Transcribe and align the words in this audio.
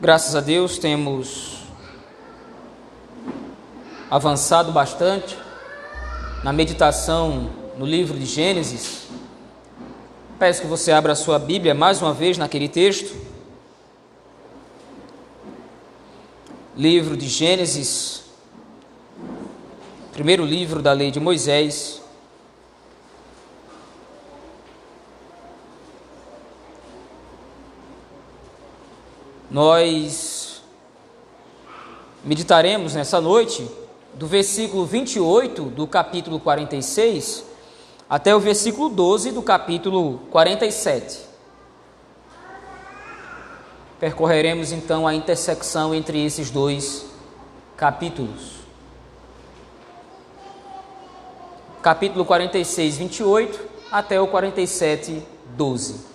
Graças 0.00 0.34
a 0.34 0.40
Deus 0.40 0.78
temos 0.78 1.58
avançado 4.10 4.72
bastante 4.72 5.36
na 6.42 6.54
meditação 6.54 7.50
no 7.76 7.84
livro 7.84 8.18
de 8.18 8.24
Gênesis. 8.24 9.08
Peço 10.38 10.62
que 10.62 10.66
você 10.66 10.90
abra 10.90 11.12
a 11.12 11.14
sua 11.14 11.38
Bíblia 11.38 11.74
mais 11.74 12.00
uma 12.00 12.14
vez 12.14 12.38
naquele 12.38 12.66
texto. 12.66 13.14
Livro 16.74 17.14
de 17.14 17.28
Gênesis, 17.28 18.22
primeiro 20.14 20.46
livro 20.46 20.80
da 20.80 20.94
lei 20.94 21.10
de 21.10 21.20
Moisés. 21.20 21.99
Nós 29.50 30.62
meditaremos 32.24 32.94
nessa 32.94 33.20
noite 33.20 33.68
do 34.14 34.28
versículo 34.28 34.86
28 34.86 35.64
do 35.64 35.88
capítulo 35.88 36.38
46 36.38 37.44
até 38.08 38.34
o 38.34 38.38
versículo 38.38 38.88
12 38.88 39.32
do 39.32 39.42
capítulo 39.42 40.20
47. 40.30 41.18
Percorreremos 43.98 44.70
então 44.70 45.04
a 45.04 45.14
intersecção 45.14 45.92
entre 45.92 46.24
esses 46.24 46.48
dois 46.48 47.06
capítulos. 47.76 48.60
Capítulo 51.82 52.24
46, 52.24 52.98
28 52.98 53.60
até 53.90 54.20
o 54.20 54.28
47, 54.28 55.22
12. 55.56 56.09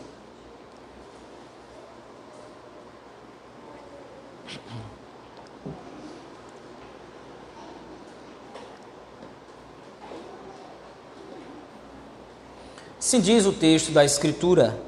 Assim 13.05 13.21
diz 13.21 13.45
o 13.45 13.51
texto 13.51 13.91
da 13.91 14.03
Escritura. 14.03 14.79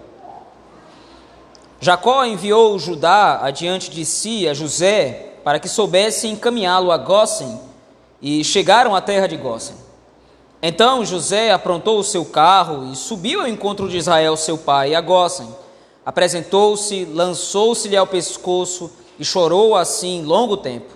Jacó 1.80 2.26
enviou 2.26 2.80
Judá 2.80 3.42
adiante 3.44 3.92
de 3.92 4.04
si 4.06 4.50
a 4.50 4.56
José 4.56 5.36
para 5.44 5.60
que 5.60 5.70
soubesse 5.70 6.28
encaminhá-lo 6.28 6.92
a 6.92 6.98
Gósen 6.98 7.62
e 8.20 8.44
chegaram 8.44 8.96
à 8.96 9.02
terra 9.02 9.28
de 9.28 9.38
Gósen. 9.38 9.76
Então 10.64 11.06
José 11.06 11.52
aprontou 11.52 12.00
o 12.00 12.04
seu 12.04 12.26
carro 12.26 12.92
e 12.92 12.96
subiu 12.96 13.42
ao 13.42 13.48
encontro 13.48 13.88
de 13.88 13.98
Israel, 13.98 14.36
seu 14.36 14.58
pai, 14.58 14.96
a 14.96 15.00
Gósen. 15.00 15.56
Apresentou-se, 16.04 17.06
lançou-se-lhe 17.06 17.96
ao 17.96 18.08
pescoço 18.08 18.90
e 19.20 19.24
chorou 19.24 19.76
assim 19.76 20.24
longo 20.24 20.58
tempo. 20.58 20.92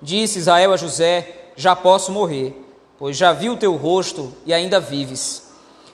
Disse 0.00 0.38
Israel 0.38 0.72
a 0.72 0.78
José: 0.78 1.50
Já 1.54 1.76
posso 1.76 2.10
morrer, 2.10 2.58
pois 2.98 3.14
já 3.14 3.30
vi 3.34 3.50
o 3.50 3.58
teu 3.58 3.76
rosto 3.76 4.32
e 4.46 4.54
ainda 4.54 4.80
vives. 4.80 5.51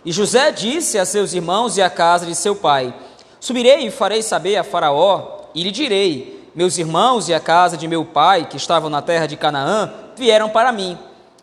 E 0.08 0.12
José 0.12 0.50
disse 0.50 0.98
a 0.98 1.04
seus 1.04 1.34
irmãos 1.34 1.76
e 1.76 1.82
à 1.82 1.90
casa 1.90 2.24
de 2.24 2.34
seu 2.34 2.56
pai: 2.56 2.94
Subirei 3.38 3.86
e 3.86 3.90
farei 3.90 4.22
saber 4.22 4.56
a 4.56 4.64
Faraó, 4.64 5.40
e 5.54 5.62
lhe 5.62 5.70
direi: 5.70 6.50
Meus 6.54 6.78
irmãos 6.78 7.28
e 7.28 7.34
a 7.34 7.38
casa 7.38 7.76
de 7.76 7.86
meu 7.86 8.06
pai, 8.06 8.46
que 8.46 8.56
estavam 8.56 8.88
na 8.88 9.02
terra 9.02 9.26
de 9.26 9.36
Canaã, 9.36 9.92
vieram 10.16 10.48
para 10.48 10.72
mim. 10.72 10.96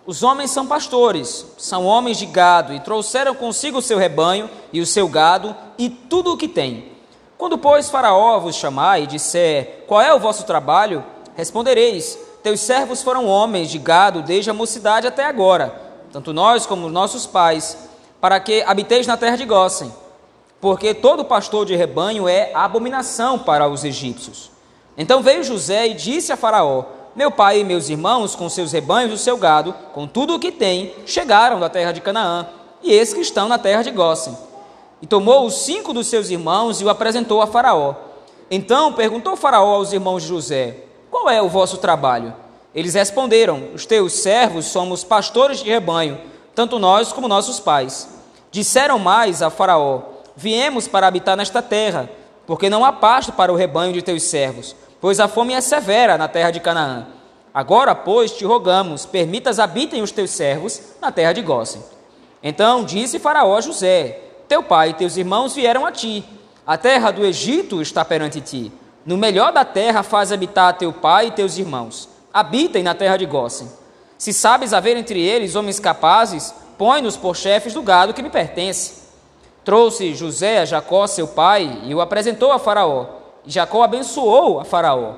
Os 0.03 0.23
homens 0.23 0.49
são 0.49 0.65
pastores, 0.65 1.45
são 1.59 1.85
homens 1.85 2.17
de 2.17 2.25
gado, 2.25 2.73
e 2.73 2.79
trouxeram 2.79 3.35
consigo 3.35 3.77
o 3.77 3.83
seu 3.83 3.99
rebanho 3.99 4.49
e 4.73 4.81
o 4.81 4.85
seu 4.87 5.07
gado 5.07 5.55
e 5.77 5.87
tudo 5.87 6.33
o 6.33 6.37
que 6.37 6.47
tem. 6.47 6.91
Quando, 7.37 7.59
pois, 7.59 7.91
Faraó 7.91 8.39
vos 8.39 8.55
chamar 8.55 8.99
e 8.99 9.05
disser: 9.05 9.83
Qual 9.85 10.01
é 10.01 10.11
o 10.11 10.19
vosso 10.19 10.43
trabalho? 10.43 11.05
Respondereis: 11.35 12.17
Teus 12.41 12.61
servos 12.61 13.03
foram 13.03 13.27
homens 13.27 13.69
de 13.69 13.77
gado 13.77 14.23
desde 14.23 14.49
a 14.49 14.55
mocidade 14.55 15.05
até 15.05 15.23
agora, 15.23 15.71
tanto 16.11 16.33
nós 16.33 16.65
como 16.65 16.89
nossos 16.89 17.27
pais 17.27 17.93
para 18.25 18.39
que 18.39 18.63
habiteis 18.63 19.05
na 19.05 19.15
terra 19.15 19.35
de 19.35 19.45
Gósen, 19.45 19.93
porque 20.59 20.95
todo 20.95 21.23
pastor 21.23 21.63
de 21.63 21.75
rebanho 21.75 22.27
é 22.27 22.49
abominação 22.55 23.37
para 23.37 23.67
os 23.67 23.83
egípcios. 23.83 24.49
Então 24.97 25.21
veio 25.21 25.43
José 25.43 25.89
e 25.89 25.93
disse 25.93 26.33
a 26.33 26.35
Faraó: 26.35 26.85
Meu 27.15 27.29
pai 27.29 27.59
e 27.59 27.63
meus 27.63 27.87
irmãos, 27.87 28.35
com 28.35 28.49
seus 28.49 28.71
rebanhos 28.71 29.11
e 29.11 29.13
o 29.13 29.17
seu 29.19 29.37
gado, 29.37 29.75
com 29.93 30.07
tudo 30.07 30.33
o 30.33 30.39
que 30.39 30.51
têm, 30.51 30.91
chegaram 31.05 31.59
da 31.59 31.69
terra 31.69 31.91
de 31.91 32.01
Canaã, 32.01 32.47
e 32.81 32.91
esses 32.91 33.13
que 33.13 33.21
estão 33.21 33.47
na 33.47 33.59
terra 33.59 33.83
de 33.83 33.91
Gósen. 33.91 34.35
E 35.03 35.05
tomou 35.05 35.45
os 35.45 35.59
cinco 35.59 35.93
dos 35.93 36.07
seus 36.07 36.31
irmãos 36.31 36.81
e 36.81 36.83
o 36.83 36.89
apresentou 36.89 37.43
a 37.43 37.47
Faraó. 37.47 37.93
Então 38.49 38.91
perguntou 38.93 39.35
Faraó 39.35 39.75
aos 39.75 39.93
irmãos 39.93 40.23
de 40.23 40.29
José: 40.29 40.77
Qual 41.11 41.29
é 41.29 41.39
o 41.43 41.47
vosso 41.47 41.77
trabalho? 41.77 42.33
Eles 42.73 42.95
responderam: 42.95 43.69
Os 43.75 43.85
teus 43.85 44.13
servos 44.13 44.65
somos 44.65 45.03
pastores 45.03 45.59
de 45.59 45.69
rebanho, 45.69 46.19
tanto 46.55 46.79
nós 46.79 47.13
como 47.13 47.27
nossos 47.27 47.59
pais. 47.59 48.14
Disseram 48.55 48.97
mais 48.97 49.41
a 49.41 49.49
Faraó: 49.49 50.01
Viemos 50.33 50.87
para 50.87 51.05
habitar 51.05 51.35
nesta 51.35 51.61
terra, 51.61 52.09
porque 52.47 52.69
não 52.69 52.85
há 52.85 52.93
pasto 52.93 53.33
para 53.33 53.51
o 53.51 53.55
rebanho 53.57 53.91
de 53.91 54.01
teus 54.01 54.23
servos, 54.23 54.73
pois 55.01 55.19
a 55.19 55.27
fome 55.27 55.53
é 55.53 55.59
severa 55.59 56.17
na 56.17 56.29
terra 56.29 56.51
de 56.51 56.61
Canaã. 56.61 57.05
Agora, 57.53 57.93
pois, 57.93 58.31
te 58.31 58.45
rogamos, 58.45 59.05
permitas 59.05 59.59
habitem 59.59 60.01
os 60.01 60.09
teus 60.09 60.29
servos 60.29 60.81
na 61.01 61.11
terra 61.11 61.33
de 61.33 61.41
Gósen. 61.41 61.83
Então 62.41 62.85
disse 62.85 63.19
Faraó 63.19 63.57
a 63.57 63.59
José: 63.59 64.21
Teu 64.47 64.63
pai 64.63 64.91
e 64.91 64.93
teus 64.93 65.17
irmãos 65.17 65.53
vieram 65.53 65.85
a 65.85 65.91
ti. 65.91 66.23
A 66.65 66.77
terra 66.77 67.11
do 67.11 67.25
Egito 67.25 67.81
está 67.81 68.05
perante 68.05 68.39
ti. 68.39 68.71
No 69.05 69.17
melhor 69.17 69.51
da 69.51 69.65
terra 69.65 70.01
faz 70.01 70.31
habitar 70.31 70.77
teu 70.77 70.93
pai 70.93 71.27
e 71.27 71.31
teus 71.31 71.57
irmãos. 71.57 72.07
Habitem 72.33 72.83
na 72.83 72.95
terra 72.95 73.17
de 73.17 73.25
Gósen. 73.25 73.67
Se 74.17 74.31
sabes 74.31 74.71
haver 74.71 74.95
entre 74.95 75.21
eles 75.21 75.55
homens 75.55 75.77
capazes, 75.77 76.53
põe-nos 76.77 77.17
por 77.17 77.35
chefes 77.35 77.73
do 77.73 77.81
gado 77.81 78.13
que 78.13 78.21
me 78.21 78.29
pertence. 78.29 79.05
Trouxe 79.63 80.13
José 80.13 80.59
a 80.59 80.65
Jacó, 80.65 81.07
seu 81.07 81.27
pai, 81.27 81.81
e 81.85 81.95
o 81.95 82.01
apresentou 82.01 82.51
a 82.51 82.59
Faraó. 82.59 83.07
E 83.45 83.51
Jacó 83.51 83.83
abençoou 83.83 84.59
a 84.59 84.65
Faraó. 84.65 85.15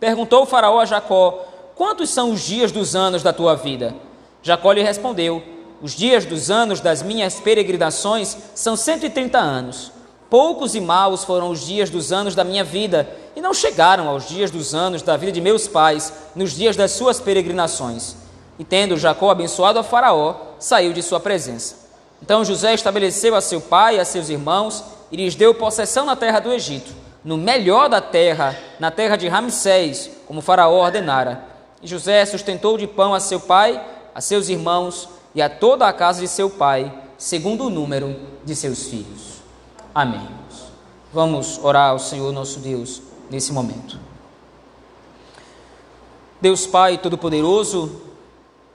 Perguntou 0.00 0.42
o 0.42 0.46
Faraó 0.46 0.80
a 0.80 0.84
Jacó: 0.84 1.44
Quantos 1.76 2.10
são 2.10 2.32
os 2.32 2.40
dias 2.40 2.72
dos 2.72 2.96
anos 2.96 3.22
da 3.22 3.32
tua 3.32 3.54
vida? 3.54 3.94
Jacó 4.42 4.72
lhe 4.72 4.82
respondeu: 4.82 5.42
Os 5.80 5.92
dias 5.92 6.24
dos 6.24 6.50
anos 6.50 6.80
das 6.80 7.02
minhas 7.02 7.38
peregrinações 7.38 8.36
são 8.54 8.76
cento 8.76 9.06
e 9.06 9.10
trinta 9.10 9.38
anos. 9.38 9.92
Poucos 10.28 10.74
e 10.74 10.80
maus 10.80 11.24
foram 11.24 11.50
os 11.50 11.60
dias 11.60 11.90
dos 11.90 12.12
anos 12.12 12.34
da 12.34 12.44
minha 12.44 12.62
vida, 12.62 13.08
e 13.34 13.40
não 13.40 13.52
chegaram 13.52 14.08
aos 14.08 14.28
dias 14.28 14.50
dos 14.50 14.74
anos 14.74 15.02
da 15.02 15.16
vida 15.16 15.32
de 15.32 15.40
meus 15.40 15.66
pais, 15.66 16.12
nos 16.36 16.52
dias 16.52 16.76
das 16.76 16.92
suas 16.92 17.20
peregrinações. 17.20 18.16
E 18.58 18.64
tendo 18.64 18.96
Jacó 18.96 19.30
abençoado 19.30 19.78
a 19.78 19.82
Faraó, 19.82 20.49
saiu 20.60 20.92
de 20.92 21.02
sua 21.02 21.18
presença. 21.18 21.88
Então 22.22 22.44
José 22.44 22.74
estabeleceu 22.74 23.34
a 23.34 23.40
seu 23.40 23.60
pai 23.60 23.96
e 23.96 24.00
a 24.00 24.04
seus 24.04 24.28
irmãos 24.28 24.84
e 25.10 25.16
lhes 25.16 25.34
deu 25.34 25.54
possessão 25.54 26.04
na 26.04 26.14
terra 26.14 26.38
do 26.38 26.52
Egito, 26.52 26.92
no 27.24 27.36
melhor 27.36 27.88
da 27.88 28.00
terra, 28.00 28.56
na 28.78 28.90
terra 28.90 29.16
de 29.16 29.26
Ramsés, 29.26 30.10
como 30.26 30.40
Faraó 30.40 30.84
ordenara. 30.84 31.42
E 31.82 31.86
José 31.86 32.24
sustentou 32.26 32.76
de 32.76 32.86
pão 32.86 33.14
a 33.14 33.20
seu 33.20 33.40
pai, 33.40 33.82
a 34.14 34.20
seus 34.20 34.48
irmãos 34.48 35.08
e 35.34 35.40
a 35.40 35.48
toda 35.48 35.88
a 35.88 35.92
casa 35.92 36.20
de 36.20 36.28
seu 36.28 36.50
pai, 36.50 36.92
segundo 37.16 37.64
o 37.66 37.70
número 37.70 38.14
de 38.44 38.54
seus 38.54 38.88
filhos. 38.88 39.40
Amém. 39.94 40.28
Vamos 41.12 41.58
orar 41.62 41.90
ao 41.90 41.98
Senhor 41.98 42.32
nosso 42.32 42.60
Deus 42.60 43.02
nesse 43.28 43.52
momento. 43.52 43.98
Deus 46.40 46.66
Pai 46.66 46.96
Todo-Poderoso, 46.96 48.00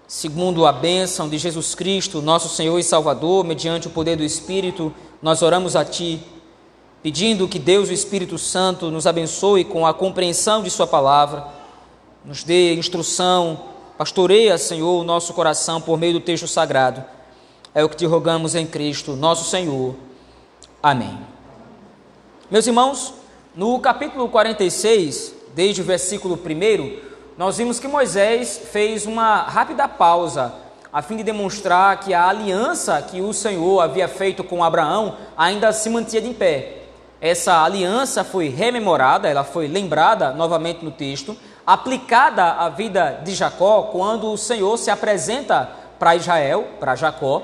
segundo 0.08 0.66
a 0.66 0.72
bênção 0.72 1.28
de 1.28 1.38
Jesus 1.38 1.74
Cristo, 1.74 2.22
nosso 2.22 2.48
Senhor 2.50 2.78
e 2.78 2.84
Salvador, 2.84 3.44
mediante 3.44 3.88
o 3.88 3.92
poder 3.92 4.16
do 4.16 4.24
Espírito, 4.24 4.94
nós 5.22 5.42
oramos 5.42 5.75
a 5.75 5.84
Ti, 5.84 6.22
pedindo 7.02 7.48
que 7.48 7.57
Deus, 7.57 7.90
o 7.90 7.94
Espírito 7.94 8.38
Santo, 8.38 8.92
nos 8.92 9.07
abençoe 9.07 9.63
com 9.63 9.86
a 9.86 9.94
compreensão 9.94 10.62
de 10.62 10.69
Sua 10.69 10.86
palavra, 10.86 11.48
nos 12.24 12.44
dê 12.44 12.75
instrução, 12.75 13.60
pastoreia, 13.98 14.57
Senhor, 14.57 15.02
o 15.02 15.04
nosso 15.04 15.34
coração 15.34 15.81
por 15.81 15.98
meio 15.98 16.13
do 16.13 16.19
texto 16.19 16.48
sagrado. 16.48 17.04
É 17.74 17.84
o 17.84 17.90
que 17.90 17.98
te 17.98 18.06
rogamos 18.06 18.56
em 18.56 18.66
Cristo, 18.66 19.16
nosso 19.16 19.50
Senhor. 19.50 19.96
Amém. 20.81 21.18
Meus 22.50 22.68
irmãos, 22.68 23.13
no 23.56 23.80
capítulo 23.80 24.30
46, 24.30 25.34
desde 25.56 25.81
o 25.81 25.86
versículo 25.86 26.36
1, 26.36 27.05
nós 27.38 27.58
vimos 27.58 27.80
que 27.80 27.88
Moisés 27.88 28.62
fez 28.72 29.06
uma 29.06 29.42
rápida 29.42 29.88
pausa 29.88 30.54
a 30.92 31.02
fim 31.02 31.18
de 31.18 31.24
demonstrar 31.24 32.00
que 32.00 32.14
a 32.14 32.30
aliança 32.30 33.02
que 33.02 33.20
o 33.20 33.34
Senhor 33.34 33.82
havia 33.82 34.08
feito 34.08 34.42
com 34.42 34.64
Abraão 34.64 35.18
ainda 35.38 35.74
se 35.74 35.90
mantinha 35.90 36.22
de 36.22 36.34
pé. 36.34 36.84
Essa 37.20 37.62
aliança 37.62 38.24
foi 38.24 38.48
rememorada, 38.48 39.28
ela 39.28 39.44
foi 39.44 39.68
lembrada 39.68 40.32
novamente 40.32 40.86
no 40.86 40.92
texto, 40.92 41.36
aplicada 41.68 42.54
à 42.54 42.70
vida 42.70 43.20
de 43.26 43.36
Jacó 43.36 43.90
quando 43.92 44.32
o 44.32 44.38
Senhor 44.38 44.78
se 44.78 44.90
apresenta 44.90 45.70
para 46.00 46.16
Israel, 46.16 46.66
para 46.80 46.96
Jacó, 46.96 47.42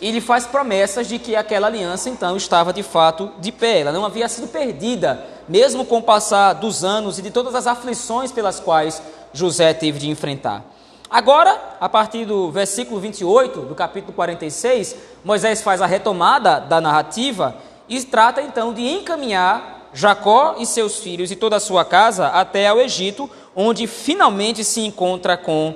e 0.00 0.10
lhe 0.10 0.22
faz 0.22 0.46
promessas 0.46 1.06
de 1.06 1.18
que 1.18 1.36
aquela 1.36 1.66
aliança 1.66 2.08
então 2.08 2.38
estava 2.38 2.72
de 2.72 2.82
fato 2.82 3.30
de 3.38 3.52
pé, 3.52 3.80
ela 3.80 3.92
não 3.92 4.06
havia 4.06 4.28
sido 4.28 4.48
perdida, 4.48 5.22
mesmo 5.46 5.84
com 5.84 5.98
o 5.98 6.02
passar 6.02 6.54
dos 6.54 6.82
anos 6.82 7.18
e 7.18 7.22
de 7.22 7.30
todas 7.30 7.54
as 7.54 7.66
aflições 7.66 8.32
pelas 8.32 8.58
quais 8.58 9.02
José 9.34 9.74
teve 9.74 9.98
de 9.98 10.08
enfrentar. 10.08 10.64
Agora, 11.10 11.76
a 11.80 11.88
partir 11.88 12.24
do 12.24 12.50
versículo 12.50 12.98
28 12.98 13.60
do 13.60 13.74
capítulo 13.74 14.12
46, 14.14 14.96
Moisés 15.22 15.60
faz 15.60 15.82
a 15.82 15.86
retomada 15.86 16.58
da 16.58 16.80
narrativa 16.80 17.54
e 17.88 18.02
trata 18.02 18.40
então 18.40 18.72
de 18.72 18.82
encaminhar 18.82 19.90
Jacó 19.92 20.56
e 20.58 20.66
seus 20.66 20.98
filhos 20.98 21.30
e 21.30 21.36
toda 21.36 21.56
a 21.56 21.60
sua 21.60 21.84
casa 21.84 22.28
até 22.28 22.68
ao 22.68 22.80
Egito, 22.80 23.28
onde 23.54 23.86
finalmente 23.86 24.64
se 24.64 24.80
encontra 24.80 25.36
com 25.36 25.74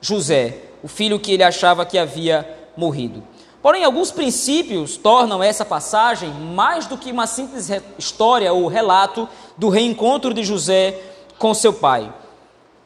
José, 0.00 0.56
o 0.82 0.88
filho 0.88 1.20
que 1.20 1.32
ele 1.32 1.44
achava 1.44 1.84
que 1.84 1.98
havia 1.98 2.48
morrido. 2.76 3.22
Porém, 3.62 3.84
alguns 3.84 4.10
princípios 4.10 4.96
tornam 4.96 5.42
essa 5.42 5.64
passagem 5.64 6.30
mais 6.30 6.86
do 6.86 6.96
que 6.96 7.12
uma 7.12 7.26
simples 7.26 7.70
história 7.98 8.52
ou 8.52 8.66
relato 8.66 9.28
do 9.56 9.68
reencontro 9.68 10.32
de 10.32 10.42
José 10.42 10.98
com 11.38 11.52
seu 11.52 11.72
pai. 11.72 12.12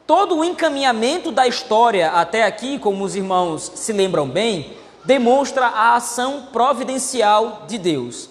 Todo 0.07 0.37
o 0.37 0.43
encaminhamento 0.43 1.31
da 1.31 1.47
história 1.47 2.11
até 2.11 2.43
aqui, 2.43 2.77
como 2.77 3.03
os 3.03 3.15
irmãos 3.15 3.71
se 3.73 3.91
lembram 3.91 4.27
bem, 4.27 4.73
demonstra 5.03 5.65
a 5.65 5.95
ação 5.95 6.43
providencial 6.53 7.63
de 7.67 7.79
Deus. 7.79 8.29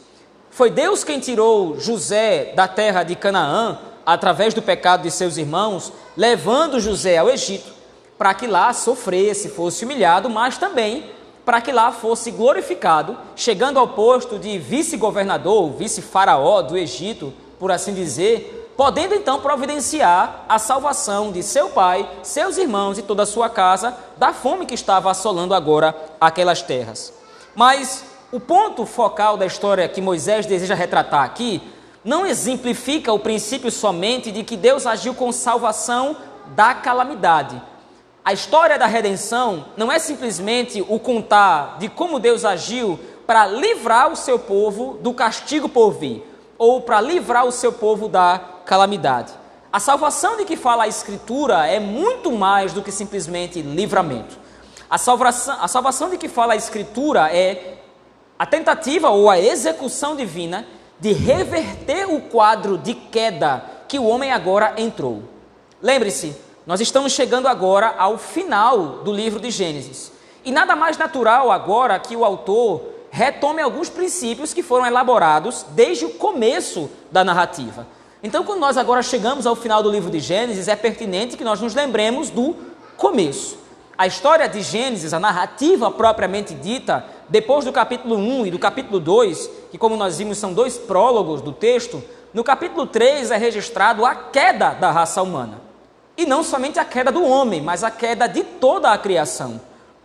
Foi 0.50 0.71
Deus 0.71 1.03
quem 1.03 1.19
tirou 1.19 1.76
José 1.81 2.53
da 2.55 2.69
terra 2.69 3.03
de 3.03 3.17
Canaã, 3.17 3.79
através 4.06 4.55
do 4.55 4.62
pecado 4.62 5.03
de 5.03 5.11
seus 5.11 5.37
irmãos, 5.37 5.93
levando 6.17 6.79
José 6.79 7.19
ao 7.19 7.29
Egito, 7.29 7.73
para 8.17 8.35
que 8.35 8.47
lá 8.47 8.73
sofresse, 8.73 9.49
fosse 9.49 9.85
humilhado, 9.85 10.31
mas 10.31 10.56
também 10.56 11.11
para 11.44 11.61
que 11.61 11.73
lá 11.73 11.91
fosse 11.91 12.31
glorificado, 12.31 13.19
chegando 13.35 13.81
ao 13.81 13.88
posto 13.88 14.38
de 14.38 14.59
vice-governador, 14.59 15.73
vice-faraó 15.73 16.62
do 16.62 16.79
Egito, 16.79 17.35
por 17.59 17.73
assim 17.73 17.93
dizer, 17.93 18.63
podendo 18.76 19.15
então 19.15 19.41
providenciar 19.41 20.44
a 20.49 20.59
salvação 20.59 21.31
de 21.31 21.43
seu 21.43 21.71
pai, 21.71 22.09
seus 22.23 22.56
irmãos 22.56 22.99
e 22.99 23.03
toda 23.03 23.23
a 23.23 23.26
sua 23.26 23.49
casa 23.49 23.97
da 24.17 24.32
fome 24.32 24.67
que 24.67 24.75
estava 24.75 25.11
assolando 25.11 25.55
agora 25.55 25.94
aquelas 26.21 26.62
terras. 26.62 27.12
Mas 27.55 28.05
o 28.32 28.41
ponto 28.41 28.85
focal 28.85 29.37
da 29.37 29.47
história 29.47 29.88
que 29.88 30.00
Moisés 30.00 30.47
deseja 30.47 30.75
retratar 30.75 31.23
aqui 31.23 31.62
não 32.05 32.26
exemplifica 32.26 33.12
o 33.12 33.19
princípio 33.19 33.71
somente 33.71 34.31
de 34.31 34.43
que 34.43 34.56
Deus 34.56 34.87
agiu 34.87 35.15
com 35.15 35.31
salvação 35.32 36.17
da 36.55 36.75
calamidade 36.75 37.61
a 38.25 38.32
história 38.32 38.79
da 38.79 38.87
redenção 38.87 39.67
não 39.77 39.93
é 39.93 39.99
simplesmente 39.99 40.82
o 40.88 40.99
contar 40.99 41.77
de 41.79 41.91
como 41.91 42.19
Deus 42.19 42.43
agiu 42.43 42.99
para 43.27 43.47
livrar 43.47 44.11
o 44.11 44.17
seu 44.17 44.38
povo 44.38 44.97
do 45.03 45.12
castigo 45.12 45.69
por 45.69 45.91
vir, 45.91 46.27
ou 46.56 46.81
para 46.81 47.03
livrar 47.03 47.44
o 47.44 47.53
seu 47.53 47.70
povo 47.70 48.09
da 48.09 48.41
calamidade. 48.64 49.32
A 49.72 49.81
salvação 49.81 50.37
de 50.37 50.44
que 50.44 50.56
fala 50.56 50.84
a 50.84 50.88
Escritura 50.88 51.66
é 51.66 51.81
muito 51.81 52.31
mais 52.31 52.72
do 52.72 52.82
que 52.82 52.93
simplesmente 52.93 53.61
livramento. 53.61 54.38
A 54.88 54.99
salvação, 54.99 55.56
a 55.61 55.66
salvação 55.66 56.11
de 56.11 56.16
que 56.16 56.28
fala 56.28 56.52
a 56.52 56.56
Escritura 56.56 57.28
é 57.34 57.78
a 58.38 58.46
tentativa 58.46 59.11
ou 59.11 59.28
a 59.28 59.38
execução 59.38 60.14
divina 60.14 60.66
de 61.00 61.12
reverter 61.12 62.08
o 62.08 62.20
quadro 62.20 62.78
de 62.78 62.94
queda 62.94 63.64
que 63.88 63.99
o 63.99 64.05
homem 64.05 64.32
agora 64.32 64.75
entrou. 64.76 65.22
Lembre-se, 65.82 66.37
nós 66.67 66.81
estamos 66.81 67.12
chegando 67.12 67.46
agora 67.46 67.94
ao 67.99 68.17
final 68.17 69.02
do 69.05 69.12
livro 69.12 69.38
de 69.40 69.50
Gênesis. 69.50 70.12
E 70.44 70.52
nada 70.52 70.75
mais 70.76 70.96
natural 70.96 71.50
agora 71.50 71.99
que 71.99 72.17
o 72.17 72.25
autor 72.25 72.82
retome 73.10 73.62
alguns 73.62 73.88
princípios 73.88 74.55
que 74.55 74.62
foram 74.62 74.87
elaborados 74.87 75.64
desde 75.70 76.05
o 76.05 76.10
começo 76.14 76.90
da 77.10 77.22
narrativa. 77.22 77.87
Então, 78.26 78.43
quando 78.43 78.61
nós 78.61 78.79
agora 78.79 79.03
chegamos 79.03 79.47
ao 79.47 79.55
final 79.55 79.82
do 79.82 79.91
livro 79.91 80.11
de 80.11 80.19
Gênesis, 80.19 80.67
é 80.67 80.75
pertinente 80.75 81.37
que 81.37 81.44
nós 81.44 81.61
nos 81.61 81.75
lembremos 81.75 82.31
do 82.31 82.56
começo. 82.97 83.59
A 83.99 84.06
história 84.06 84.49
de 84.49 84.62
Gênesis, 84.62 85.12
a 85.12 85.21
narrativa 85.21 85.91
propriamente 85.91 86.55
dita, 86.55 87.05
depois 87.29 87.67
do 87.67 87.73
capítulo 87.73 88.17
1 88.17 88.47
e 88.47 88.50
do 88.50 88.59
capítulo 88.59 88.99
2, 88.99 89.50
que, 89.71 89.76
como 89.76 89.94
nós 89.94 90.17
vimos, 90.17 90.38
são 90.38 90.55
dois 90.55 90.79
prólogos 90.79 91.43
do 91.43 91.53
texto, 91.53 92.03
no 92.32 92.43
capítulo 92.43 92.87
3 92.87 93.31
é 93.31 93.37
registrado 93.37 94.06
a 94.06 94.15
queda 94.15 94.70
da 94.70 94.91
raça 94.91 95.20
humana. 95.20 95.61
E 96.17 96.25
não 96.25 96.43
somente 96.43 96.79
a 96.79 96.85
queda 96.85 97.12
do 97.12 97.23
homem, 97.23 97.61
mas 97.61 97.85
a 97.85 97.91
queda 97.91 98.27
de 98.27 98.43
toda 98.43 98.91
a 98.91 98.97
criação. 98.97 99.61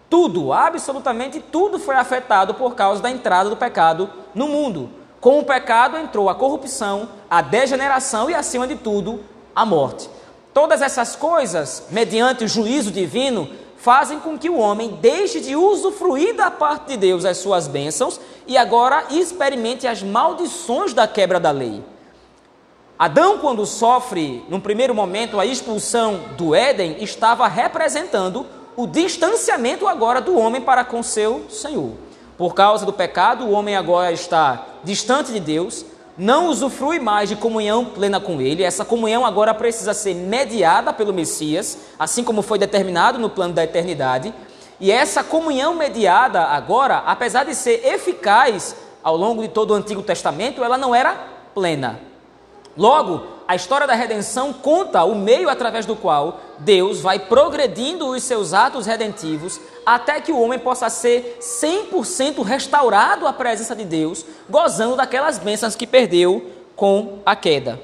Tudo, 0.09 0.51
absolutamente 0.51 1.39
tudo 1.39 1.79
foi 1.79 1.95
afetado 1.95 2.53
por 2.53 2.75
causa 2.75 3.01
da 3.01 3.09
entrada 3.09 3.49
do 3.49 3.55
pecado 3.55 4.09
no 4.35 4.49
mundo. 4.49 4.98
Com 5.21 5.39
o 5.39 5.43
pecado 5.43 5.97
entrou 5.97 6.29
a 6.29 6.35
corrupção, 6.35 7.09
a 7.29 7.41
degeneração 7.41 8.29
e, 8.29 8.33
acima 8.33 8.65
de 8.65 8.75
tudo, 8.75 9.19
a 9.53 9.65
morte. 9.65 10.09
Todas 10.53 10.81
essas 10.81 11.15
coisas, 11.15 11.87
mediante 11.91 12.45
o 12.45 12.47
juízo 12.47 12.89
divino, 12.89 13.49
fazem 13.77 14.19
com 14.19 14.37
que 14.37 14.49
o 14.49 14.57
homem 14.57 14.97
deixe 15.01 15.39
de 15.39 15.55
usufruir 15.55 16.35
da 16.35 16.49
parte 16.49 16.87
de 16.87 16.97
Deus 16.97 17.25
as 17.25 17.37
suas 17.37 17.67
bênçãos 17.67 18.19
e 18.47 18.57
agora 18.57 19.05
experimente 19.09 19.87
as 19.87 20.01
maldições 20.01 20.93
da 20.93 21.07
quebra 21.07 21.39
da 21.39 21.51
lei. 21.51 21.83
Adão, 22.97 23.37
quando 23.37 23.65
sofre, 23.65 24.43
num 24.49 24.59
primeiro 24.59 24.93
momento, 24.93 25.39
a 25.39 25.45
expulsão 25.45 26.19
do 26.37 26.53
Éden, 26.53 26.97
estava 27.01 27.47
representando 27.47 28.45
o 28.75 28.85
distanciamento 28.85 29.87
agora 29.87 30.19
do 30.19 30.37
homem 30.37 30.61
para 30.61 30.83
com 30.83 31.01
seu 31.03 31.45
Senhor. 31.49 31.91
Por 32.37 32.53
causa 32.53 32.85
do 32.85 32.93
pecado, 32.93 33.45
o 33.45 33.51
homem 33.51 33.75
agora 33.75 34.11
está 34.11 34.65
distante 34.83 35.31
de 35.31 35.39
Deus, 35.39 35.85
não 36.17 36.47
usufrui 36.47 36.99
mais 36.99 37.29
de 37.29 37.35
comunhão 37.35 37.85
plena 37.85 38.19
com 38.19 38.41
Ele. 38.41 38.63
Essa 38.63 38.83
comunhão 38.83 39.25
agora 39.25 39.53
precisa 39.53 39.93
ser 39.93 40.13
mediada 40.13 40.91
pelo 40.91 41.13
Messias, 41.13 41.77
assim 41.97 42.23
como 42.23 42.41
foi 42.41 42.59
determinado 42.59 43.17
no 43.17 43.29
plano 43.29 43.53
da 43.53 43.63
eternidade. 43.63 44.33
E 44.79 44.91
essa 44.91 45.23
comunhão 45.23 45.75
mediada 45.75 46.41
agora, 46.43 46.97
apesar 47.05 47.45
de 47.45 47.55
ser 47.55 47.85
eficaz 47.85 48.75
ao 49.03 49.15
longo 49.15 49.41
de 49.41 49.47
todo 49.47 49.71
o 49.71 49.75
Antigo 49.75 50.03
Testamento, 50.03 50.63
ela 50.63 50.77
não 50.77 50.93
era 50.93 51.15
plena. 51.53 51.99
Logo, 52.77 53.23
a 53.47 53.55
história 53.55 53.87
da 53.87 53.93
redenção 53.93 54.53
conta 54.53 55.03
o 55.03 55.15
meio 55.15 55.49
através 55.49 55.85
do 55.85 55.95
qual 55.95 56.39
Deus 56.59 57.01
vai 57.01 57.17
progredindo 57.17 58.07
os 58.07 58.23
seus 58.23 58.53
atos 58.53 58.85
redentivos 58.85 59.59
até 59.95 60.21
que 60.21 60.31
o 60.31 60.39
homem 60.39 60.59
possa 60.59 60.89
ser 60.89 61.39
100% 61.41 62.43
restaurado 62.43 63.25
à 63.25 63.33
presença 63.33 63.75
de 63.75 63.83
Deus, 63.83 64.25
gozando 64.49 64.95
daquelas 64.95 65.39
bênçãos 65.39 65.75
que 65.75 65.87
perdeu 65.87 66.51
com 66.75 67.19
a 67.25 67.35
queda. 67.35 67.81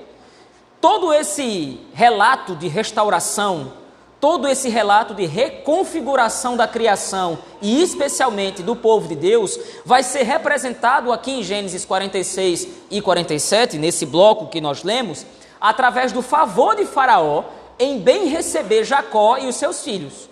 Todo 0.80 1.12
esse 1.12 1.80
relato 1.94 2.56
de 2.56 2.68
restauração 2.68 3.72
todo 4.18 4.48
esse 4.48 4.70
relato 4.70 5.14
de 5.14 5.28
reconfiguração 5.28 6.58
da 6.58 6.68
criação 6.68 7.38
e 7.62 7.84
especialmente 7.84 8.64
do 8.64 8.76
povo 8.76 9.08
de 9.08 9.16
Deus 9.16 9.60
vai 9.86 10.02
ser 10.02 10.24
representado 10.24 11.12
aqui 11.12 11.32
em 11.32 11.44
Gênesis 11.44 11.86
46 11.86 12.68
e 12.90 13.02
47, 13.02 13.78
nesse 13.78 14.04
bloco 14.04 14.48
que 14.48 14.60
nós 14.60 14.84
lemos, 14.84 15.28
através 15.62 16.12
do 16.12 16.24
favor 16.24 16.76
de 16.76 16.86
Faraó 16.86 17.44
em 17.78 18.00
bem 18.00 18.26
receber 18.28 18.84
Jacó 18.84 19.38
e 19.38 19.48
os 19.48 19.58
seus 19.58 19.84
filhos. 19.84 20.28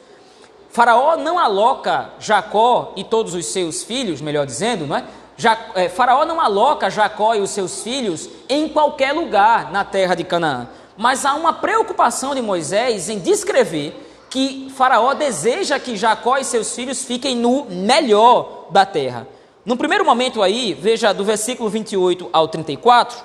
Faraó 0.73 1.15
não 1.15 1.39
aloca 1.39 2.09
Jacó 2.19 2.91
e 2.97 3.03
todos 3.03 3.33
os 3.33 3.45
seus 3.45 3.83
filhos, 3.83 4.19
melhor 4.19 4.45
dizendo, 4.45 4.85
não 4.85 4.97
é? 4.97 5.05
Ja, 5.37 5.57
é, 5.75 5.87
Faraó 5.87 6.25
não 6.25 6.41
aloca 6.41 6.89
Jacó 6.89 7.33
e 7.33 7.39
os 7.39 7.51
seus 7.51 7.81
filhos 7.81 8.29
em 8.49 8.67
qualquer 8.67 9.13
lugar 9.13 9.71
na 9.71 9.85
terra 9.85 10.13
de 10.13 10.23
Canaã 10.25 10.67
mas 10.97 11.25
há 11.25 11.33
uma 11.35 11.53
preocupação 11.53 12.35
de 12.35 12.41
Moisés 12.41 13.09
em 13.09 13.19
descrever 13.19 13.99
que 14.29 14.71
Faraó 14.75 15.13
deseja 15.13 15.79
que 15.79 15.95
Jacó 15.95 16.37
e 16.37 16.43
seus 16.43 16.75
filhos 16.75 17.03
fiquem 17.03 17.35
no 17.35 17.65
melhor 17.65 18.67
da 18.71 18.85
terra. 18.85 19.27
No 19.65 19.77
primeiro 19.77 20.03
momento 20.03 20.41
aí, 20.41 20.73
veja 20.73 21.13
do 21.13 21.23
versículo 21.23 21.69
28 21.69 22.29
ao 22.33 22.47
34, 22.47 23.23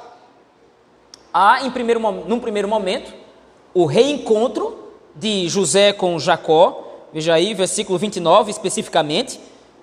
há 1.33 1.65
em 1.65 1.71
primeiro, 1.71 2.01
num 2.01 2.39
primeiro 2.39 2.69
momento 2.69 3.13
o 3.75 3.87
reencontro 3.87 4.93
de 5.15 5.49
José 5.49 5.93
com 5.93 6.19
Jacó, 6.19 6.88
veja 7.13 7.35
aí, 7.35 7.55
versículo 7.55 7.99
29 7.99 8.51
especificamente. 8.51 9.41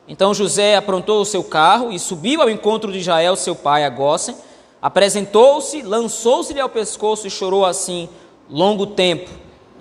Então 0.08 0.34
José 0.34 0.76
aprontou 0.76 1.22
o 1.22 1.26
seu 1.26 1.44
carro 1.44 1.92
e 1.92 2.00
subiu 2.00 2.42
ao 2.42 2.50
encontro 2.50 2.92
de 2.92 3.00
Israel, 3.00 3.36
seu 3.36 3.56
pai, 3.56 3.84
a 3.84 3.90
Gósen 3.90 4.36
Apresentou-se, 4.86 5.82
lançou-se-lhe 5.82 6.60
ao 6.60 6.70
pescoço 6.70 7.26
e 7.26 7.32
chorou 7.32 7.66
assim 7.66 8.08
longo 8.48 8.86
tempo. 8.86 9.32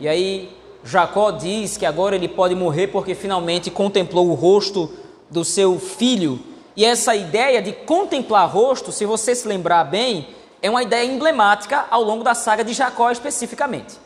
E 0.00 0.08
aí 0.08 0.50
Jacó 0.82 1.30
diz 1.30 1.76
que 1.76 1.84
agora 1.84 2.16
ele 2.16 2.26
pode 2.26 2.54
morrer 2.54 2.86
porque 2.86 3.14
finalmente 3.14 3.70
contemplou 3.70 4.30
o 4.30 4.34
rosto 4.34 4.90
do 5.30 5.44
seu 5.44 5.78
filho. 5.78 6.40
E 6.74 6.86
essa 6.86 7.14
ideia 7.14 7.60
de 7.60 7.72
contemplar 7.72 8.50
rosto, 8.50 8.90
se 8.90 9.04
você 9.04 9.34
se 9.34 9.46
lembrar 9.46 9.84
bem, 9.84 10.28
é 10.62 10.70
uma 10.70 10.82
ideia 10.82 11.04
emblemática 11.04 11.84
ao 11.90 12.02
longo 12.02 12.24
da 12.24 12.34
saga 12.34 12.64
de 12.64 12.72
Jacó 12.72 13.10
especificamente. 13.10 13.98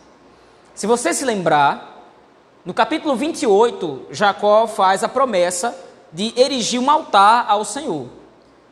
Se 0.74 0.84
você 0.84 1.14
se 1.14 1.24
lembrar, 1.24 1.97
no 2.68 2.74
capítulo 2.74 3.16
28, 3.16 4.08
Jacó 4.10 4.66
faz 4.66 5.02
a 5.02 5.08
promessa 5.08 5.74
de 6.12 6.34
erigir 6.38 6.78
um 6.78 6.90
altar 6.90 7.46
ao 7.48 7.64
Senhor. 7.64 8.08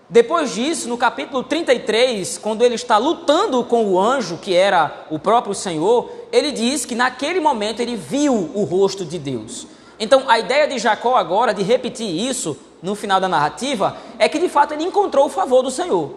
Depois 0.06 0.54
disso, 0.54 0.86
no 0.86 0.98
capítulo 0.98 1.42
33, 1.42 2.36
quando 2.36 2.60
ele 2.60 2.74
está 2.74 2.98
lutando 2.98 3.64
com 3.64 3.86
o 3.86 3.98
anjo, 3.98 4.36
que 4.36 4.54
era 4.54 5.06
o 5.10 5.18
próprio 5.18 5.54
Senhor, 5.54 6.10
ele 6.30 6.52
diz 6.52 6.84
que 6.84 6.94
naquele 6.94 7.40
momento 7.40 7.80
ele 7.80 7.96
viu 7.96 8.34
o 8.34 8.64
rosto 8.64 9.02
de 9.02 9.18
Deus. 9.18 9.66
Então, 9.98 10.24
a 10.28 10.38
ideia 10.38 10.68
de 10.68 10.78
Jacó 10.78 11.16
agora, 11.16 11.54
de 11.54 11.62
repetir 11.62 12.06
isso 12.06 12.54
no 12.82 12.94
final 12.94 13.18
da 13.18 13.28
narrativa, 13.28 13.96
é 14.18 14.28
que 14.28 14.38
de 14.38 14.50
fato 14.50 14.74
ele 14.74 14.84
encontrou 14.84 15.24
o 15.24 15.30
favor 15.30 15.62
do 15.62 15.70
Senhor. 15.70 16.16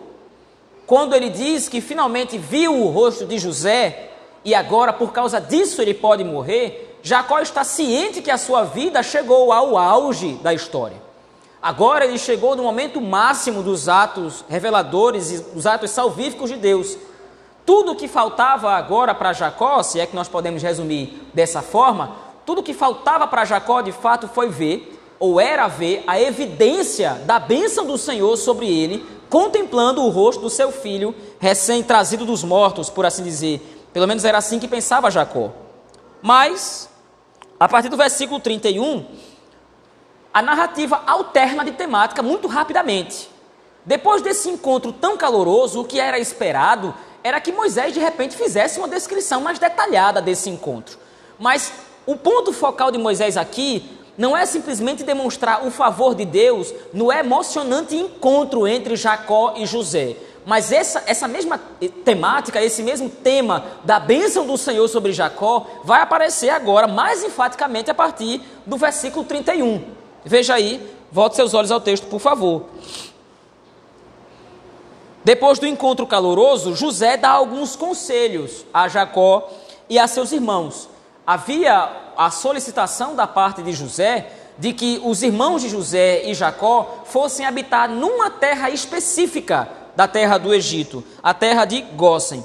Quando 0.86 1.15
ele 1.15 1.29
diz 1.29 1.69
que 1.69 1.79
finalmente 1.79 2.38
viu 2.38 2.75
o 2.75 2.89
rosto 2.89 3.25
de 3.25 3.39
José 3.39 4.09
e 4.43 4.53
agora 4.53 4.91
por 4.91 5.13
causa 5.13 5.39
disso 5.39 5.81
ele 5.81 5.93
pode 5.93 6.25
morrer, 6.25 6.88
Jacó 7.01 7.39
está 7.39 7.63
ciente 7.63 8.22
que 8.22 8.32
a 8.32 8.38
sua 8.38 8.63
vida 8.63 9.01
chegou 9.01 9.51
ao 9.51 9.77
auge 9.77 10.34
da 10.44 10.53
história. 10.53 10.98
Agora 11.62 12.06
ele 12.06 12.18
chegou 12.18 12.56
no 12.56 12.63
momento 12.63 13.01
máximo 13.01 13.62
dos 13.62 13.89
atos 13.89 14.46
reveladores 14.48 15.32
e 15.32 15.38
dos 15.53 15.65
atos 15.65 15.91
salvíficos 15.91 16.50
de 16.50 16.56
Deus. 16.56 16.98
Tudo 17.65 17.96
que 17.96 18.08
faltava 18.08 18.72
agora 18.72 19.13
para 19.13 19.34
Jacó, 19.34 19.84
se 19.84 20.00
é 20.00 20.06
que 20.06 20.15
nós 20.15 20.27
podemos 20.27 20.63
resumir 20.63 21.22
dessa 21.34 21.62
forma, 21.62 22.15
tudo 22.46 22.63
que 22.63 22.74
faltava 22.74 23.27
para 23.27 23.46
Jacó 23.46 23.82
de 23.82 23.91
fato 23.91 24.27
foi 24.27 24.50
ver, 24.50 25.00
ou 25.20 25.39
era 25.39 25.68
ver, 25.68 26.03
a 26.08 26.20
evidência 26.20 27.22
da 27.25 27.38
bênção 27.38 27.86
do 27.86 27.98
Senhor 27.98 28.36
sobre 28.38 28.68
ele, 28.68 29.06
contemplando 29.29 30.01
o 30.01 30.10
rosto 30.10 30.41
do 30.41 30.50
seu 30.50 30.72
filho 30.72 31.13
recém-trazido 31.39 32.25
dos 32.25 32.44
mortos, 32.44 32.89
por 32.89 33.06
assim 33.06 33.22
dizer. 33.22 33.88
Pelo 33.94 34.08
menos 34.08 34.25
era 34.25 34.38
assim 34.38 34.60
que 34.60 34.68
pensava 34.68 35.12
Jacó. 35.12 35.51
Mas, 36.22 36.88
a 37.60 37.68
partir 37.68 37.89
do 37.89 37.98
versículo 37.98 38.39
31, 38.39 39.06
a 40.34 40.42
narrativa 40.42 41.04
alterna 41.06 41.66
de 41.66 41.72
temática 41.72 42.24
muito 42.24 42.48
rapidamente. 42.48 43.30
Depois 43.84 44.22
desse 44.22 44.50
encontro 44.50 44.94
tão 44.94 45.18
caloroso, 45.18 45.82
o 45.82 45.86
que 45.86 46.00
era 46.00 46.20
esperado 46.20 46.94
era 47.24 47.42
que 47.42 47.51
Moisés 47.51 47.94
de 47.94 48.00
repente 48.00 48.38
fizesse 48.38 48.80
uma 48.80 48.88
descrição 48.88 49.42
mais 49.42 49.60
detalhada 49.60 50.22
desse 50.22 50.50
encontro. 50.50 50.98
Mas 51.38 51.74
o 52.06 52.16
ponto 52.16 52.54
focal 52.54 52.92
de 52.92 52.98
Moisés 52.98 53.36
aqui 53.36 53.98
não 54.18 54.36
é 54.36 54.46
simplesmente 54.46 55.04
demonstrar 55.04 55.66
o 55.66 55.72
favor 55.72 56.13
de 56.13 56.25
Deus 56.25 56.74
no 56.94 57.12
emocionante 57.12 57.96
encontro 57.96 58.68
entre 58.68 58.96
Jacó 58.96 59.54
e 59.58 59.66
José, 59.66 60.16
mas 60.50 60.72
essa, 60.72 61.03
essa 61.06 61.27
mesma 61.27 61.62
temática, 62.03 62.60
esse 62.60 62.82
mesmo 62.82 63.08
tema 63.08 63.65
da 63.84 64.00
bênção 64.00 64.48
do 64.48 64.58
Senhor 64.58 64.88
sobre 64.88 65.13
Jacó, 65.13 65.68
vai 65.84 66.01
aparecer 66.01 66.50
agora 66.50 66.88
mais 66.88 67.24
enfaticamente 67.24 67.91
a 67.91 67.94
partir 67.94 68.41
do 68.65 68.75
versículo 68.75 69.24
31. 69.24 69.84
Veja 70.25 70.56
aí, 70.56 70.91
volte 71.12 71.36
seus 71.36 71.53
olhos 71.53 71.70
ao 71.70 71.79
texto, 71.79 72.08
por 72.08 72.20
favor. 72.20 72.65
Depois 75.24 75.60
do 75.60 75.68
encontro 75.68 76.08
caloroso, 76.08 76.75
José 76.75 77.15
dá 77.15 77.29
alguns 77.29 77.75
conselhos 77.75 78.65
a 78.74 78.88
Jacó 78.88 79.51
e 79.88 80.00
a 80.00 80.08
seus 80.08 80.32
irmãos. 80.32 80.89
Havia 81.27 81.91
a 82.18 82.32
solicitação 82.32 83.13
da 83.15 83.27
parte 83.27 83.62
de 83.62 83.72
José 83.72 84.32
de 84.58 84.74
que 84.74 85.00
os 85.03 85.22
irmãos 85.22 85.62
de 85.62 85.70
José 85.70 86.24
e 86.25 86.34
Jacó 86.34 87.03
fossem 87.06 87.46
habitar 87.46 87.88
numa 87.88 88.32
terra 88.32 88.72
específica 88.72 89.77
da 90.00 90.08
terra 90.08 90.38
do 90.38 90.53
Egito, 90.53 91.03
a 91.22 91.34
terra 91.34 91.65
de 91.65 91.82
Gósen. 91.82 92.41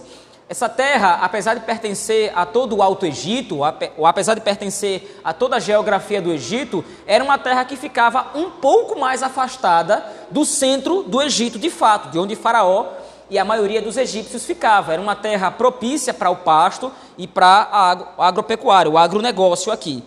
Essa 0.49 0.69
terra, 0.69 1.21
apesar 1.23 1.55
de 1.55 1.61
pertencer 1.61 2.33
a 2.35 2.45
todo 2.45 2.75
o 2.75 2.83
Alto 2.83 3.07
Egito, 3.07 3.61
ou 3.97 4.07
apesar 4.09 4.35
de 4.35 4.41
pertencer 4.41 5.21
a 5.23 5.33
toda 5.33 5.55
a 5.55 5.61
geografia 5.61 6.21
do 6.21 6.33
Egito, 6.33 6.85
era 7.07 7.23
uma 7.23 7.39
terra 7.39 7.65
que 7.65 7.77
ficava 7.77 8.33
um 8.35 8.51
pouco 8.51 8.99
mais 8.99 9.23
afastada 9.23 10.05
do 10.33 10.45
centro 10.45 11.05
do 11.05 11.23
Egito, 11.23 11.57
de 11.57 11.71
fato, 11.71 12.09
de 12.11 12.19
onde 12.19 12.35
Faraó 12.35 12.87
e 13.31 13.39
a 13.39 13.45
maioria 13.45 13.81
dos 13.81 13.97
egípcios 13.97 14.45
ficava. 14.45 14.93
Era 14.93 15.01
uma 15.01 15.15
terra 15.15 15.49
propícia 15.49 16.13
para 16.13 16.31
o 16.31 16.37
pasto 16.39 16.91
e 17.17 17.29
para 17.29 18.09
o 18.19 18.23
agropecuário, 18.23 18.91
o 18.91 18.99
agronegócio 18.99 19.71
aqui. 19.71 20.03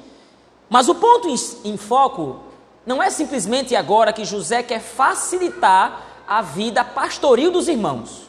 Mas 0.69 0.89
o 0.89 0.95
ponto 0.95 1.29
em 1.63 1.77
foco 1.77 2.41
não 2.85 3.01
é 3.01 3.09
simplesmente 3.09 3.73
agora 3.73 4.11
que 4.11 4.25
José 4.25 4.61
quer 4.61 4.81
facilitar 4.81 6.16
a 6.27 6.41
vida 6.41 6.83
pastoril 6.83 7.51
dos 7.51 7.67
irmãos. 7.67 8.27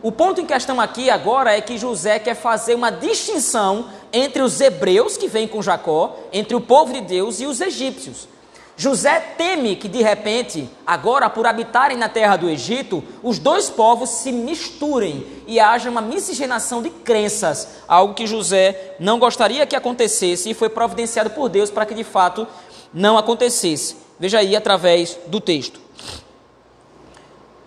O 0.00 0.12
ponto 0.12 0.40
em 0.40 0.46
questão 0.46 0.80
aqui 0.80 1.10
agora 1.10 1.56
é 1.56 1.60
que 1.60 1.76
José 1.76 2.18
quer 2.18 2.34
fazer 2.36 2.74
uma 2.74 2.90
distinção 2.90 3.88
entre 4.12 4.42
os 4.42 4.60
hebreus 4.60 5.16
que 5.16 5.26
vêm 5.26 5.48
com 5.48 5.60
Jacó, 5.60 6.16
entre 6.32 6.54
o 6.54 6.60
povo 6.60 6.92
de 6.92 7.00
Deus 7.00 7.40
e 7.40 7.46
os 7.46 7.60
egípcios. 7.60 8.28
José 8.76 9.18
teme 9.36 9.74
que 9.74 9.88
de 9.88 10.00
repente, 10.00 10.70
agora 10.86 11.28
por 11.28 11.48
habitarem 11.48 11.98
na 11.98 12.08
terra 12.08 12.36
do 12.36 12.48
Egito, 12.48 13.02
os 13.24 13.40
dois 13.40 13.68
povos 13.68 14.08
se 14.08 14.30
misturem 14.30 15.26
e 15.48 15.58
haja 15.58 15.90
uma 15.90 16.00
miscigenação 16.00 16.80
de 16.80 16.88
crenças, 16.88 17.66
algo 17.88 18.14
que 18.14 18.24
José 18.24 18.94
não 19.00 19.18
gostaria 19.18 19.66
que 19.66 19.74
acontecesse 19.74 20.48
e 20.48 20.54
foi 20.54 20.68
providenciado 20.68 21.30
por 21.30 21.48
Deus 21.48 21.72
para 21.72 21.84
que 21.84 21.94
de 21.94 22.04
fato 22.04 22.46
não 22.94 23.18
acontecesse. 23.18 23.96
Veja 24.16 24.38
aí 24.38 24.54
através 24.54 25.18
do 25.26 25.40
texto. 25.40 25.80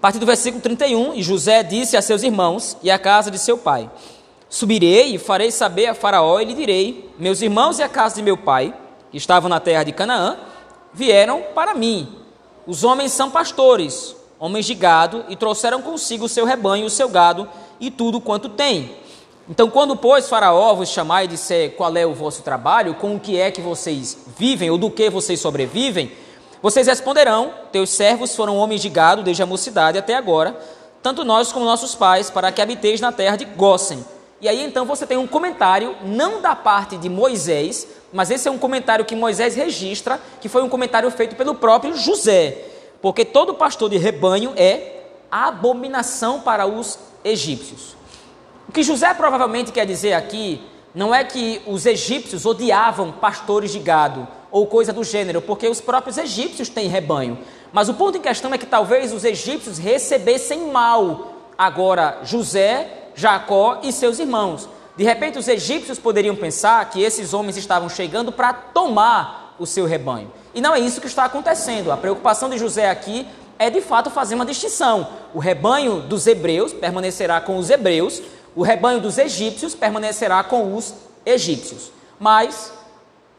A 0.02 0.10
partir 0.10 0.18
do 0.18 0.26
versículo 0.26 0.60
31, 0.64 1.14
e 1.14 1.22
José 1.22 1.62
disse 1.62 1.96
a 1.96 2.02
seus 2.02 2.24
irmãos 2.24 2.76
e 2.82 2.90
à 2.90 2.98
casa 2.98 3.30
de 3.30 3.38
seu 3.38 3.56
pai: 3.56 3.88
Subirei 4.50 5.14
e 5.14 5.20
farei 5.20 5.52
saber 5.52 5.86
a 5.86 5.94
Faraó 5.94 6.40
e 6.40 6.46
lhe 6.46 6.56
direi: 6.56 7.08
Meus 7.20 7.40
irmãos 7.44 7.78
e 7.78 7.84
a 7.84 7.88
casa 7.88 8.16
de 8.16 8.24
meu 8.24 8.36
pai, 8.36 8.74
que 9.12 9.18
estavam 9.20 9.48
na 9.48 9.60
terra 9.60 9.84
de 9.84 9.92
Canaã, 9.92 10.40
vieram 10.92 11.44
para 11.54 11.76
mim. 11.76 12.16
Os 12.66 12.84
homens 12.84 13.12
são 13.12 13.30
pastores, 13.30 14.16
homens 14.40 14.66
de 14.66 14.74
gado, 14.74 15.24
e 15.30 15.36
trouxeram 15.36 15.84
consigo 15.84 16.26
o 16.26 16.30
seu 16.30 16.46
rebanho, 16.46 16.88
o 16.88 16.90
seu 16.90 17.08
gado 17.08 17.48
e 17.80 17.92
tudo 17.92 18.20
quanto 18.20 18.50
tem. 18.50 18.96
Então, 19.48 19.70
quando, 19.70 19.96
pois, 19.96 20.28
Faraó 20.28 20.74
vos 20.74 20.90
chamar 20.90 21.26
e 21.26 21.28
disser 21.28 21.76
qual 21.76 21.96
é 21.96 22.08
o 22.08 22.16
vosso 22.16 22.42
trabalho, 22.42 22.96
com 22.96 23.18
o 23.18 23.20
que 23.20 23.40
é 23.40 23.52
que 23.52 23.62
vocês 23.62 24.18
vivem 24.36 24.72
ou 24.72 24.80
do 24.80 24.90
que 24.90 25.12
vocês 25.12 25.40
sobrevivem, 25.40 26.12
vocês 26.62 26.88
responderão: 26.88 27.54
Teus 27.72 27.90
servos 27.90 28.36
foram 28.36 28.58
homens 28.58 28.82
de 28.82 28.90
gado 28.90 29.24
desde 29.24 29.42
a 29.42 29.46
mocidade 29.46 29.98
até 29.98 30.16
agora, 30.16 30.58
tanto 31.02 31.24
nós 31.24 31.52
como 31.52 31.66
nossos 31.66 31.96
pais, 31.96 32.30
para 32.30 32.52
que 32.52 32.62
habiteis 32.62 33.02
na 33.02 33.12
terra 33.12 33.36
de 33.36 33.46
Gósen. 33.46 34.06
E 34.40 34.50
aí 34.50 34.64
então 34.64 34.86
você 34.86 35.06
tem 35.06 35.18
um 35.18 35.28
comentário, 35.28 35.96
não 36.04 36.42
da 36.42 36.56
parte 36.56 36.98
de 36.98 37.10
Moisés, 37.10 37.88
mas 38.12 38.32
esse 38.32 38.48
é 38.48 38.52
um 38.52 38.58
comentário 38.58 39.06
que 39.06 39.16
Moisés 39.16 39.56
registra, 39.56 40.20
que 40.40 40.50
foi 40.50 40.64
um 40.64 40.70
comentário 40.70 41.10
feito 41.12 41.36
pelo 41.36 41.56
próprio 41.56 41.96
José. 41.96 42.58
Porque 43.02 43.24
todo 43.24 43.54
pastor 43.54 43.90
de 43.90 43.98
rebanho 43.98 44.54
é 44.56 45.02
abominação 45.32 46.42
para 46.42 46.66
os 46.66 47.00
egípcios. 47.24 47.96
O 48.68 48.72
que 48.72 48.84
José 48.84 49.14
provavelmente 49.14 49.72
quer 49.72 49.86
dizer 49.86 50.14
aqui 50.14 50.62
não 50.94 51.14
é 51.14 51.24
que 51.24 51.62
os 51.66 51.86
egípcios 51.86 52.46
odiavam 52.46 53.12
pastores 53.12 53.72
de 53.72 53.80
gado, 53.80 54.28
ou 54.52 54.68
coisa 54.68 54.92
do 54.92 55.04
gênero, 55.04 55.42
porque 55.42 55.68
os 55.68 55.80
próprios 55.80 56.18
egípcios 56.18 56.70
têm 56.70 56.88
rebanho. 56.88 57.38
Mas 57.72 57.88
o 57.88 57.94
ponto 57.94 58.18
em 58.18 58.22
questão 58.22 58.54
é 58.54 58.58
que 58.58 58.66
talvez 58.66 59.14
os 59.14 59.24
egípcios 59.24 59.78
recebessem 59.78 60.72
mal 60.72 61.34
agora 61.58 62.20
José, 62.24 63.10
Jacó 63.16 63.80
e 63.84 63.92
seus 63.92 64.20
irmãos. 64.20 64.68
De 64.98 65.04
repente, 65.04 65.40
os 65.40 65.48
egípcios 65.48 65.98
poderiam 65.98 66.36
pensar 66.36 66.90
que 66.90 67.02
esses 67.02 67.34
homens 67.34 67.56
estavam 67.56 67.88
chegando 67.88 68.32
para 68.32 68.54
tomar 68.54 69.56
o 69.58 69.66
seu 69.66 69.86
rebanho. 69.86 70.32
E 70.54 70.60
não 70.60 70.76
é 70.76 70.80
isso 70.80 71.00
que 71.00 71.08
está 71.08 71.26
acontecendo. 71.26 71.92
A 71.92 71.98
preocupação 71.98 72.50
de 72.50 72.58
José 72.58 72.90
aqui 72.90 73.26
é 73.58 73.70
de 73.70 73.80
fato 73.80 74.10
fazer 74.10 74.36
uma 74.36 74.46
distinção. 74.46 75.08
O 75.34 75.40
rebanho 75.40 76.02
dos 76.02 76.28
hebreus 76.28 76.74
permanecerá 76.74 77.40
com 77.40 77.58
os 77.58 77.70
hebreus, 77.70 78.22
o 78.56 78.64
rebanho 78.64 79.00
dos 79.00 79.18
egípcios 79.18 79.74
permanecerá 79.76 80.44
com 80.44 80.76
os 80.76 80.94
egípcios. 81.26 81.92
Mas 82.20 82.74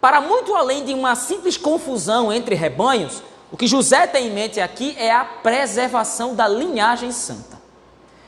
para 0.03 0.21
muito 0.21 0.53
além 0.57 0.85
de 0.85 0.93
uma 0.93 1.15
simples 1.15 1.57
confusão 1.57 2.33
entre 2.33 2.57
rebanhos, 2.57 3.23
o 3.53 3.57
que 3.57 3.69
José 3.69 4.05
tem 4.05 4.27
em 4.27 4.31
mente 4.33 4.61
aqui 4.61 4.97
é 4.99 5.13
a 5.13 5.25
preservação 5.25 6.35
da 6.35 6.49
linhagem 6.49 7.13
santa. 7.13 7.63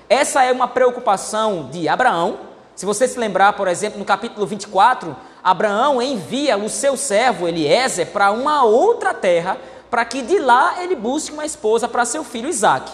Essa 0.09 0.45
é 0.45 0.53
uma 0.53 0.69
preocupação 0.69 1.69
de 1.73 1.89
Abraão. 1.89 2.39
Se 2.77 2.87
você 2.87 3.09
se 3.09 3.19
lembrar, 3.19 3.55
por 3.55 3.67
exemplo, 3.67 3.99
no 3.99 4.05
capítulo 4.05 4.47
24, 4.47 5.17
Abraão 5.43 6.01
envia 6.01 6.57
o 6.57 6.69
seu 6.69 6.97
servo 6.97 7.49
Eliezer 7.49 8.07
para 8.13 8.31
uma 8.31 8.63
outra 8.63 9.13
terra, 9.13 9.59
para 9.91 10.05
que 10.05 10.23
de 10.23 10.39
lá 10.39 10.81
ele 10.81 10.95
busque 10.95 11.33
uma 11.33 11.45
esposa 11.45 11.89
para 11.89 12.05
seu 12.05 12.23
filho 12.23 12.49
Isaac. 12.49 12.93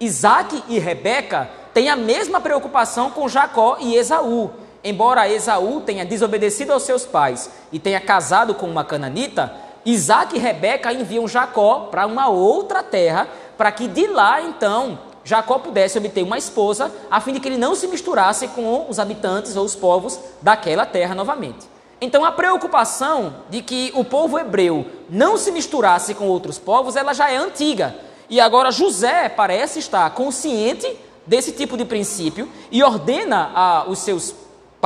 Isaac 0.00 0.64
e 0.68 0.78
Rebeca 0.78 1.50
têm 1.74 1.90
a 1.90 1.96
mesma 1.96 2.40
preocupação 2.40 3.10
com 3.10 3.28
Jacó 3.28 3.76
e 3.78 3.94
Esaú 3.94 4.50
embora 4.88 5.28
Esaú 5.28 5.80
tenha 5.80 6.04
desobedecido 6.04 6.72
aos 6.72 6.84
seus 6.84 7.04
pais 7.04 7.50
e 7.72 7.78
tenha 7.78 8.00
casado 8.00 8.54
com 8.54 8.66
uma 8.66 8.84
cananita, 8.84 9.52
Isaac 9.84 10.36
e 10.36 10.38
Rebeca 10.38 10.92
enviam 10.92 11.26
Jacó 11.26 11.88
para 11.90 12.06
uma 12.06 12.28
outra 12.28 12.82
terra, 12.82 13.28
para 13.58 13.70
que 13.72 13.88
de 13.88 14.06
lá 14.06 14.40
então 14.40 14.98
Jacó 15.24 15.58
pudesse 15.58 15.98
obter 15.98 16.22
uma 16.22 16.38
esposa, 16.38 16.92
a 17.10 17.20
fim 17.20 17.32
de 17.32 17.40
que 17.40 17.48
ele 17.48 17.58
não 17.58 17.74
se 17.74 17.88
misturasse 17.88 18.46
com 18.48 18.86
os 18.88 18.98
habitantes 18.98 19.56
ou 19.56 19.64
os 19.64 19.74
povos 19.74 20.20
daquela 20.40 20.86
terra 20.86 21.14
novamente. 21.14 21.66
Então 22.00 22.24
a 22.24 22.30
preocupação 22.30 23.34
de 23.50 23.62
que 23.62 23.90
o 23.94 24.04
povo 24.04 24.38
hebreu 24.38 24.86
não 25.10 25.36
se 25.36 25.50
misturasse 25.50 26.14
com 26.14 26.28
outros 26.28 26.58
povos, 26.58 26.94
ela 26.94 27.12
já 27.12 27.30
é 27.30 27.36
antiga. 27.36 27.94
E 28.30 28.40
agora 28.40 28.70
José 28.70 29.28
parece 29.28 29.78
estar 29.78 30.08
consciente 30.10 30.86
desse 31.26 31.52
tipo 31.52 31.76
de 31.76 31.84
princípio 31.84 32.48
e 32.70 32.82
ordena 32.82 33.50
aos 33.54 33.98
seus 34.00 34.34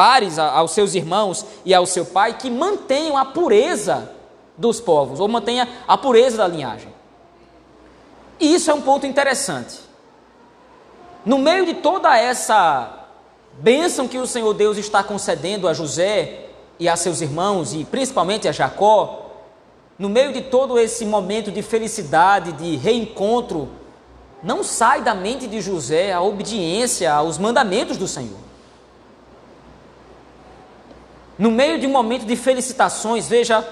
pares, 0.00 0.38
aos 0.38 0.70
seus 0.70 0.94
irmãos 0.94 1.44
e 1.62 1.74
ao 1.74 1.84
seu 1.84 2.06
pai 2.06 2.38
que 2.38 2.48
mantenham 2.48 3.18
a 3.18 3.24
pureza 3.26 4.10
dos 4.56 4.80
povos, 4.80 5.20
ou 5.20 5.28
mantenha 5.28 5.68
a 5.86 5.98
pureza 5.98 6.38
da 6.38 6.48
linhagem. 6.48 6.88
E 8.40 8.54
isso 8.54 8.70
é 8.70 8.74
um 8.74 8.80
ponto 8.80 9.06
interessante. 9.06 9.78
No 11.22 11.36
meio 11.36 11.66
de 11.66 11.74
toda 11.74 12.16
essa 12.16 13.08
bênção 13.58 14.08
que 14.08 14.16
o 14.16 14.26
Senhor 14.26 14.54
Deus 14.54 14.78
está 14.78 15.02
concedendo 15.02 15.68
a 15.68 15.74
José 15.74 16.46
e 16.78 16.88
a 16.88 16.96
seus 16.96 17.20
irmãos, 17.20 17.74
e 17.74 17.84
principalmente 17.84 18.48
a 18.48 18.52
Jacó, 18.52 19.32
no 19.98 20.08
meio 20.08 20.32
de 20.32 20.40
todo 20.40 20.78
esse 20.78 21.04
momento 21.04 21.52
de 21.52 21.60
felicidade, 21.60 22.52
de 22.52 22.74
reencontro, 22.76 23.68
não 24.42 24.64
sai 24.64 25.02
da 25.02 25.14
mente 25.14 25.46
de 25.46 25.60
José 25.60 26.10
a 26.10 26.22
obediência 26.22 27.12
aos 27.12 27.36
mandamentos 27.36 27.98
do 27.98 28.08
Senhor. 28.08 28.49
No 31.40 31.50
meio 31.50 31.78
de 31.78 31.86
um 31.86 31.90
momento 31.90 32.26
de 32.26 32.36
felicitações, 32.36 33.26
veja, 33.26 33.66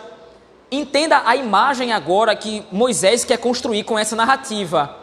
entenda 0.72 1.20
a 1.26 1.36
imagem 1.36 1.92
agora 1.92 2.34
que 2.34 2.64
Moisés 2.72 3.26
quer 3.26 3.36
construir 3.36 3.84
com 3.84 3.98
essa 3.98 4.16
narrativa. 4.16 4.96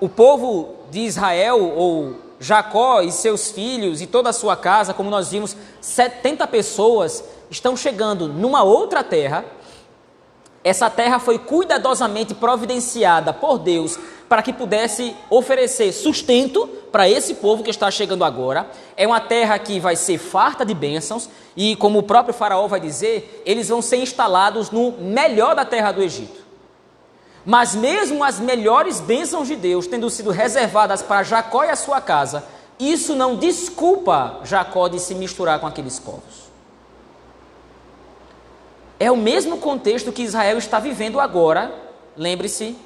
O 0.00 0.08
povo 0.08 0.74
de 0.90 0.98
Israel, 1.02 1.62
ou 1.76 2.16
Jacó 2.40 3.02
e 3.02 3.12
seus 3.12 3.52
filhos 3.52 4.00
e 4.00 4.06
toda 4.08 4.30
a 4.30 4.32
sua 4.32 4.56
casa, 4.56 4.92
como 4.92 5.08
nós 5.08 5.30
vimos, 5.30 5.56
70 5.80 6.44
pessoas 6.48 7.22
estão 7.52 7.76
chegando 7.76 8.26
numa 8.26 8.64
outra 8.64 9.04
terra. 9.04 9.44
Essa 10.66 10.90
terra 10.90 11.20
foi 11.20 11.38
cuidadosamente 11.38 12.34
providenciada 12.34 13.32
por 13.32 13.56
Deus 13.56 13.96
para 14.28 14.42
que 14.42 14.52
pudesse 14.52 15.14
oferecer 15.30 15.92
sustento 15.92 16.66
para 16.90 17.08
esse 17.08 17.34
povo 17.34 17.62
que 17.62 17.70
está 17.70 17.88
chegando 17.88 18.24
agora. 18.24 18.68
É 18.96 19.06
uma 19.06 19.20
terra 19.20 19.56
que 19.60 19.78
vai 19.78 19.94
ser 19.94 20.18
farta 20.18 20.66
de 20.66 20.74
bênçãos 20.74 21.30
e, 21.56 21.76
como 21.76 22.00
o 22.00 22.02
próprio 22.02 22.34
Faraó 22.34 22.66
vai 22.66 22.80
dizer, 22.80 23.44
eles 23.46 23.68
vão 23.68 23.80
ser 23.80 23.98
instalados 23.98 24.72
no 24.72 24.90
melhor 24.90 25.54
da 25.54 25.64
terra 25.64 25.92
do 25.92 26.02
Egito. 26.02 26.44
Mas 27.44 27.76
mesmo 27.76 28.24
as 28.24 28.40
melhores 28.40 28.98
bênçãos 28.98 29.46
de 29.46 29.54
Deus 29.54 29.86
tendo 29.86 30.10
sido 30.10 30.32
reservadas 30.32 31.00
para 31.00 31.22
Jacó 31.22 31.62
e 31.62 31.70
a 31.70 31.76
sua 31.76 32.00
casa, 32.00 32.44
isso 32.76 33.14
não 33.14 33.36
desculpa 33.36 34.40
Jacó 34.42 34.88
de 34.88 34.98
se 34.98 35.14
misturar 35.14 35.60
com 35.60 35.66
aqueles 35.68 36.00
povos. 36.00 36.45
É 38.98 39.10
o 39.10 39.16
mesmo 39.16 39.58
contexto 39.58 40.10
que 40.10 40.22
Israel 40.22 40.56
está 40.56 40.78
vivendo 40.78 41.20
agora. 41.20 41.72
Lembre-se, 42.16 42.76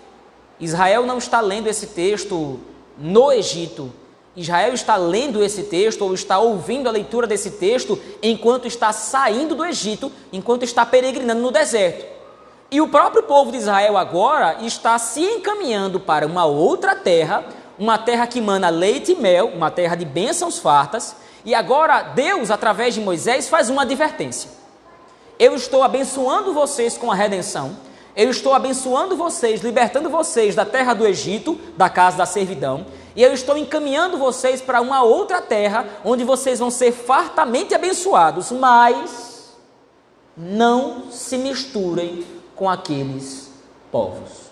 Israel 0.58 1.06
não 1.06 1.18
está 1.18 1.40
lendo 1.40 1.68
esse 1.68 1.88
texto 1.88 2.58
no 2.98 3.30
Egito. 3.30 3.92
Israel 4.36 4.74
está 4.74 4.96
lendo 4.96 5.42
esse 5.42 5.64
texto 5.64 6.02
ou 6.02 6.14
está 6.14 6.38
ouvindo 6.38 6.88
a 6.88 6.92
leitura 6.92 7.26
desse 7.26 7.52
texto 7.52 8.00
enquanto 8.22 8.66
está 8.66 8.92
saindo 8.92 9.54
do 9.54 9.64
Egito, 9.64 10.10
enquanto 10.32 10.64
está 10.64 10.84
peregrinando 10.84 11.40
no 11.40 11.50
deserto. 11.50 12.04
E 12.70 12.80
o 12.80 12.88
próprio 12.88 13.24
povo 13.24 13.50
de 13.50 13.58
Israel 13.58 13.96
agora 13.96 14.58
está 14.62 14.98
se 14.98 15.20
encaminhando 15.20 15.98
para 15.98 16.26
uma 16.26 16.44
outra 16.44 16.94
terra, 16.94 17.44
uma 17.78 17.98
terra 17.98 18.26
que 18.26 18.40
mana 18.40 18.68
leite 18.68 19.12
e 19.12 19.16
mel, 19.16 19.48
uma 19.48 19.70
terra 19.70 19.96
de 19.96 20.04
bênçãos 20.04 20.58
fartas. 20.58 21.16
E 21.44 21.54
agora 21.54 22.02
Deus, 22.02 22.50
através 22.50 22.94
de 22.94 23.00
Moisés, 23.00 23.48
faz 23.48 23.68
uma 23.70 23.82
advertência. 23.82 24.59
Eu 25.40 25.54
estou 25.54 25.82
abençoando 25.82 26.52
vocês 26.52 26.98
com 26.98 27.10
a 27.10 27.14
redenção. 27.14 27.74
Eu 28.14 28.28
estou 28.28 28.52
abençoando 28.52 29.16
vocês, 29.16 29.62
libertando 29.62 30.10
vocês 30.10 30.54
da 30.54 30.66
terra 30.66 30.92
do 30.92 31.06
Egito, 31.06 31.58
da 31.78 31.88
casa 31.88 32.18
da 32.18 32.26
servidão. 32.26 32.84
E 33.16 33.22
eu 33.22 33.32
estou 33.32 33.56
encaminhando 33.56 34.18
vocês 34.18 34.60
para 34.60 34.82
uma 34.82 35.02
outra 35.02 35.40
terra, 35.40 35.88
onde 36.04 36.24
vocês 36.24 36.58
vão 36.58 36.70
ser 36.70 36.92
fartamente 36.92 37.74
abençoados. 37.74 38.50
Mas 38.50 39.54
não 40.36 41.10
se 41.10 41.38
misturem 41.38 42.26
com 42.54 42.68
aqueles 42.68 43.50
povos. 43.90 44.50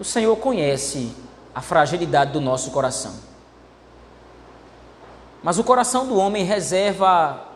O 0.00 0.04
Senhor 0.04 0.34
conhece 0.34 1.14
a 1.54 1.62
fragilidade 1.62 2.32
do 2.32 2.40
nosso 2.40 2.72
coração. 2.72 3.29
Mas 5.42 5.58
o 5.58 5.64
coração 5.64 6.06
do 6.06 6.16
homem 6.16 6.44
reserva 6.44 7.46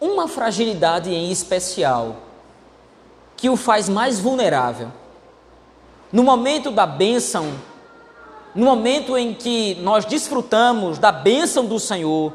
uma 0.00 0.26
fragilidade 0.26 1.10
em 1.10 1.30
especial 1.30 2.16
que 3.36 3.50
o 3.50 3.56
faz 3.56 3.88
mais 3.88 4.18
vulnerável. 4.18 4.88
No 6.10 6.22
momento 6.22 6.70
da 6.70 6.86
bênção, 6.86 7.52
no 8.54 8.64
momento 8.64 9.16
em 9.18 9.34
que 9.34 9.74
nós 9.76 10.04
desfrutamos 10.04 10.98
da 10.98 11.12
bênção 11.12 11.66
do 11.66 11.78
Senhor, 11.78 12.32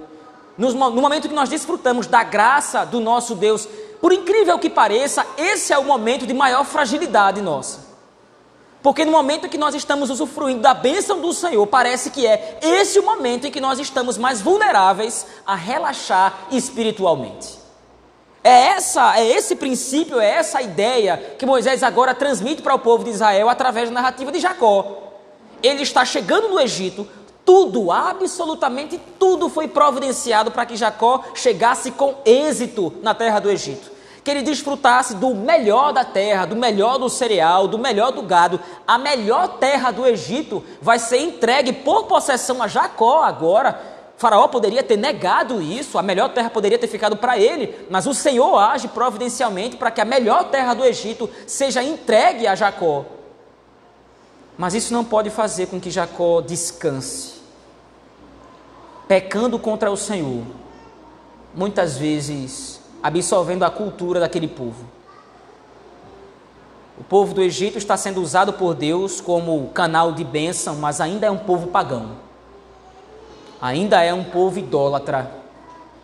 no 0.58 1.02
momento 1.02 1.30
que 1.30 1.34
nós 1.34 1.50
desfrutamos 1.50 2.06
da 2.06 2.24
graça 2.24 2.86
do 2.86 3.00
nosso 3.00 3.34
Deus, 3.34 3.67
por 4.02 4.12
incrível 4.12 4.60
que 4.60 4.69
pareça, 4.69 5.26
esse 5.38 5.74
é 5.74 5.78
o 5.78 5.86
momento 5.86 6.28
de 6.28 6.34
maior 6.34 6.65
fragilidade 6.65 7.41
nossa. 7.41 7.88
Porque 8.82 9.04
no 9.04 9.12
momento 9.12 9.46
em 9.46 9.50
que 9.50 9.58
nós 9.58 9.76
estamos 9.76 10.10
usufruindo 10.10 10.62
da 10.62 10.74
bênção 10.74 11.20
do 11.20 11.34
Senhor, 11.34 11.65
parece 11.68 12.10
que 12.10 12.26
é 12.26 12.60
esse 12.62 12.98
o 12.98 13.04
momento 13.04 13.46
em 13.46 13.52
que 13.52 13.60
nós 13.60 13.78
estamos 13.78 14.18
mais 14.18 14.42
vulneráveis 14.42 15.26
a 15.46 15.54
relaxar 15.54 16.48
espiritualmente. 16.50 17.60
É 18.42 18.68
essa, 18.68 19.20
é 19.20 19.28
esse 19.28 19.56
princípio, 19.58 20.20
é 20.20 20.30
essa 20.30 20.62
ideia 20.62 21.36
que 21.38 21.46
Moisés 21.46 21.84
agora 21.84 22.15
transmite 22.15 22.62
para 22.62 22.74
o 22.74 22.80
povo 22.80 23.04
de 23.04 23.10
Israel 23.10 23.50
através 23.50 23.89
da 23.89 23.96
narrativa 23.96 24.32
de 24.32 24.39
Jacó. 24.39 25.12
Ele 25.62 25.84
está 25.84 26.06
chegando 26.06 26.48
no 26.48 26.60
Egito, 26.60 27.06
tudo, 27.44 27.92
absolutamente 27.92 29.00
tudo 29.20 29.50
foi 29.50 29.68
providenciado 29.68 30.52
para 30.52 30.65
que 30.65 30.78
Jacó 30.78 31.22
chegasse 31.36 31.92
com 31.92 32.15
êxito 32.24 32.94
na 33.02 33.13
terra 33.13 33.39
do 33.42 33.52
Egito. 33.52 33.99
Que 34.24 34.32
ele 34.32 34.42
desfrutasse 34.42 35.16
do 35.16 35.34
melhor 35.34 35.94
da 35.94 36.04
terra, 36.04 36.46
do 36.46 36.56
melhor 36.56 36.98
do 36.98 37.10
cereal, 37.10 37.68
do 37.68 37.78
melhor 37.78 38.12
do 38.12 38.22
gado. 38.22 38.60
A 38.86 38.98
melhor 38.98 39.58
terra 39.60 39.92
do 39.92 40.06
Egito 40.06 40.64
vai 40.82 41.00
ser 41.00 41.20
entregue 41.20 41.74
por 41.74 42.04
possessão 42.06 42.62
a 42.62 42.68
Jacó 42.68 43.24
agora. 43.24 43.80
faraó 44.18 44.48
poderia 44.48 44.84
ter 44.84 44.98
negado 44.98 45.62
isso, 45.62 45.98
a 45.98 46.02
melhor 46.02 46.30
terra 46.30 46.50
poderia 46.50 46.78
ter 46.78 46.88
ficado 46.88 47.16
para 47.16 47.38
ele, 47.38 47.88
mas 47.90 48.06
o 48.06 48.14
Senhor 48.14 48.58
age 48.58 48.90
providencialmente 48.90 49.78
para 49.78 49.92
que 49.92 50.02
a 50.02 50.06
melhor 50.06 50.46
terra 50.46 50.74
do 50.74 50.84
Egito 50.84 51.30
seja 51.48 51.82
entregue 51.82 52.46
a 52.46 52.56
Jacó. 52.56 53.06
Mas 54.58 54.74
isso 54.74 54.94
não 54.94 55.06
pode 55.06 55.30
fazer 55.30 55.68
com 55.68 55.80
que 55.80 55.90
Jacó 55.90 56.42
descanse 56.42 57.40
pecando 59.10 59.58
contra 59.58 59.90
o 59.90 59.98
Senhor, 59.98 60.44
muitas 61.56 61.98
vezes 61.98 62.79
absolvendo 63.02 63.66
a 63.66 63.70
cultura 63.70 64.20
daquele 64.20 64.48
povo. 64.48 64.86
O 67.00 67.04
povo 67.04 67.34
do 67.34 67.42
Egito 67.42 67.78
está 67.78 67.96
sendo 67.96 68.22
usado 68.22 68.54
por 68.54 68.76
Deus 68.76 69.22
como 69.22 69.70
canal 69.70 70.12
de 70.12 70.24
bênção, 70.24 70.76
mas 70.76 71.00
ainda 71.00 71.28
é 71.28 71.32
um 71.32 71.38
povo 71.38 71.68
pagão. 71.68 72.18
Ainda 73.62 74.02
é 74.04 74.14
um 74.14 74.24
povo 74.24 74.60
idólatra. 74.60 75.32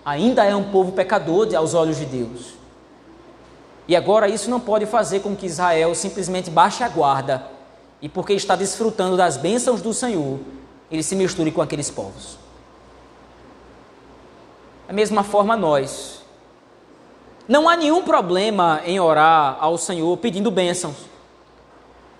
Ainda 0.05 0.45
é 0.45 0.55
um 0.55 0.71
povo 0.71 0.93
pecador 0.93 1.53
aos 1.55 1.73
olhos 1.73 1.97
de 1.97 2.05
Deus. 2.05 2.53
E 3.87 3.95
agora 3.95 4.27
isso 4.27 4.49
não 4.49 4.59
pode 4.59 4.85
fazer 4.85 5.19
com 5.19 5.35
que 5.35 5.45
Israel 5.45 5.93
simplesmente 5.93 6.49
baixe 6.49 6.83
a 6.83 6.89
guarda 6.89 7.45
e, 8.01 8.09
porque 8.09 8.33
está 8.33 8.55
desfrutando 8.55 9.15
das 9.15 9.37
bênçãos 9.37 9.81
do 9.81 9.93
Senhor, 9.93 10.39
ele 10.89 11.03
se 11.03 11.15
misture 11.15 11.51
com 11.51 11.61
aqueles 11.61 11.89
povos. 11.89 12.37
Da 14.87 14.93
mesma 14.93 15.23
forma, 15.23 15.55
nós. 15.55 16.24
Não 17.47 17.69
há 17.69 17.75
nenhum 17.75 18.01
problema 18.01 18.81
em 18.85 18.99
orar 18.99 19.57
ao 19.59 19.77
Senhor 19.77 20.17
pedindo 20.17 20.49
bênçãos. 20.49 20.95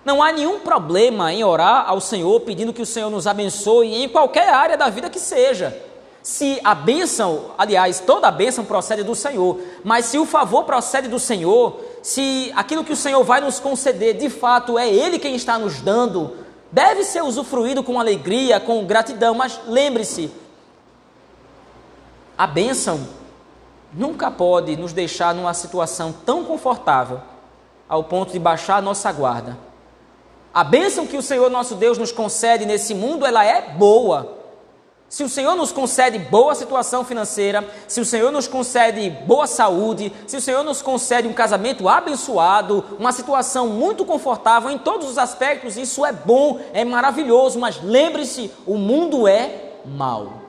Não 0.04 0.22
há 0.22 0.30
nenhum 0.30 0.60
problema 0.60 1.32
em 1.32 1.42
orar 1.42 1.84
ao 1.88 2.00
Senhor 2.00 2.40
pedindo 2.40 2.72
que 2.72 2.82
o 2.82 2.86
Senhor 2.86 3.10
nos 3.10 3.26
abençoe 3.26 4.04
em 4.04 4.08
qualquer 4.08 4.48
área 4.50 4.76
da 4.76 4.88
vida 4.88 5.10
que 5.10 5.18
seja. 5.18 5.76
Se 6.22 6.60
a 6.62 6.76
bênção, 6.76 7.52
aliás, 7.58 7.98
toda 7.98 8.28
a 8.28 8.30
bênção 8.30 8.64
procede 8.64 9.02
do 9.02 9.16
Senhor, 9.16 9.60
mas 9.82 10.06
se 10.06 10.18
o 10.18 10.24
favor 10.24 10.64
procede 10.64 11.08
do 11.08 11.18
Senhor, 11.18 11.80
se 12.02 12.52
aquilo 12.54 12.84
que 12.84 12.92
o 12.92 12.96
Senhor 12.96 13.22
vai 13.24 13.40
nos 13.40 13.58
conceder 13.58 14.14
de 14.14 14.30
fato 14.30 14.78
é 14.78 14.88
Ele 14.88 15.18
quem 15.18 15.34
está 15.34 15.58
nos 15.58 15.80
dando, 15.80 16.36
deve 16.70 17.02
ser 17.02 17.22
usufruído 17.22 17.82
com 17.82 17.98
alegria, 17.98 18.60
com 18.60 18.84
gratidão, 18.84 19.34
mas 19.34 19.60
lembre-se, 19.66 20.30
a 22.38 22.46
bênção 22.46 23.00
nunca 23.92 24.30
pode 24.30 24.76
nos 24.76 24.92
deixar 24.92 25.34
numa 25.34 25.54
situação 25.54 26.12
tão 26.24 26.44
confortável 26.44 27.20
ao 27.88 28.04
ponto 28.04 28.32
de 28.32 28.38
baixar 28.38 28.76
a 28.76 28.82
nossa 28.82 29.10
guarda. 29.12 29.56
A 30.52 30.64
bênção 30.64 31.06
que 31.06 31.16
o 31.16 31.22
Senhor 31.22 31.50
nosso 31.50 31.74
Deus 31.74 31.98
nos 31.98 32.12
concede 32.12 32.64
nesse 32.64 32.94
mundo, 32.94 33.26
ela 33.26 33.44
é 33.44 33.60
boa. 33.60 34.36
Se 35.08 35.22
o 35.22 35.28
Senhor 35.28 35.54
nos 35.54 35.70
concede 35.70 36.18
boa 36.18 36.54
situação 36.54 37.04
financeira, 37.04 37.68
se 37.86 38.00
o 38.00 38.04
Senhor 38.04 38.32
nos 38.32 38.48
concede 38.48 39.08
boa 39.10 39.46
saúde, 39.46 40.12
se 40.26 40.36
o 40.36 40.40
Senhor 40.40 40.64
nos 40.64 40.82
concede 40.82 41.28
um 41.28 41.32
casamento 41.32 41.88
abençoado, 41.88 42.84
uma 42.98 43.12
situação 43.12 43.68
muito 43.68 44.04
confortável 44.04 44.68
em 44.68 44.78
todos 44.78 45.08
os 45.08 45.18
aspectos, 45.18 45.76
isso 45.76 46.04
é 46.04 46.12
bom, 46.12 46.58
é 46.72 46.84
maravilhoso, 46.84 47.58
mas 47.60 47.80
lembre-se, 47.80 48.50
o 48.66 48.76
mundo 48.76 49.28
é 49.28 49.74
mau. 49.84 50.45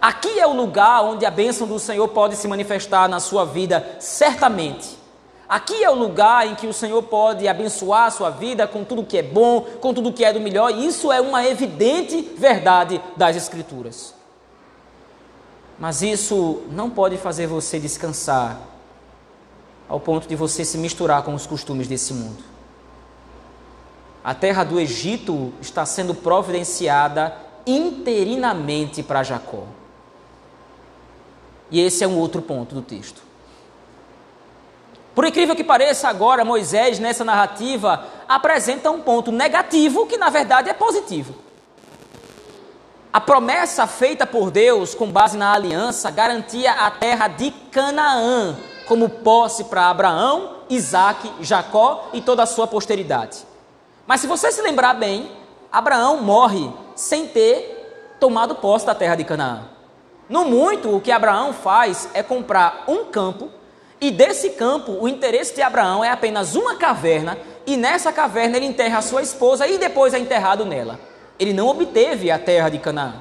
Aqui 0.00 0.38
é 0.38 0.46
o 0.46 0.54
lugar 0.54 1.02
onde 1.02 1.26
a 1.26 1.30
bênção 1.30 1.66
do 1.66 1.78
Senhor 1.78 2.06
pode 2.08 2.36
se 2.36 2.46
manifestar 2.46 3.08
na 3.08 3.18
sua 3.18 3.44
vida, 3.44 3.96
certamente. 3.98 4.96
Aqui 5.48 5.82
é 5.82 5.90
o 5.90 5.94
lugar 5.94 6.46
em 6.46 6.54
que 6.54 6.66
o 6.66 6.74
Senhor 6.74 7.02
pode 7.02 7.48
abençoar 7.48 8.04
a 8.04 8.10
sua 8.10 8.30
vida 8.30 8.66
com 8.68 8.84
tudo 8.84 9.02
que 9.02 9.16
é 9.18 9.22
bom, 9.22 9.62
com 9.80 9.94
tudo 9.94 10.12
que 10.12 10.24
é 10.24 10.32
do 10.32 10.40
melhor, 10.40 10.70
e 10.70 10.86
isso 10.86 11.10
é 11.10 11.20
uma 11.20 11.44
evidente 11.46 12.20
verdade 12.36 13.00
das 13.16 13.34
Escrituras. 13.34 14.14
Mas 15.78 16.02
isso 16.02 16.62
não 16.70 16.90
pode 16.90 17.16
fazer 17.16 17.46
você 17.46 17.78
descansar 17.78 18.60
ao 19.88 19.98
ponto 19.98 20.28
de 20.28 20.36
você 20.36 20.64
se 20.64 20.76
misturar 20.76 21.22
com 21.22 21.34
os 21.34 21.46
costumes 21.46 21.88
desse 21.88 22.12
mundo. 22.12 22.44
A 24.22 24.34
terra 24.34 24.64
do 24.64 24.78
Egito 24.78 25.52
está 25.62 25.86
sendo 25.86 26.14
providenciada 26.14 27.34
interinamente 27.66 29.02
para 29.02 29.22
Jacó. 29.22 29.64
E 31.70 31.80
esse 31.80 32.02
é 32.02 32.08
um 32.08 32.18
outro 32.18 32.40
ponto 32.40 32.74
do 32.74 32.82
texto. 32.82 33.22
Por 35.14 35.24
incrível 35.24 35.56
que 35.56 35.64
pareça, 35.64 36.08
agora 36.08 36.44
Moisés, 36.44 36.98
nessa 36.98 37.24
narrativa, 37.24 38.04
apresenta 38.28 38.90
um 38.90 39.00
ponto 39.00 39.32
negativo 39.32 40.06
que 40.06 40.16
na 40.16 40.30
verdade 40.30 40.70
é 40.70 40.74
positivo. 40.74 41.34
A 43.12 43.20
promessa 43.20 43.86
feita 43.86 44.26
por 44.26 44.50
Deus, 44.50 44.94
com 44.94 45.10
base 45.10 45.36
na 45.36 45.52
aliança, 45.52 46.10
garantia 46.10 46.72
a 46.72 46.90
terra 46.90 47.26
de 47.26 47.50
Canaã 47.50 48.56
como 48.86 49.08
posse 49.08 49.64
para 49.64 49.90
Abraão, 49.90 50.58
Isaac, 50.70 51.30
Jacó 51.40 52.08
e 52.12 52.22
toda 52.22 52.42
a 52.42 52.46
sua 52.46 52.66
posteridade. 52.66 53.46
Mas 54.06 54.22
se 54.22 54.26
você 54.26 54.50
se 54.50 54.62
lembrar 54.62 54.94
bem, 54.94 55.30
Abraão 55.70 56.22
morre 56.22 56.72
sem 56.96 57.28
ter 57.28 58.16
tomado 58.18 58.54
posse 58.54 58.86
da 58.86 58.94
terra 58.94 59.14
de 59.14 59.24
Canaã. 59.24 59.64
No 60.28 60.44
muito, 60.44 60.94
o 60.94 61.00
que 61.00 61.10
Abraão 61.10 61.52
faz 61.52 62.08
é 62.12 62.22
comprar 62.22 62.84
um 62.86 63.04
campo 63.06 63.50
e 64.00 64.12
desse 64.12 64.50
campo, 64.50 64.92
o 64.92 65.08
interesse 65.08 65.54
de 65.54 65.62
Abraão 65.62 66.04
é 66.04 66.10
apenas 66.10 66.54
uma 66.54 66.76
caverna, 66.76 67.36
e 67.66 67.76
nessa 67.76 68.12
caverna 68.12 68.56
ele 68.56 68.66
enterra 68.66 68.98
a 68.98 69.02
sua 69.02 69.22
esposa 69.22 69.66
e 69.66 69.76
depois 69.76 70.14
é 70.14 70.18
enterrado 70.18 70.64
nela. 70.64 71.00
Ele 71.38 71.52
não 71.52 71.66
obteve 71.66 72.30
a 72.30 72.38
terra 72.38 72.68
de 72.68 72.78
Canaã. 72.78 73.14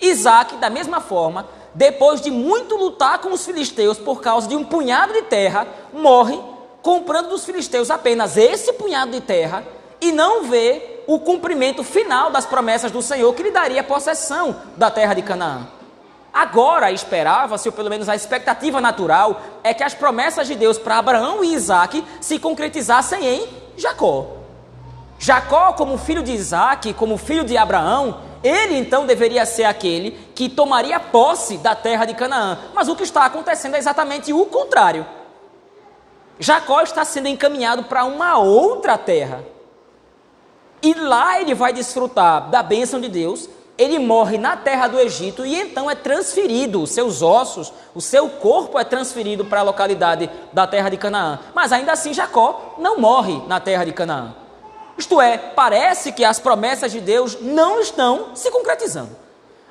Isaac, 0.00 0.56
da 0.56 0.70
mesma 0.70 1.00
forma, 1.00 1.46
depois 1.74 2.20
de 2.20 2.30
muito 2.30 2.74
lutar 2.74 3.18
com 3.18 3.32
os 3.32 3.44
filisteus 3.44 3.98
por 3.98 4.22
causa 4.22 4.48
de 4.48 4.56
um 4.56 4.64
punhado 4.64 5.12
de 5.12 5.22
terra, 5.22 5.66
morre 5.92 6.38
comprando 6.82 7.28
dos 7.28 7.44
filisteus 7.44 7.90
apenas 7.90 8.36
esse 8.36 8.72
punhado 8.74 9.12
de 9.12 9.20
terra 9.20 9.64
e 10.00 10.10
não 10.10 10.44
vê 10.44 11.02
o 11.06 11.18
cumprimento 11.18 11.84
final 11.84 12.30
das 12.30 12.46
promessas 12.46 12.90
do 12.90 13.02
Senhor 13.02 13.32
que 13.34 13.42
lhe 13.42 13.50
daria 13.50 13.84
possessão 13.84 14.56
da 14.76 14.90
terra 14.90 15.14
de 15.14 15.22
Canaã. 15.22 15.66
Agora 16.34 16.90
esperava-se, 16.90 17.68
ou 17.68 17.72
pelo 17.72 17.88
menos 17.88 18.08
a 18.08 18.16
expectativa 18.16 18.80
natural, 18.80 19.40
é 19.62 19.72
que 19.72 19.84
as 19.84 19.94
promessas 19.94 20.48
de 20.48 20.56
Deus 20.56 20.76
para 20.76 20.98
Abraão 20.98 21.44
e 21.44 21.54
Isaac 21.54 22.04
se 22.20 22.40
concretizassem 22.40 23.24
em 23.24 23.48
Jacó. 23.76 24.26
Jacó, 25.16 25.74
como 25.74 25.96
filho 25.96 26.24
de 26.24 26.32
Isaac, 26.32 26.92
como 26.94 27.16
filho 27.16 27.44
de 27.44 27.56
Abraão, 27.56 28.20
ele 28.42 28.76
então 28.76 29.06
deveria 29.06 29.46
ser 29.46 29.62
aquele 29.62 30.10
que 30.34 30.48
tomaria 30.48 30.98
posse 30.98 31.56
da 31.58 31.76
terra 31.76 32.04
de 32.04 32.14
Canaã. 32.14 32.58
Mas 32.74 32.88
o 32.88 32.96
que 32.96 33.04
está 33.04 33.24
acontecendo 33.24 33.76
é 33.76 33.78
exatamente 33.78 34.32
o 34.32 34.44
contrário. 34.46 35.06
Jacó 36.40 36.82
está 36.82 37.04
sendo 37.04 37.28
encaminhado 37.28 37.84
para 37.84 38.04
uma 38.04 38.38
outra 38.38 38.98
terra. 38.98 39.44
E 40.82 40.94
lá 40.94 41.40
ele 41.40 41.54
vai 41.54 41.72
desfrutar 41.72 42.50
da 42.50 42.60
bênção 42.60 43.00
de 43.00 43.08
Deus, 43.08 43.48
ele 43.76 43.98
morre 43.98 44.38
na 44.38 44.56
terra 44.56 44.86
do 44.86 45.00
Egito 45.00 45.44
e 45.44 45.60
então 45.60 45.90
é 45.90 45.94
transferido, 45.94 46.82
os 46.82 46.90
seus 46.90 47.22
ossos, 47.22 47.72
o 47.94 48.00
seu 48.00 48.28
corpo 48.28 48.78
é 48.78 48.84
transferido 48.84 49.44
para 49.44 49.60
a 49.60 49.64
localidade 49.64 50.30
da 50.52 50.66
terra 50.66 50.88
de 50.88 50.96
Canaã. 50.96 51.40
Mas 51.54 51.72
ainda 51.72 51.92
assim 51.92 52.14
Jacó 52.14 52.76
não 52.78 52.98
morre 52.98 53.42
na 53.48 53.58
terra 53.58 53.84
de 53.84 53.92
Canaã. 53.92 54.34
Isto 54.96 55.20
é, 55.20 55.36
parece 55.36 56.12
que 56.12 56.24
as 56.24 56.38
promessas 56.38 56.92
de 56.92 57.00
Deus 57.00 57.40
não 57.40 57.80
estão 57.80 58.28
se 58.34 58.48
concretizando. 58.50 59.16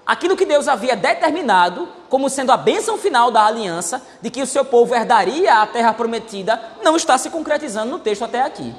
Aquilo 0.05 0.35
que 0.35 0.45
Deus 0.45 0.67
havia 0.67 0.97
determinado 0.97 1.87
como 2.09 2.29
sendo 2.29 2.51
a 2.51 2.57
bênção 2.57 2.97
final 2.97 3.31
da 3.31 3.45
aliança, 3.45 4.01
de 4.21 4.29
que 4.29 4.41
o 4.41 4.45
seu 4.45 4.65
povo 4.65 4.93
herdaria 4.93 5.61
a 5.61 5.65
terra 5.65 5.93
prometida, 5.93 6.61
não 6.83 6.97
está 6.97 7.17
se 7.17 7.29
concretizando 7.29 7.89
no 7.89 7.99
texto 7.99 8.25
até 8.25 8.41
aqui. 8.41 8.75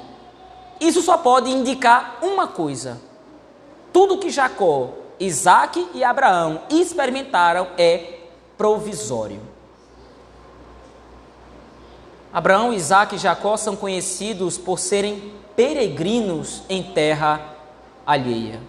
Isso 0.79 1.01
só 1.01 1.17
pode 1.17 1.49
indicar 1.49 2.19
uma 2.21 2.47
coisa: 2.47 3.01
tudo 3.91 4.19
que 4.19 4.29
Jacó 4.29 5.04
Isaac 5.19 5.89
e 5.93 6.03
Abraão 6.03 6.61
experimentaram 6.69 7.67
é 7.77 8.19
provisório. 8.57 9.41
Abraão, 12.33 12.73
Isaac 12.73 13.15
e 13.15 13.17
Jacó 13.17 13.55
são 13.55 13.75
conhecidos 13.75 14.57
por 14.57 14.77
serem 14.77 15.33
peregrinos 15.55 16.63
em 16.67 16.83
terra 16.83 17.39
alheia. 18.05 18.59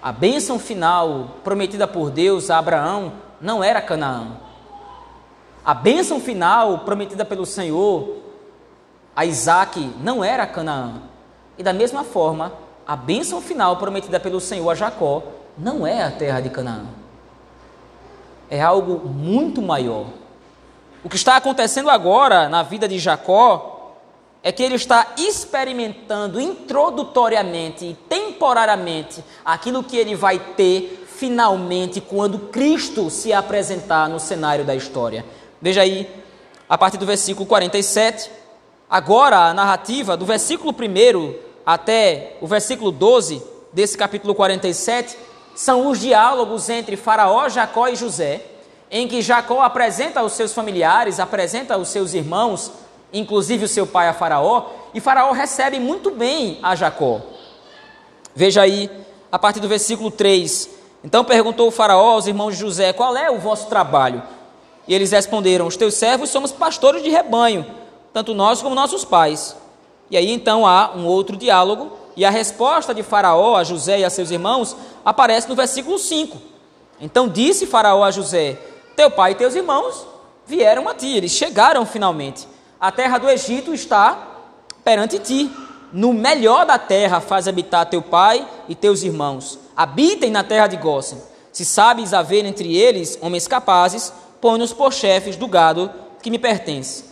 A 0.00 0.12
bênção 0.12 0.58
final 0.58 1.36
prometida 1.42 1.88
por 1.88 2.10
Deus 2.10 2.48
a 2.50 2.58
Abraão 2.58 3.14
não 3.40 3.62
era 3.62 3.82
Canaã. 3.82 4.36
A 5.64 5.74
bênção 5.74 6.20
final 6.20 6.80
prometida 6.80 7.24
pelo 7.24 7.44
Senhor 7.44 8.18
a 9.18 9.26
Isaac 9.26 9.80
não 10.00 10.22
era 10.22 10.46
Canaã. 10.46 11.02
E 11.58 11.62
da 11.64 11.72
mesma 11.72 12.04
forma, 12.04 12.52
a 12.88 12.96
bênção 12.96 13.42
final 13.42 13.76
prometida 13.76 14.18
pelo 14.18 14.40
Senhor 14.40 14.70
a 14.70 14.74
Jacó 14.74 15.22
não 15.58 15.86
é 15.86 16.02
a 16.02 16.10
terra 16.10 16.40
de 16.40 16.48
Canaã. 16.48 16.86
É 18.48 18.62
algo 18.62 19.06
muito 19.06 19.60
maior. 19.60 20.06
O 21.04 21.08
que 21.10 21.16
está 21.16 21.36
acontecendo 21.36 21.90
agora 21.90 22.48
na 22.48 22.62
vida 22.62 22.88
de 22.88 22.98
Jacó 22.98 23.94
é 24.42 24.50
que 24.50 24.62
ele 24.62 24.76
está 24.76 25.08
experimentando 25.18 26.40
introdutoriamente 26.40 27.84
e 27.84 27.94
temporariamente 28.08 29.22
aquilo 29.44 29.84
que 29.84 29.98
ele 29.98 30.14
vai 30.14 30.38
ter 30.38 31.06
finalmente 31.14 32.00
quando 32.00 32.38
Cristo 32.48 33.10
se 33.10 33.34
apresentar 33.34 34.08
no 34.08 34.18
cenário 34.18 34.64
da 34.64 34.74
história. 34.74 35.26
Veja 35.60 35.82
aí, 35.82 36.08
a 36.66 36.78
partir 36.78 36.96
do 36.96 37.04
versículo 37.04 37.44
47, 37.44 38.30
agora 38.88 39.36
a 39.40 39.52
narrativa 39.52 40.16
do 40.16 40.24
versículo 40.24 40.72
1 40.72 41.47
até 41.68 42.38
o 42.40 42.46
versículo 42.46 42.90
12 42.90 43.42
desse 43.74 43.94
capítulo 43.98 44.34
47 44.34 45.18
são 45.54 45.90
os 45.90 46.00
diálogos 46.00 46.70
entre 46.70 46.96
Faraó, 46.96 47.46
Jacó 47.50 47.88
e 47.88 47.94
José, 47.94 48.40
em 48.90 49.06
que 49.06 49.20
Jacó 49.20 49.60
apresenta 49.60 50.22
os 50.22 50.32
seus 50.32 50.54
familiares, 50.54 51.20
apresenta 51.20 51.76
os 51.76 51.88
seus 51.88 52.14
irmãos, 52.14 52.72
inclusive 53.12 53.66
o 53.66 53.68
seu 53.68 53.86
pai 53.86 54.08
a 54.08 54.14
Faraó, 54.14 54.70
e 54.94 55.00
Faraó 55.00 55.30
recebe 55.32 55.78
muito 55.78 56.10
bem 56.10 56.58
a 56.62 56.74
Jacó. 56.74 57.20
Veja 58.34 58.62
aí, 58.62 58.90
a 59.30 59.38
partir 59.38 59.60
do 59.60 59.68
versículo 59.68 60.10
3. 60.10 60.70
Então 61.04 61.22
perguntou 61.22 61.68
o 61.68 61.70
Faraó 61.70 62.12
aos 62.12 62.26
irmãos 62.26 62.52
de 62.54 62.60
José: 62.60 62.94
Qual 62.94 63.14
é 63.14 63.30
o 63.30 63.38
vosso 63.38 63.68
trabalho? 63.68 64.22
E 64.86 64.94
eles 64.94 65.10
responderam: 65.10 65.66
Os 65.66 65.76
teus 65.76 65.92
servos 65.92 66.30
somos 66.30 66.50
pastores 66.50 67.02
de 67.02 67.10
rebanho, 67.10 67.66
tanto 68.10 68.32
nós 68.32 68.62
como 68.62 68.74
nossos 68.74 69.04
pais. 69.04 69.54
E 70.10 70.16
aí 70.16 70.30
então 70.30 70.66
há 70.66 70.92
um 70.94 71.06
outro 71.06 71.36
diálogo, 71.36 71.92
e 72.16 72.24
a 72.24 72.30
resposta 72.30 72.94
de 72.94 73.02
Faraó 73.02 73.56
a 73.56 73.64
José 73.64 74.00
e 74.00 74.04
a 74.04 74.10
seus 74.10 74.30
irmãos 74.30 74.76
aparece 75.04 75.48
no 75.48 75.54
versículo 75.54 75.98
5. 75.98 76.36
Então 77.00 77.28
disse 77.28 77.66
Faraó 77.66 78.02
a 78.02 78.10
José: 78.10 78.58
Teu 78.96 79.10
pai 79.10 79.32
e 79.32 79.36
teus 79.36 79.54
irmãos 79.54 80.06
vieram 80.46 80.88
a 80.88 80.94
ti, 80.94 81.16
eles 81.16 81.32
chegaram 81.32 81.86
finalmente. 81.86 82.48
A 82.80 82.90
terra 82.90 83.18
do 83.18 83.28
Egito 83.28 83.74
está 83.74 84.26
perante 84.82 85.18
ti. 85.18 85.50
No 85.92 86.12
melhor 86.12 86.66
da 86.66 86.78
terra 86.78 87.20
faz 87.20 87.48
habitar 87.48 87.86
teu 87.86 88.02
pai 88.02 88.46
e 88.68 88.74
teus 88.74 89.02
irmãos. 89.02 89.58
Habitem 89.76 90.30
na 90.30 90.44
terra 90.44 90.66
de 90.66 90.76
Gósen. 90.76 91.18
Se 91.52 91.64
sabes 91.64 92.12
haver 92.12 92.44
entre 92.44 92.76
eles 92.76 93.18
homens 93.22 93.48
capazes, 93.48 94.12
põe-nos 94.40 94.72
por 94.72 94.92
chefes 94.92 95.36
do 95.36 95.48
gado 95.48 95.90
que 96.22 96.30
me 96.30 96.38
pertence. 96.38 97.07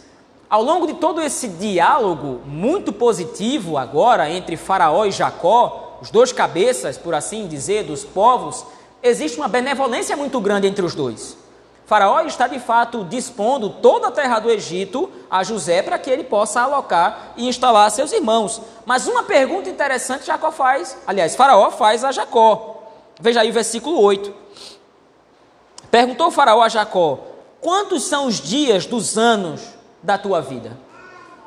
Ao 0.48 0.62
longo 0.62 0.86
de 0.86 0.94
todo 0.94 1.20
esse 1.20 1.48
diálogo 1.48 2.40
muito 2.46 2.92
positivo 2.92 3.76
agora 3.76 4.30
entre 4.30 4.56
Faraó 4.56 5.04
e 5.04 5.10
Jacó, 5.10 5.98
os 6.00 6.10
dois 6.10 6.32
cabeças, 6.32 6.96
por 6.96 7.14
assim 7.14 7.48
dizer, 7.48 7.82
dos 7.82 8.04
povos, 8.04 8.64
existe 9.02 9.38
uma 9.38 9.48
benevolência 9.48 10.16
muito 10.16 10.40
grande 10.40 10.68
entre 10.68 10.84
os 10.84 10.94
dois. 10.94 11.36
Faraó 11.84 12.20
está 12.20 12.46
de 12.46 12.60
fato 12.60 13.04
dispondo 13.04 13.70
toda 13.70 14.08
a 14.08 14.12
terra 14.12 14.38
do 14.38 14.50
Egito 14.50 15.10
a 15.30 15.42
José 15.42 15.82
para 15.82 15.98
que 15.98 16.10
ele 16.10 16.24
possa 16.24 16.60
alocar 16.60 17.32
e 17.36 17.48
instalar 17.48 17.90
seus 17.90 18.12
irmãos. 18.12 18.60
Mas 18.84 19.08
uma 19.08 19.24
pergunta 19.24 19.68
interessante 19.68 20.26
Jacó 20.26 20.52
faz, 20.52 20.96
aliás, 21.06 21.34
Faraó 21.34 21.70
faz 21.72 22.04
a 22.04 22.12
Jacó. 22.12 22.82
Veja 23.20 23.40
aí 23.40 23.50
o 23.50 23.52
versículo 23.52 24.00
8. 24.00 24.32
Perguntou 25.90 26.30
Faraó 26.30 26.62
a 26.62 26.68
Jacó: 26.68 27.18
Quantos 27.60 28.04
são 28.04 28.26
os 28.26 28.40
dias 28.40 28.84
dos 28.84 29.16
anos 29.16 29.75
da 30.06 30.16
tua 30.16 30.40
vida? 30.40 30.78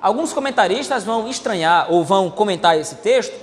Alguns 0.02 0.32
comentaristas 0.34 1.04
vão 1.04 1.28
estranhar 1.28 1.88
ou 1.90 2.04
vão 2.04 2.30
comentar 2.30 2.78
esse 2.78 2.96
texto, 2.96 3.34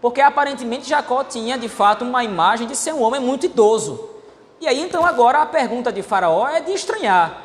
porque 0.00 0.20
aparentemente 0.20 0.88
Jacó 0.88 1.22
tinha 1.22 1.56
de 1.56 1.68
fato 1.68 2.04
uma 2.04 2.24
imagem 2.24 2.66
de 2.66 2.74
ser 2.74 2.92
um 2.92 3.02
homem 3.02 3.20
muito 3.20 3.46
idoso. 3.46 4.08
E 4.60 4.66
aí 4.66 4.80
então 4.80 5.04
agora 5.04 5.42
a 5.42 5.46
pergunta 5.46 5.92
de 5.92 6.02
Faraó 6.02 6.48
é 6.48 6.60
de 6.60 6.72
estranhar. 6.72 7.42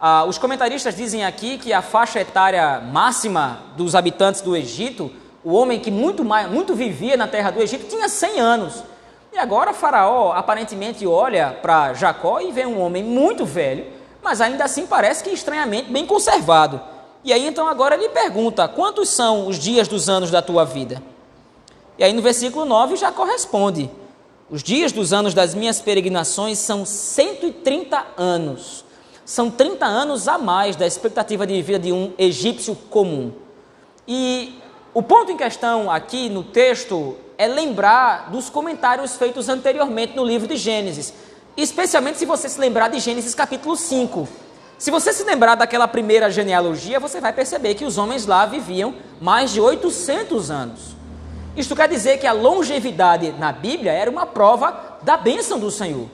Ah, 0.00 0.24
os 0.24 0.36
comentaristas 0.36 0.94
dizem 0.94 1.24
aqui 1.24 1.56
que 1.58 1.72
a 1.72 1.80
faixa 1.80 2.20
etária 2.20 2.80
máxima 2.80 3.60
dos 3.76 3.94
habitantes 3.94 4.42
do 4.42 4.54
Egito, 4.54 5.10
o 5.42 5.52
homem 5.52 5.80
que 5.80 5.90
muito, 5.90 6.24
mais, 6.24 6.50
muito 6.50 6.74
vivia 6.74 7.16
na 7.16 7.26
terra 7.26 7.50
do 7.50 7.62
Egito, 7.62 7.86
tinha 7.86 8.08
100 8.08 8.40
anos. 8.40 8.84
E 9.32 9.38
agora 9.38 9.72
Faraó 9.72 10.32
aparentemente 10.32 11.06
olha 11.06 11.58
para 11.60 11.92
Jacó 11.94 12.40
e 12.40 12.52
vê 12.52 12.66
um 12.66 12.80
homem 12.80 13.02
muito 13.02 13.44
velho, 13.44 13.95
mas 14.26 14.40
ainda 14.40 14.64
assim 14.64 14.88
parece 14.88 15.22
que 15.22 15.30
estranhamente 15.30 15.88
bem 15.88 16.04
conservado. 16.04 16.80
E 17.22 17.32
aí 17.32 17.46
então 17.46 17.68
agora 17.68 17.94
ele 17.94 18.08
pergunta: 18.08 18.66
quantos 18.66 19.08
são 19.08 19.46
os 19.46 19.56
dias 19.56 19.86
dos 19.86 20.08
anos 20.08 20.32
da 20.32 20.42
tua 20.42 20.64
vida? 20.64 21.00
E 21.96 22.02
aí 22.02 22.12
no 22.12 22.20
versículo 22.20 22.64
9 22.64 22.96
já 22.96 23.12
corresponde: 23.12 23.88
os 24.50 24.64
dias 24.64 24.90
dos 24.90 25.12
anos 25.12 25.32
das 25.32 25.54
minhas 25.54 25.80
peregrinações 25.80 26.58
são 26.58 26.84
130 26.84 28.04
anos. 28.16 28.84
São 29.24 29.48
30 29.48 29.86
anos 29.86 30.26
a 30.26 30.38
mais 30.38 30.74
da 30.74 30.88
expectativa 30.88 31.46
de 31.46 31.62
vida 31.62 31.78
de 31.78 31.92
um 31.92 32.12
egípcio 32.18 32.74
comum. 32.74 33.32
E 34.08 34.58
o 34.92 35.04
ponto 35.04 35.30
em 35.30 35.36
questão 35.36 35.88
aqui 35.88 36.28
no 36.28 36.42
texto 36.42 37.16
é 37.38 37.46
lembrar 37.46 38.28
dos 38.32 38.50
comentários 38.50 39.14
feitos 39.14 39.48
anteriormente 39.48 40.16
no 40.16 40.24
livro 40.24 40.48
de 40.48 40.56
Gênesis, 40.56 41.14
especialmente 41.56 42.18
se 42.18 42.26
você 42.26 42.48
se 42.48 42.60
lembrar 42.60 42.88
de 42.88 42.98
Gênesis 43.00 43.34
capítulo 43.34 43.76
5 43.76 44.46
se 44.78 44.90
você 44.90 45.10
se 45.10 45.24
lembrar 45.24 45.54
daquela 45.54 45.88
primeira 45.88 46.30
genealogia, 46.30 47.00
você 47.00 47.18
vai 47.18 47.32
perceber 47.32 47.74
que 47.74 47.84
os 47.84 47.96
homens 47.96 48.26
lá 48.26 48.44
viviam 48.44 48.94
mais 49.18 49.50
de 49.50 49.60
800 49.60 50.50
anos. 50.50 50.96
Isto 51.56 51.74
quer 51.74 51.88
dizer 51.88 52.18
que 52.18 52.26
a 52.26 52.32
longevidade 52.32 53.32
na 53.38 53.52
Bíblia 53.52 53.92
era 53.92 54.10
uma 54.10 54.26
prova 54.26 54.98
da 55.02 55.16
bênção 55.16 55.58
do 55.58 55.70
Senhor. 55.70 56.08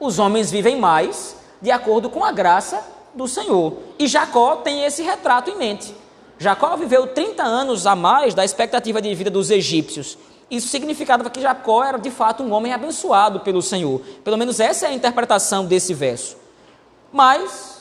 Os 0.00 0.18
homens 0.18 0.50
vivem 0.50 0.76
mais 0.76 1.36
de 1.62 1.70
acordo 1.70 2.10
com 2.10 2.24
a 2.24 2.32
graça 2.32 2.82
do 3.14 3.28
Senhor. 3.28 3.78
E 3.96 4.08
Jacó 4.08 4.56
tem 4.56 4.84
esse 4.84 5.00
retrato 5.02 5.50
em 5.50 5.56
mente. 5.56 5.94
Jacó 6.36 6.76
viveu 6.76 7.06
30 7.06 7.44
anos 7.44 7.86
a 7.86 7.94
mais 7.94 8.34
da 8.34 8.44
expectativa 8.44 9.00
de 9.00 9.14
vida 9.14 9.30
dos 9.30 9.52
egípcios. 9.52 10.18
Isso 10.50 10.68
significava 10.68 11.28
que 11.30 11.40
Jacó 11.40 11.84
era 11.84 11.98
de 11.98 12.10
fato 12.10 12.42
um 12.42 12.52
homem 12.52 12.72
abençoado 12.72 13.40
pelo 13.40 13.62
Senhor. 13.62 14.00
Pelo 14.22 14.36
menos 14.36 14.60
essa 14.60 14.86
é 14.86 14.90
a 14.90 14.94
interpretação 14.94 15.64
desse 15.64 15.94
verso. 15.94 16.36
Mas 17.12 17.74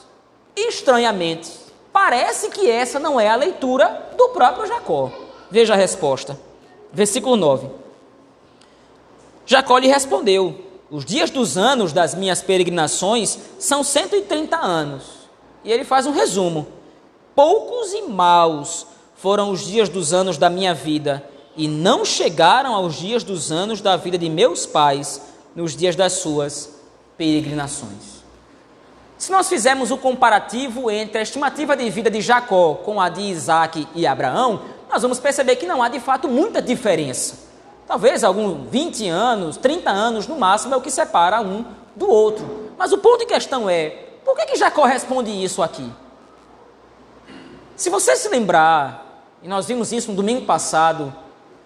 Estranhamente, 0.56 1.50
parece 1.92 2.50
que 2.50 2.70
essa 2.70 3.00
não 3.00 3.20
é 3.20 3.28
a 3.28 3.36
leitura 3.36 4.12
do 4.16 4.30
próprio 4.30 4.68
Jacó. 4.68 5.12
Veja 5.50 5.74
a 5.74 5.78
resposta. 5.78 6.40
Versículo 6.92 7.36
9. 7.36 7.70
Jacó 9.46 9.78
lhe 9.80 9.88
respondeu: 9.88 10.62
Os 10.92 11.04
dias 11.04 11.32
dos 11.32 11.58
anos 11.58 11.92
das 11.92 12.14
minhas 12.14 12.42
peregrinações 12.42 13.40
são 13.58 13.84
130 13.84 14.56
anos. 14.58 15.04
E 15.64 15.72
ele 15.72 15.84
faz 15.84 16.06
um 16.06 16.12
resumo. 16.12 16.68
Poucos 17.36 17.94
e 17.94 18.04
maus 18.04 18.86
foram 19.16 19.50
os 19.50 19.66
dias 19.66 19.90
dos 19.90 20.14
anos 20.14 20.38
da 20.38 20.52
minha 20.52 20.74
vida, 20.74 21.28
e 21.56 21.68
não 21.68 22.04
chegaram 22.04 22.74
aos 22.74 22.96
dias 22.96 23.24
dos 23.24 23.52
anos 23.52 23.82
da 23.82 23.96
vida 23.96 24.18
de 24.18 24.30
meus 24.30 24.66
pais, 24.66 25.22
nos 25.56 25.76
dias 25.76 25.96
das 25.96 26.14
suas 26.14 26.70
peregrinações. 27.18 28.24
Se 29.18 29.32
nós 29.32 29.48
fizermos 29.48 29.92
o 29.92 29.98
comparativo 29.98 30.90
entre 30.90 31.20
a 31.20 31.22
estimativa 31.22 31.78
de 31.78 31.90
vida 31.90 32.10
de 32.10 32.20
Jacó 32.22 32.76
com 32.76 33.00
a 33.00 33.08
de 33.08 33.22
Isaac 33.22 33.88
e 33.96 34.06
Abraão, 34.06 34.62
nós 34.92 35.02
vamos 35.02 35.20
perceber 35.20 35.56
que 35.56 35.66
não 35.66 35.82
há 35.82 35.88
de 35.88 36.00
fato 36.00 36.28
muita 36.28 36.62
diferença. 36.62 37.52
Talvez 37.88 38.24
alguns 38.24 38.70
20 38.70 39.08
anos, 39.08 39.58
30 39.58 39.90
anos 39.90 40.28
no 40.28 40.38
máximo 40.38 40.74
é 40.74 40.78
o 40.78 40.82
que 40.82 40.92
separa 40.92 41.42
um 41.42 41.64
do 41.96 42.10
outro. 42.10 42.72
Mas 42.78 42.92
o 42.92 42.98
ponto 42.98 43.24
em 43.24 43.28
questão 43.28 43.70
é: 43.70 43.90
por 44.26 44.36
que, 44.36 44.46
que 44.48 44.56
Jacó 44.58 44.86
responde 44.86 45.32
isso 45.32 45.62
aqui? 45.62 45.90
Se 47.76 47.90
você 47.90 48.16
se 48.16 48.30
lembrar, 48.30 49.26
e 49.42 49.48
nós 49.48 49.68
vimos 49.68 49.92
isso 49.92 50.12
no 50.12 50.18
domingo 50.18 50.46
passado, 50.46 51.14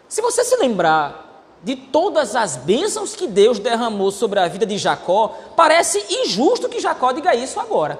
se 0.08 0.22
você 0.22 0.43
se 0.43 0.56
lembrar 0.58 1.28
de 1.63 1.76
todas 1.76 2.36
as 2.36 2.56
bênçãos 2.56 3.15
que 3.15 3.28
Deus 3.28 3.60
derramou 3.60 4.12
sobre 4.12 4.39
a 4.39 4.48
vida 4.48 4.65
de 4.65 4.78
Jacó, 4.78 5.36
parece 5.56 6.04
injusto 6.10 6.70
que 6.70 6.80
Jacó 6.80 7.12
diga 7.12 7.36
isso 7.36 7.60
agora. 7.60 8.00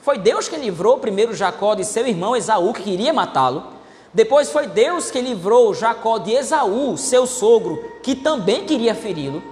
Foi 0.00 0.18
Deus 0.18 0.48
que 0.48 0.56
livrou 0.56 0.98
primeiro 0.98 1.34
Jacó 1.34 1.74
de 1.74 1.84
seu 1.84 2.06
irmão 2.06 2.36
Esaú, 2.36 2.72
que 2.72 2.82
queria 2.82 3.12
matá-lo. 3.12 3.64
Depois 4.12 4.50
foi 4.50 4.66
Deus 4.66 5.10
que 5.10 5.20
livrou 5.20 5.74
Jacó 5.74 6.18
de 6.18 6.32
Esaú, 6.32 6.96
seu 6.96 7.26
sogro, 7.26 7.84
que 8.02 8.14
também 8.14 8.64
queria 8.64 8.94
feri-lo. 8.94 9.42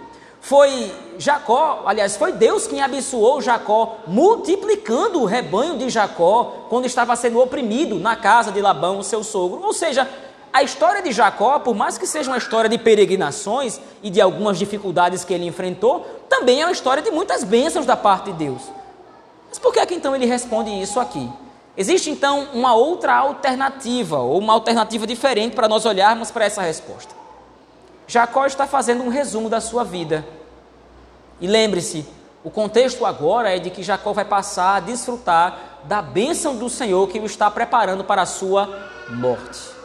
Foi 0.41 0.93
Jacó, 1.19 1.83
aliás, 1.85 2.17
foi 2.17 2.33
Deus 2.33 2.67
quem 2.67 2.81
abençoou 2.81 3.41
Jacó, 3.43 3.99
multiplicando 4.07 5.21
o 5.21 5.27
rebanho 5.27 5.77
de 5.77 5.91
Jacó 5.91 6.67
quando 6.69 6.87
estava 6.87 7.15
sendo 7.17 7.41
oprimido 7.41 7.99
na 7.99 8.17
casa 8.17 8.51
de 8.51 8.61
Labão, 8.61 9.03
seu 9.03 9.23
sogro. 9.23 9.61
Ou 9.63 9.73
seja, 9.73 10.09
a 10.53 10.63
história 10.63 11.03
de 11.03 11.13
Jacó, 11.13 11.59
por 11.59 11.75
mais 11.75 11.99
que 11.99 12.07
seja 12.07 12.31
uma 12.31 12.39
história 12.39 12.69
de 12.69 12.79
peregrinações 12.79 13.81
e 14.03 14.11
de 14.11 14.21
algumas 14.21 14.59
dificuldades 14.59 15.25
que 15.25 15.35
ele 15.35 15.47
enfrentou, 15.47 16.07
também 16.29 16.63
é 16.63 16.67
uma 16.67 16.73
história 16.73 17.03
de 17.03 17.11
muitas 17.11 17.45
bênçãos 17.45 17.85
da 17.85 17.97
parte 17.97 18.33
de 18.33 18.45
Deus. 18.45 18.63
Mas 19.49 19.59
por 19.59 19.73
que 19.73 19.81
é 19.81 19.87
que 19.87 19.95
então 19.95 20.15
ele 20.15 20.27
responde 20.27 20.71
isso 20.71 20.99
aqui? 20.99 21.31
Existe 21.77 22.11
então 22.11 22.49
uma 22.53 22.75
outra 22.75 23.15
alternativa, 23.15 24.19
ou 24.19 24.39
uma 24.39 24.53
alternativa 24.53 25.07
diferente 25.07 25.55
para 25.55 25.69
nós 25.69 25.87
olharmos 25.87 26.31
para 26.31 26.45
essa 26.45 26.63
resposta. 26.63 27.15
Jacó 28.07 28.47
está 28.47 28.67
fazendo 28.67 29.05
um 29.05 29.09
resumo 29.09 29.49
da 29.49 29.61
sua 29.61 29.85
vida. 29.85 30.27
E 31.41 31.47
lembre-se, 31.47 32.05
o 32.43 32.51
contexto 32.51 33.05
agora 33.05 33.55
é 33.55 33.59
de 33.59 33.71
que 33.71 33.83
Jacó 33.83 34.13
vai 34.13 34.25
passar 34.25 34.77
a 34.77 34.81
desfrutar 34.81 35.81
da 35.85 36.03
bênção 36.03 36.57
do 36.57 36.69
Senhor 36.69 37.07
que 37.09 37.21
o 37.21 37.27
está 37.27 37.51
preparando 37.51 38.03
para 38.03 38.23
a 38.23 38.27
sua 38.27 38.91
morte. 39.11 39.78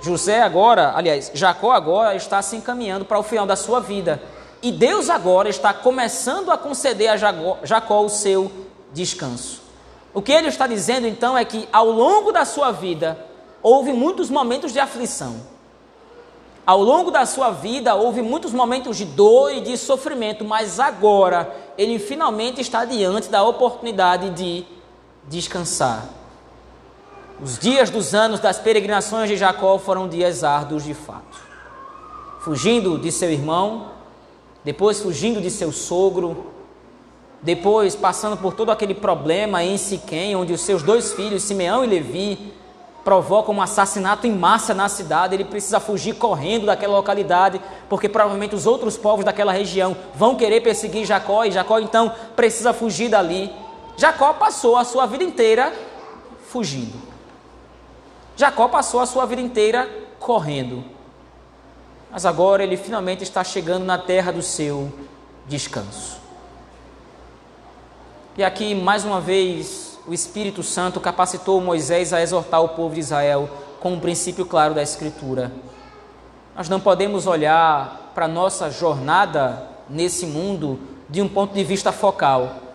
José 0.00 0.40
agora, 0.40 0.92
aliás, 0.96 1.30
Jacó 1.34 1.72
agora 1.72 2.14
está 2.14 2.40
se 2.40 2.56
encaminhando 2.56 3.04
para 3.04 3.18
o 3.18 3.22
final 3.22 3.46
da 3.46 3.56
sua 3.56 3.80
vida. 3.80 4.20
E 4.62 4.72
Deus 4.72 5.08
agora 5.08 5.48
está 5.48 5.72
começando 5.72 6.50
a 6.50 6.58
conceder 6.58 7.08
a 7.08 7.16
Jacó, 7.16 8.02
o 8.02 8.08
seu 8.08 8.50
descanso. 8.92 9.62
O 10.12 10.20
que 10.20 10.32
ele 10.32 10.48
está 10.48 10.66
dizendo 10.66 11.06
então 11.06 11.36
é 11.36 11.44
que 11.44 11.68
ao 11.72 11.90
longo 11.90 12.32
da 12.32 12.44
sua 12.44 12.70
vida 12.70 13.18
houve 13.62 13.92
muitos 13.92 14.28
momentos 14.28 14.72
de 14.72 14.80
aflição. 14.80 15.36
Ao 16.66 16.82
longo 16.82 17.10
da 17.10 17.24
sua 17.26 17.50
vida 17.50 17.94
houve 17.94 18.22
muitos 18.22 18.52
momentos 18.52 18.96
de 18.96 19.04
dor 19.04 19.52
e 19.52 19.60
de 19.60 19.76
sofrimento, 19.76 20.44
mas 20.44 20.78
agora 20.78 21.54
ele 21.76 21.98
finalmente 21.98 22.60
está 22.60 22.84
diante 22.84 23.28
da 23.28 23.42
oportunidade 23.42 24.30
de 24.30 24.64
descansar. 25.26 26.19
Os 27.42 27.58
dias 27.58 27.88
dos 27.88 28.14
anos 28.14 28.38
das 28.38 28.58
peregrinações 28.58 29.26
de 29.26 29.34
Jacó 29.34 29.78
foram 29.78 30.06
dias 30.06 30.44
árduos 30.44 30.84
de 30.84 30.92
fato. 30.92 31.40
Fugindo 32.40 32.98
de 32.98 33.10
seu 33.10 33.30
irmão, 33.30 33.92
depois 34.62 35.00
fugindo 35.00 35.40
de 35.40 35.50
seu 35.50 35.72
sogro, 35.72 36.52
depois 37.40 37.96
passando 37.96 38.36
por 38.36 38.52
todo 38.52 38.70
aquele 38.70 38.94
problema 38.94 39.64
em 39.64 39.78
Siquém, 39.78 40.36
onde 40.36 40.52
os 40.52 40.60
seus 40.60 40.82
dois 40.82 41.14
filhos, 41.14 41.42
Simeão 41.42 41.82
e 41.82 41.86
Levi, 41.86 42.52
provocam 43.02 43.54
um 43.54 43.62
assassinato 43.62 44.26
em 44.26 44.32
massa 44.32 44.74
na 44.74 44.86
cidade, 44.90 45.34
ele 45.34 45.44
precisa 45.44 45.80
fugir 45.80 46.16
correndo 46.16 46.66
daquela 46.66 46.96
localidade, 46.96 47.58
porque 47.88 48.06
provavelmente 48.06 48.54
os 48.54 48.66
outros 48.66 48.98
povos 48.98 49.24
daquela 49.24 49.52
região 49.52 49.96
vão 50.14 50.36
querer 50.36 50.60
perseguir 50.60 51.06
Jacó, 51.06 51.46
e 51.46 51.50
Jacó 51.50 51.78
então 51.78 52.12
precisa 52.36 52.74
fugir 52.74 53.08
dali. 53.08 53.50
Jacó 53.96 54.34
passou 54.34 54.76
a 54.76 54.84
sua 54.84 55.06
vida 55.06 55.24
inteira 55.24 55.72
fugindo. 56.48 57.09
Jacó 58.40 58.68
passou 58.68 59.00
a 59.00 59.06
sua 59.06 59.26
vida 59.26 59.42
inteira 59.42 59.86
correndo, 60.18 60.82
mas 62.10 62.24
agora 62.24 62.62
ele 62.62 62.74
finalmente 62.74 63.22
está 63.22 63.44
chegando 63.44 63.84
na 63.84 63.98
terra 63.98 64.32
do 64.32 64.40
seu 64.40 64.90
descanso. 65.46 66.18
E 68.38 68.42
aqui, 68.42 68.74
mais 68.74 69.04
uma 69.04 69.20
vez, 69.20 69.98
o 70.06 70.14
Espírito 70.14 70.62
Santo 70.62 70.98
capacitou 71.00 71.60
Moisés 71.60 72.14
a 72.14 72.22
exortar 72.22 72.62
o 72.62 72.70
povo 72.70 72.94
de 72.94 73.00
Israel 73.00 73.46
com 73.78 73.92
um 73.92 74.00
princípio 74.00 74.46
claro 74.46 74.72
da 74.72 74.82
Escritura. 74.82 75.52
Nós 76.56 76.66
não 76.66 76.80
podemos 76.80 77.26
olhar 77.26 78.10
para 78.14 78.24
a 78.24 78.28
nossa 78.28 78.70
jornada 78.70 79.68
nesse 79.86 80.24
mundo 80.24 80.80
de 81.10 81.20
um 81.20 81.28
ponto 81.28 81.52
de 81.52 81.62
vista 81.62 81.92
focal 81.92 82.69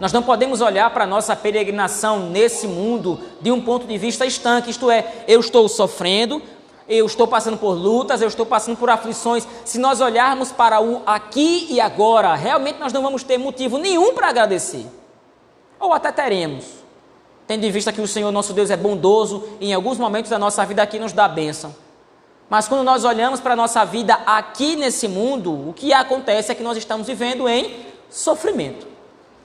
nós 0.00 0.12
não 0.12 0.22
podemos 0.22 0.60
olhar 0.60 0.88
para 0.90 1.04
a 1.04 1.06
nossa 1.06 1.34
peregrinação 1.34 2.30
nesse 2.30 2.66
mundo 2.66 3.18
de 3.40 3.50
um 3.50 3.60
ponto 3.60 3.86
de 3.86 3.98
vista 3.98 4.24
estanque, 4.24 4.70
isto 4.70 4.90
é, 4.90 5.24
eu 5.26 5.40
estou 5.40 5.68
sofrendo, 5.68 6.40
eu 6.88 7.04
estou 7.04 7.26
passando 7.26 7.56
por 7.56 7.72
lutas, 7.72 8.22
eu 8.22 8.28
estou 8.28 8.46
passando 8.46 8.76
por 8.76 8.88
aflições. 8.88 9.46
Se 9.64 9.78
nós 9.78 10.00
olharmos 10.00 10.52
para 10.52 10.80
o 10.80 11.02
aqui 11.04 11.66
e 11.68 11.80
agora, 11.80 12.34
realmente 12.34 12.78
nós 12.78 12.92
não 12.92 13.02
vamos 13.02 13.22
ter 13.22 13.38
motivo 13.38 13.76
nenhum 13.76 14.14
para 14.14 14.28
agradecer. 14.28 14.86
Ou 15.80 15.92
até 15.92 16.10
teremos, 16.10 16.64
tendo 17.46 17.64
em 17.64 17.70
vista 17.70 17.92
que 17.92 18.00
o 18.00 18.08
Senhor 18.08 18.30
nosso 18.30 18.52
Deus 18.52 18.70
é 18.70 18.76
bondoso 18.76 19.44
e 19.60 19.70
em 19.70 19.74
alguns 19.74 19.98
momentos 19.98 20.30
da 20.30 20.38
nossa 20.38 20.64
vida 20.64 20.82
aqui 20.82 20.98
nos 20.98 21.12
dá 21.12 21.28
bênção. 21.28 21.74
Mas 22.48 22.66
quando 22.66 22.82
nós 22.82 23.04
olhamos 23.04 23.40
para 23.40 23.52
a 23.52 23.56
nossa 23.56 23.84
vida 23.84 24.14
aqui 24.24 24.74
nesse 24.74 25.06
mundo, 25.06 25.68
o 25.68 25.74
que 25.74 25.92
acontece 25.92 26.50
é 26.50 26.54
que 26.54 26.62
nós 26.62 26.78
estamos 26.78 27.06
vivendo 27.06 27.46
em 27.48 27.84
sofrimento. 28.08 28.86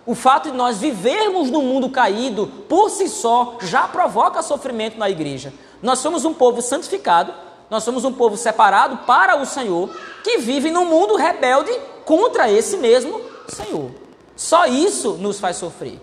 O 0.05 0.13
fato 0.13 0.51
de 0.51 0.57
nós 0.57 0.79
vivermos 0.79 1.49
no 1.49 1.61
mundo 1.61 1.89
caído, 1.89 2.47
por 2.67 2.89
si 2.89 3.07
só, 3.07 3.57
já 3.61 3.87
provoca 3.87 4.41
sofrimento 4.41 4.97
na 4.97 5.09
igreja. 5.09 5.53
Nós 5.81 5.99
somos 5.99 6.25
um 6.25 6.33
povo 6.33 6.61
santificado, 6.61 7.33
nós 7.69 7.83
somos 7.83 8.03
um 8.03 8.11
povo 8.11 8.35
separado 8.35 8.97
para 9.05 9.41
o 9.41 9.45
Senhor, 9.45 9.89
que 10.23 10.39
vive 10.39 10.69
num 10.69 10.85
mundo 10.85 11.15
rebelde 11.15 11.71
contra 12.05 12.51
esse 12.51 12.77
mesmo 12.77 13.21
Senhor. 13.47 13.91
Só 14.35 14.65
isso 14.65 15.13
nos 15.13 15.39
faz 15.39 15.57
sofrer. 15.57 15.99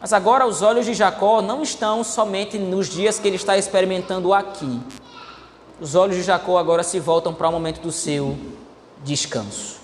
Mas 0.00 0.12
agora 0.12 0.46
os 0.46 0.62
olhos 0.62 0.86
de 0.86 0.94
Jacó 0.94 1.42
não 1.42 1.62
estão 1.62 2.02
somente 2.02 2.58
nos 2.58 2.88
dias 2.88 3.18
que 3.18 3.28
ele 3.28 3.36
está 3.36 3.58
experimentando 3.58 4.32
aqui. 4.32 4.80
Os 5.80 5.94
olhos 5.94 6.16
de 6.16 6.22
Jacó 6.22 6.58
agora 6.58 6.82
se 6.82 6.98
voltam 6.98 7.34
para 7.34 7.48
o 7.48 7.52
momento 7.52 7.80
do 7.80 7.92
seu 7.92 8.36
descanso. 9.04 9.81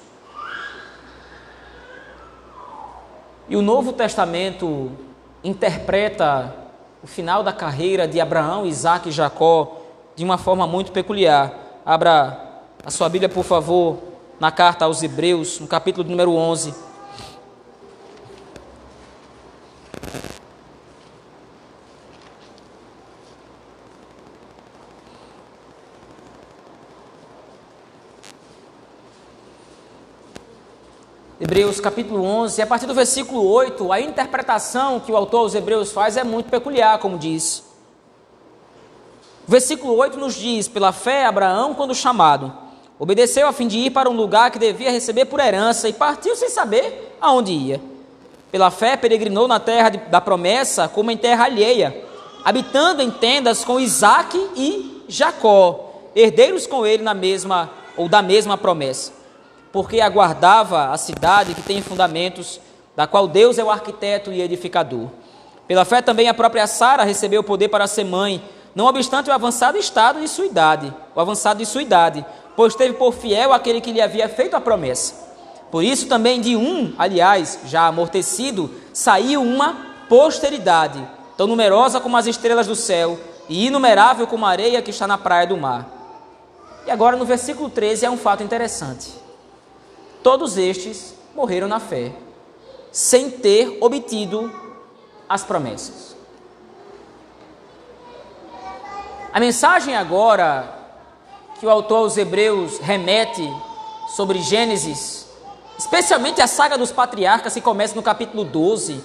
E 3.48 3.56
o 3.56 3.62
Novo 3.62 3.94
Testamento 3.94 4.92
interpreta 5.42 6.54
o 7.02 7.06
final 7.06 7.42
da 7.42 7.52
carreira 7.52 8.06
de 8.06 8.20
Abraão, 8.20 8.66
Isaac 8.66 9.08
e 9.08 9.12
Jacó 9.12 9.78
de 10.14 10.22
uma 10.22 10.36
forma 10.36 10.66
muito 10.66 10.92
peculiar. 10.92 11.80
Abra 11.84 12.62
a 12.84 12.90
sua 12.90 13.08
Bíblia, 13.08 13.28
por 13.28 13.44
favor, 13.44 13.98
na 14.38 14.50
carta 14.50 14.84
aos 14.84 15.02
Hebreus, 15.02 15.60
no 15.60 15.66
capítulo 15.66 16.06
número 16.06 16.32
11. 16.32 16.74
Hebreus 31.40 31.78
capítulo 31.78 32.24
11, 32.24 32.60
a 32.60 32.66
partir 32.66 32.86
do 32.86 32.94
versículo 32.94 33.46
8, 33.48 33.92
a 33.92 34.00
interpretação 34.00 34.98
que 34.98 35.12
o 35.12 35.16
autor 35.16 35.42
aos 35.42 35.54
Hebreus 35.54 35.92
faz 35.92 36.16
é 36.16 36.24
muito 36.24 36.50
peculiar, 36.50 36.98
como 36.98 37.16
disse. 37.16 37.62
O 39.46 39.50
versículo 39.50 39.94
8 39.94 40.18
nos 40.18 40.34
diz: 40.34 40.66
Pela 40.66 40.90
fé, 40.90 41.26
Abraão, 41.26 41.74
quando 41.74 41.94
chamado, 41.94 42.52
obedeceu 42.98 43.46
a 43.46 43.52
fim 43.52 43.68
de 43.68 43.78
ir 43.78 43.90
para 43.90 44.10
um 44.10 44.16
lugar 44.16 44.50
que 44.50 44.58
devia 44.58 44.90
receber 44.90 45.26
por 45.26 45.38
herança 45.38 45.88
e 45.88 45.92
partiu 45.92 46.34
sem 46.34 46.48
saber 46.48 47.16
aonde 47.20 47.52
ia. 47.52 47.80
Pela 48.50 48.72
fé, 48.72 48.96
peregrinou 48.96 49.46
na 49.46 49.60
terra 49.60 49.90
da 49.90 50.20
promessa, 50.20 50.88
como 50.88 51.12
em 51.12 51.16
terra 51.16 51.44
alheia, 51.44 52.04
habitando 52.44 53.00
em 53.00 53.12
tendas 53.12 53.64
com 53.64 53.78
Isaac 53.78 54.36
e 54.56 55.04
Jacó, 55.06 56.00
herdeiros 56.16 56.66
com 56.66 56.84
ele 56.84 57.04
na 57.04 57.14
mesma 57.14 57.70
ou 57.96 58.08
da 58.08 58.22
mesma 58.22 58.58
promessa 58.58 59.17
porque 59.72 60.00
aguardava 60.00 60.90
a 60.90 60.98
cidade 60.98 61.54
que 61.54 61.62
tem 61.62 61.82
fundamentos, 61.82 62.60
da 62.96 63.06
qual 63.06 63.28
Deus 63.28 63.58
é 63.58 63.64
o 63.64 63.70
arquiteto 63.70 64.32
e 64.32 64.40
edificador. 64.40 65.08
Pela 65.66 65.84
fé 65.84 66.00
também 66.00 66.28
a 66.28 66.34
própria 66.34 66.66
Sara 66.66 67.04
recebeu 67.04 67.42
o 67.42 67.44
poder 67.44 67.68
para 67.68 67.86
ser 67.86 68.04
mãe, 68.04 68.42
não 68.74 68.86
obstante 68.86 69.30
o 69.30 69.32
avançado 69.32 69.76
estado 69.76 70.20
de 70.20 70.28
sua 70.28 70.46
idade, 70.46 70.92
o 71.14 71.20
avançado 71.20 71.58
de 71.58 71.66
sua 71.66 71.82
idade, 71.82 72.24
pois 72.56 72.74
teve 72.74 72.94
por 72.94 73.12
fiel 73.12 73.52
aquele 73.52 73.80
que 73.80 73.92
lhe 73.92 74.00
havia 74.00 74.28
feito 74.28 74.56
a 74.56 74.60
promessa. 74.60 75.28
Por 75.70 75.84
isso 75.84 76.06
também 76.06 76.40
de 76.40 76.56
um, 76.56 76.94
aliás, 76.98 77.60
já 77.66 77.86
amortecido, 77.86 78.70
saiu 78.92 79.42
uma 79.42 79.76
posteridade, 80.08 81.06
tão 81.36 81.46
numerosa 81.46 82.00
como 82.00 82.16
as 82.16 82.26
estrelas 82.26 82.66
do 82.66 82.74
céu 82.74 83.18
e 83.48 83.66
inumerável 83.66 84.26
como 84.26 84.46
a 84.46 84.50
areia 84.50 84.80
que 84.80 84.90
está 84.90 85.06
na 85.06 85.18
praia 85.18 85.46
do 85.46 85.56
mar. 85.56 85.86
E 86.86 86.90
agora 86.90 87.16
no 87.16 87.24
versículo 87.26 87.68
13 87.68 88.06
é 88.06 88.10
um 88.10 88.16
fato 88.16 88.42
interessante. 88.42 89.12
Todos 90.22 90.56
estes 90.56 91.14
morreram 91.34 91.68
na 91.68 91.80
fé, 91.80 92.12
sem 92.90 93.30
ter 93.30 93.78
obtido 93.80 94.52
as 95.28 95.44
promessas. 95.44 96.16
A 99.32 99.38
mensagem 99.38 99.94
agora 99.94 100.76
que 101.60 101.66
o 101.66 101.70
autor 101.70 101.98
aos 101.98 102.16
Hebreus 102.16 102.78
remete 102.78 103.42
sobre 104.16 104.40
Gênesis, 104.40 105.26
especialmente 105.78 106.40
a 106.40 106.46
saga 106.46 106.78
dos 106.78 106.90
patriarcas, 106.90 107.54
que 107.54 107.60
começa 107.60 107.94
no 107.94 108.02
capítulo 108.02 108.44
12, 108.44 109.02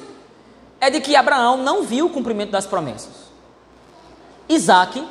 é 0.79 0.89
de 0.89 1.01
que 1.01 1.15
Abraão 1.15 1.57
não 1.57 1.83
viu 1.83 2.07
o 2.07 2.09
cumprimento 2.09 2.51
das 2.51 2.65
promessas. 2.65 3.31
Isaac 4.49 5.05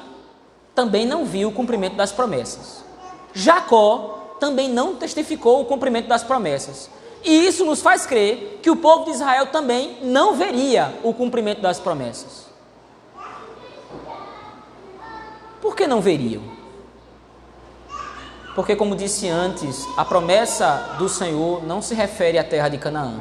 também 0.74 1.06
não 1.06 1.24
viu 1.24 1.48
o 1.48 1.52
cumprimento 1.52 1.96
das 1.96 2.12
promessas. 2.12 2.82
Jacó 3.32 4.21
também 4.42 4.68
não 4.68 4.96
testificou 4.96 5.60
o 5.60 5.66
cumprimento 5.66 6.08
das 6.08 6.24
promessas. 6.24 6.90
E 7.22 7.46
isso 7.46 7.64
nos 7.64 7.80
faz 7.80 8.04
crer 8.04 8.58
que 8.60 8.68
o 8.68 8.74
povo 8.74 9.04
de 9.04 9.12
Israel 9.12 9.46
também 9.46 9.98
não 10.02 10.34
veria 10.34 10.92
o 11.04 11.14
cumprimento 11.14 11.62
das 11.62 11.78
promessas. 11.78 12.46
Por 15.60 15.76
que 15.76 15.86
não 15.86 16.00
veriam? 16.00 16.42
Porque, 18.56 18.74
como 18.74 18.96
disse 18.96 19.28
antes, 19.28 19.86
a 19.96 20.04
promessa 20.04 20.96
do 20.98 21.08
Senhor 21.08 21.64
não 21.64 21.80
se 21.80 21.94
refere 21.94 22.36
à 22.36 22.42
terra 22.42 22.68
de 22.68 22.78
Canaã. 22.78 23.20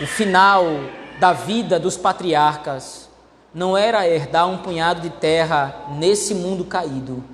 O 0.00 0.06
final 0.06 0.66
da 1.18 1.32
vida 1.32 1.80
dos 1.80 1.96
patriarcas 1.96 3.08
não 3.52 3.76
era 3.76 4.06
herdar 4.06 4.48
um 4.48 4.58
punhado 4.58 5.00
de 5.00 5.10
terra 5.10 5.84
nesse 5.98 6.32
mundo 6.32 6.64
caído 6.64 7.33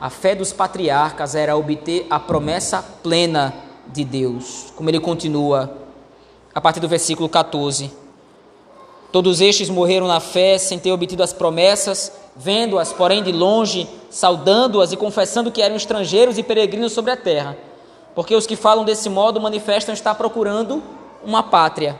a 0.00 0.08
fé 0.08 0.34
dos 0.34 0.52
patriarcas 0.52 1.34
era 1.34 1.56
obter 1.56 2.06
a 2.08 2.20
promessa 2.20 2.82
plena 3.02 3.54
de 3.86 4.04
Deus. 4.04 4.72
Como 4.76 4.88
ele 4.88 5.00
continua 5.00 5.72
a 6.54 6.60
partir 6.60 6.80
do 6.80 6.88
versículo 6.88 7.28
14. 7.28 7.92
Todos 9.10 9.40
estes 9.40 9.68
morreram 9.68 10.06
na 10.06 10.20
fé 10.20 10.58
sem 10.58 10.78
ter 10.78 10.92
obtido 10.92 11.22
as 11.22 11.32
promessas, 11.32 12.12
vendo-as, 12.36 12.92
porém, 12.92 13.22
de 13.22 13.32
longe, 13.32 13.88
saudando-as 14.10 14.92
e 14.92 14.96
confessando 14.96 15.50
que 15.50 15.62
eram 15.62 15.76
estrangeiros 15.76 16.38
e 16.38 16.42
peregrinos 16.42 16.92
sobre 16.92 17.10
a 17.10 17.16
terra. 17.16 17.56
Porque 18.14 18.34
os 18.34 18.46
que 18.46 18.54
falam 18.56 18.84
desse 18.84 19.08
modo 19.08 19.40
manifestam 19.40 19.94
estar 19.94 20.14
procurando 20.14 20.82
uma 21.24 21.42
pátria. 21.42 21.98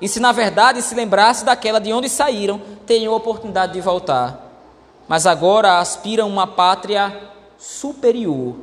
E 0.00 0.08
se 0.08 0.20
na 0.20 0.32
verdade 0.32 0.82
se 0.82 0.94
lembrasse 0.94 1.44
daquela 1.44 1.78
de 1.78 1.92
onde 1.92 2.08
saíram, 2.08 2.60
teriam 2.86 3.14
oportunidade 3.14 3.72
de 3.72 3.80
voltar. 3.80 4.48
Mas 5.08 5.26
agora 5.26 5.78
aspiram 5.78 6.28
uma 6.28 6.46
pátria 6.46 7.29
superior, 7.60 8.56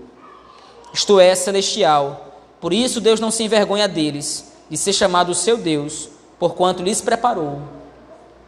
isto 0.92 1.20
é, 1.20 1.36
celestial. 1.36 2.26
Por 2.60 2.74
isso 2.74 3.00
Deus 3.00 3.20
não 3.20 3.30
se 3.30 3.44
envergonha 3.44 3.88
deles, 3.88 4.52
de 4.70 4.76
ser 4.76 4.92
chamado 4.92 5.36
seu 5.36 5.58
Deus, 5.58 6.10
porquanto 6.40 6.82
lhes 6.82 7.00
preparou 7.00 7.62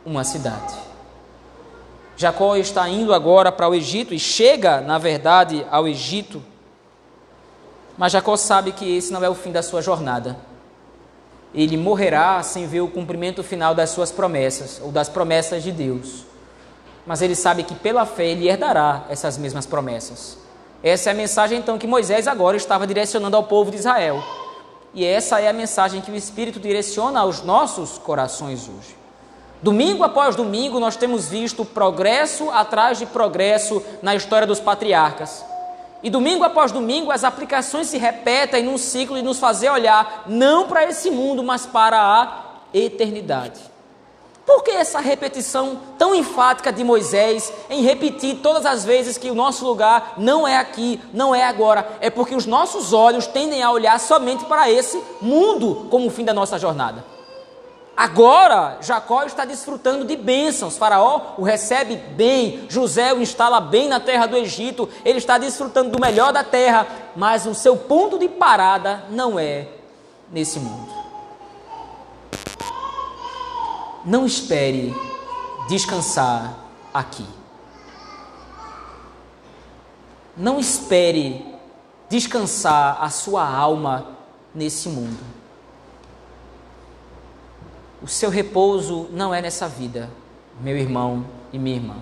uma 0.03 0.23
cidade. 0.23 0.75
Jacó 2.17 2.55
está 2.57 2.89
indo 2.89 3.13
agora 3.13 3.51
para 3.51 3.69
o 3.69 3.75
Egito 3.75 4.13
e 4.13 4.19
chega, 4.19 4.81
na 4.81 4.97
verdade, 4.97 5.65
ao 5.71 5.87
Egito. 5.87 6.43
Mas 7.97 8.11
Jacó 8.11 8.35
sabe 8.35 8.71
que 8.71 8.97
esse 8.97 9.13
não 9.13 9.23
é 9.23 9.29
o 9.29 9.35
fim 9.35 9.51
da 9.51 9.61
sua 9.61 9.81
jornada. 9.81 10.35
Ele 11.53 11.77
morrerá 11.77 12.41
sem 12.43 12.67
ver 12.67 12.81
o 12.81 12.89
cumprimento 12.89 13.43
final 13.43 13.73
das 13.73 13.91
suas 13.91 14.11
promessas, 14.11 14.81
ou 14.83 14.91
das 14.91 15.07
promessas 15.07 15.63
de 15.63 15.71
Deus 15.71 16.29
mas 17.09 17.23
ele 17.23 17.33
sabe 17.33 17.63
que 17.63 17.73
pela 17.73 18.05
fé 18.05 18.27
ele 18.27 18.47
herdará 18.47 19.05
essas 19.09 19.35
mesmas 19.35 19.65
promessas. 19.65 20.37
Essa 20.83 21.09
é 21.09 21.11
a 21.11 21.15
mensagem 21.15 21.59
então 21.59 21.77
que 21.77 21.85
Moisés 21.85 22.27
agora 22.27 22.55
estava 22.55 22.87
direcionando 22.87 23.35
ao 23.35 23.43
povo 23.43 23.69
de 23.69 23.77
Israel. 23.77 24.23
E 24.93 25.05
essa 25.05 25.39
é 25.39 25.47
a 25.47 25.53
mensagem 25.53 26.01
que 26.01 26.11
o 26.11 26.15
Espírito 26.15 26.59
direciona 26.59 27.19
aos 27.19 27.43
nossos 27.43 27.97
corações 27.97 28.67
hoje. 28.67 28.97
Domingo 29.61 30.03
após 30.03 30.35
domingo, 30.37 30.79
nós 30.79 30.95
temos 30.95 31.27
visto 31.27 31.65
progresso 31.65 32.49
atrás 32.49 32.97
de 32.97 33.05
progresso 33.05 33.83
na 34.01 34.15
história 34.15 34.47
dos 34.47 34.59
patriarcas. 34.59 35.43
E 36.01 36.09
domingo 36.09 36.45
após 36.45 36.71
domingo, 36.71 37.11
as 37.11 37.25
aplicações 37.25 37.87
se 37.87 37.97
repetem 37.97 38.63
num 38.63 38.77
ciclo 38.77 39.17
de 39.17 39.21
nos 39.21 39.37
fazer 39.37 39.69
olhar 39.69 40.23
não 40.27 40.65
para 40.65 40.85
esse 40.85 41.11
mundo, 41.11 41.43
mas 41.43 41.65
para 41.65 41.99
a 41.99 42.45
eternidade. 42.73 43.68
Por 44.49 44.63
que 44.63 44.71
essa 44.71 44.99
repetição 44.99 45.79
tão 45.95 46.15
enfática 46.15 46.73
de 46.73 46.83
Moisés 46.83 47.53
em 47.69 47.83
repetir 47.83 48.37
todas 48.37 48.65
as 48.65 48.83
vezes 48.83 49.15
que 49.15 49.29
o 49.29 49.35
nosso 49.35 49.63
lugar 49.63 50.15
não 50.17 50.47
é 50.47 50.57
aqui, 50.57 50.99
não 51.13 51.35
é 51.35 51.43
agora? 51.43 51.87
É 52.01 52.09
porque 52.09 52.33
os 52.33 52.47
nossos 52.47 52.91
olhos 52.91 53.27
tendem 53.27 53.61
a 53.61 53.69
olhar 53.69 53.99
somente 53.99 54.45
para 54.45 54.67
esse 54.67 54.99
mundo 55.21 55.85
como 55.91 56.07
o 56.07 56.09
fim 56.09 56.25
da 56.25 56.33
nossa 56.33 56.57
jornada. 56.57 57.05
Agora, 57.95 58.79
Jacó 58.81 59.21
está 59.23 59.45
desfrutando 59.45 60.03
de 60.03 60.15
bênçãos. 60.15 60.77
Faraó 60.77 61.35
o 61.37 61.43
recebe 61.43 61.95
bem, 61.95 62.65
José 62.67 63.13
o 63.13 63.21
instala 63.21 63.61
bem 63.61 63.87
na 63.87 63.99
terra 63.99 64.25
do 64.25 64.35
Egito. 64.35 64.89
Ele 65.05 65.19
está 65.19 65.37
desfrutando 65.37 65.91
do 65.91 66.01
melhor 66.01 66.33
da 66.33 66.43
terra, 66.43 66.87
mas 67.15 67.45
o 67.45 67.53
seu 67.53 67.77
ponto 67.77 68.17
de 68.17 68.27
parada 68.27 69.03
não 69.11 69.37
é 69.37 69.67
nesse 70.31 70.59
mundo. 70.59 70.98
Não 74.09 74.25
espere 74.25 74.91
descansar 75.67 76.65
aqui. 76.91 77.23
Não 80.35 80.59
espere 80.59 81.45
descansar 82.09 83.03
a 83.03 83.11
sua 83.11 83.47
alma 83.47 84.17
nesse 84.55 84.89
mundo. 84.89 85.19
O 88.01 88.07
seu 88.07 88.31
repouso 88.31 89.07
não 89.11 89.31
é 89.31 89.43
nessa 89.43 89.67
vida, 89.67 90.09
meu 90.59 90.75
irmão 90.75 91.23
e 91.53 91.59
minha 91.59 91.75
irmã. 91.75 91.97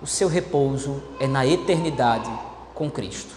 O 0.00 0.06
seu 0.06 0.28
repouso 0.28 1.02
é 1.18 1.26
na 1.26 1.44
eternidade 1.44 2.30
com 2.72 2.88
Cristo. 2.88 3.34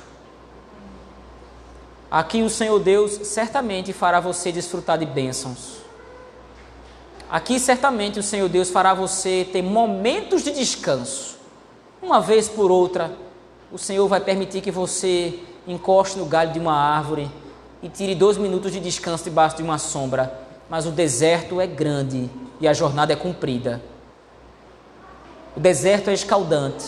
Aqui 2.12 2.43
o 2.43 2.51
Senhor 2.51 2.78
Deus 2.80 3.14
certamente 3.28 3.93
fará 3.93 4.20
você 4.20 4.51
desfrutar 4.51 4.99
de 4.99 5.07
bênçãos. 5.07 5.79
Aqui 7.30 7.60
certamente 7.60 8.20
o 8.20 8.24
Senhor 8.24 8.50
Deus 8.50 8.70
fará 8.70 8.94
você 8.94 9.48
ter 9.52 9.62
momentos 9.62 10.44
de 10.44 10.52
descanso. 10.52 11.38
Uma 12.02 12.20
vez 12.20 12.50
por 12.50 12.72
outra, 12.72 13.12
o 13.72 13.78
Senhor 13.78 14.08
vai 14.08 14.20
permitir 14.20 14.62
que 14.62 14.72
você 14.72 15.40
encoste 15.68 16.18
no 16.18 16.26
galho 16.26 16.52
de 16.52 16.60
uma 16.60 16.74
árvore 16.74 17.30
e 17.84 17.90
tire 17.90 18.16
dois 18.16 18.38
minutos 18.38 18.72
de 18.72 18.80
descanso 18.80 19.26
debaixo 19.26 19.58
de 19.58 19.64
uma 19.64 19.78
sombra 19.78 20.50
mas 20.70 20.86
o 20.86 20.92
deserto 20.92 21.60
é 21.60 21.66
grande 21.66 22.30
e 22.62 22.68
a 22.68 22.74
jornada 22.74 23.12
é 23.12 23.16
comprida. 23.16 23.82
O 25.58 25.60
deserto 25.60 26.12
é 26.12 26.14
escaldante. 26.14 26.86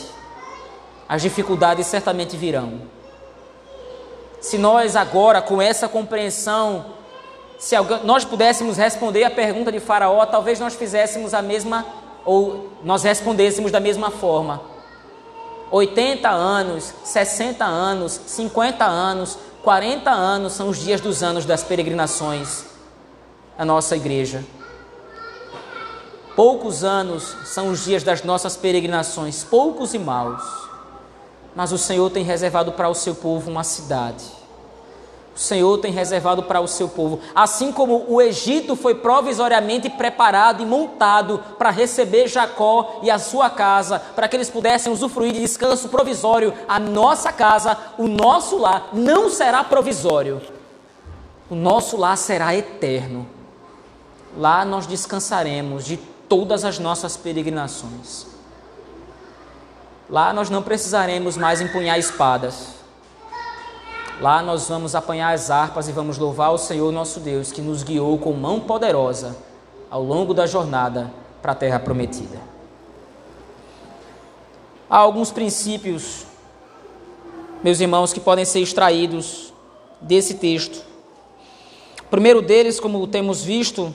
As 1.09 1.21
dificuldades 1.21 1.87
certamente 1.87 2.37
virão. 2.37 2.81
Se 4.39 4.57
nós 4.57 4.95
agora, 4.95 5.41
com 5.41 5.61
essa 5.61 5.89
compreensão, 5.89 6.85
se 7.61 7.75
nós 8.03 8.25
pudéssemos 8.25 8.75
responder 8.75 9.23
a 9.23 9.29
pergunta 9.29 9.71
de 9.71 9.79
Faraó, 9.79 10.25
talvez 10.25 10.59
nós 10.59 10.73
fizéssemos 10.73 11.31
a 11.31 11.43
mesma, 11.43 11.85
ou 12.25 12.71
nós 12.83 13.03
respondêssemos 13.03 13.71
da 13.71 13.79
mesma 13.79 14.09
forma. 14.09 14.59
80 15.69 16.27
anos, 16.27 16.91
60 17.03 17.63
anos, 17.63 18.19
50 18.25 18.83
anos, 18.83 19.37
40 19.61 20.09
anos 20.09 20.53
são 20.53 20.69
os 20.69 20.79
dias 20.79 20.99
dos 20.99 21.21
anos 21.21 21.45
das 21.45 21.63
peregrinações 21.63 22.65
a 23.55 23.63
nossa 23.63 23.95
igreja. 23.95 24.43
Poucos 26.35 26.83
anos 26.83 27.37
são 27.45 27.69
os 27.69 27.85
dias 27.85 28.01
das 28.01 28.23
nossas 28.23 28.57
peregrinações, 28.57 29.43
poucos 29.43 29.93
e 29.93 29.99
maus, 29.99 30.41
mas 31.55 31.71
o 31.71 31.77
Senhor 31.77 32.09
tem 32.09 32.23
reservado 32.23 32.71
para 32.71 32.89
o 32.89 32.95
seu 32.95 33.13
povo 33.13 33.51
uma 33.51 33.63
cidade. 33.63 34.40
O 35.33 35.39
Senhor 35.39 35.77
tem 35.77 35.93
reservado 35.93 36.43
para 36.43 36.59
o 36.59 36.67
seu 36.67 36.89
povo, 36.89 37.21
assim 37.33 37.71
como 37.71 38.05
o 38.07 38.21
Egito 38.21 38.75
foi 38.75 38.95
provisoriamente 38.95 39.89
preparado 39.89 40.61
e 40.61 40.65
montado 40.65 41.41
para 41.57 41.69
receber 41.69 42.27
Jacó 42.27 42.99
e 43.01 43.09
a 43.09 43.17
sua 43.17 43.49
casa, 43.49 43.97
para 43.97 44.27
que 44.27 44.35
eles 44.35 44.49
pudessem 44.49 44.91
usufruir 44.91 45.31
de 45.31 45.39
descanso 45.39 45.87
provisório, 45.87 46.53
a 46.67 46.77
nossa 46.77 47.31
casa, 47.31 47.77
o 47.97 48.07
nosso 48.07 48.57
lar, 48.57 48.89
não 48.91 49.29
será 49.29 49.63
provisório, 49.63 50.41
o 51.49 51.55
nosso 51.55 51.95
lar 51.95 52.17
será 52.17 52.53
eterno. 52.53 53.25
Lá 54.37 54.65
nós 54.65 54.85
descansaremos 54.85 55.85
de 55.85 55.97
todas 56.27 56.65
as 56.65 56.77
nossas 56.77 57.15
peregrinações. 57.15 58.25
Lá 60.09 60.33
nós 60.33 60.49
não 60.49 60.61
precisaremos 60.61 61.37
mais 61.37 61.61
empunhar 61.61 61.97
espadas. 61.97 62.80
Lá 64.21 64.43
nós 64.43 64.69
vamos 64.69 64.93
apanhar 64.93 65.33
as 65.33 65.49
harpas 65.49 65.89
e 65.89 65.91
vamos 65.91 66.19
louvar 66.19 66.53
o 66.53 66.57
Senhor 66.57 66.91
nosso 66.91 67.19
Deus, 67.19 67.51
que 67.51 67.59
nos 67.59 67.81
guiou 67.81 68.19
com 68.19 68.33
mão 68.33 68.59
poderosa 68.59 69.35
ao 69.89 70.03
longo 70.03 70.31
da 70.31 70.45
jornada 70.45 71.11
para 71.41 71.53
a 71.53 71.55
terra 71.55 71.79
prometida. 71.79 72.37
Há 74.87 74.97
alguns 74.97 75.31
princípios, 75.31 76.27
meus 77.63 77.79
irmãos, 77.79 78.13
que 78.13 78.19
podem 78.19 78.45
ser 78.45 78.59
extraídos 78.59 79.51
desse 79.99 80.35
texto. 80.35 80.85
O 82.01 82.09
primeiro 82.11 82.43
deles, 82.43 82.79
como 82.79 83.07
temos 83.07 83.43
visto, 83.43 83.91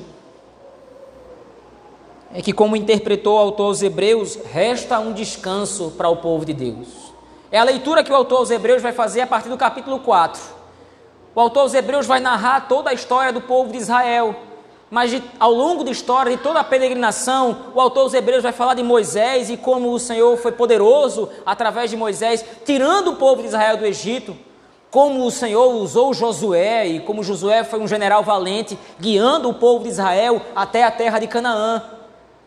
é 2.34 2.42
que, 2.42 2.52
como 2.52 2.74
interpretou 2.74 3.36
o 3.36 3.38
autor 3.38 3.66
aos 3.66 3.80
Hebreus, 3.80 4.36
resta 4.52 4.98
um 4.98 5.12
descanso 5.12 5.92
para 5.96 6.08
o 6.08 6.16
povo 6.16 6.44
de 6.44 6.52
Deus. 6.52 7.05
É 7.51 7.59
a 7.59 7.64
leitura 7.64 8.03
que 8.03 8.12
o 8.12 8.16
autor 8.16 8.38
aos 8.38 8.51
Hebreus 8.51 8.82
vai 8.82 8.92
fazer 8.92 9.20
a 9.20 9.26
partir 9.26 9.49
do 9.49 9.57
capítulo 9.57 9.99
4. 10.01 10.40
O 11.34 11.40
autor 11.40 11.61
aos 11.61 11.74
Hebreus 11.74 12.07
vai 12.07 12.20
narrar 12.20 12.68
toda 12.68 12.90
a 12.90 12.94
história 12.94 13.32
do 13.32 13.40
povo 13.40 13.70
de 13.70 13.78
Israel, 13.78 14.34
mas 14.90 15.11
de, 15.11 15.22
ao 15.38 15.53
longo 15.53 15.84
da 15.84 15.90
história, 15.90 16.36
de 16.36 16.42
toda 16.42 16.61
a 16.61 16.64
peregrinação, 16.64 17.72
o 17.74 17.80
autor 17.80 18.03
aos 18.03 18.14
Hebreus 18.14 18.42
vai 18.42 18.53
falar 18.53 18.74
de 18.74 18.82
Moisés 18.82 19.51
e 19.51 19.57
como 19.57 19.92
o 19.92 19.99
Senhor 19.99 20.36
foi 20.36 20.53
poderoso 20.53 21.28
através 21.44 21.90
de 21.90 21.97
Moisés, 21.97 22.44
tirando 22.64 23.12
o 23.12 23.16
povo 23.16 23.42
de 23.42 23.49
Israel 23.49 23.76
do 23.76 23.86
Egito 23.86 24.36
como 24.97 25.26
o 25.26 25.30
Senhor 25.30 25.74
usou 25.74 26.14
Josué 26.14 26.86
e 26.86 27.01
como 27.01 27.22
Josué 27.22 27.64
foi 27.64 27.78
um 27.78 27.86
general 27.86 28.22
valente, 28.22 28.78
guiando 28.99 29.49
o 29.51 29.53
povo 29.53 29.84
de 29.84 29.90
Israel 29.90 30.40
até 30.55 30.84
a 30.84 30.90
terra 30.90 31.18
de 31.18 31.26
Canaã. 31.26 31.82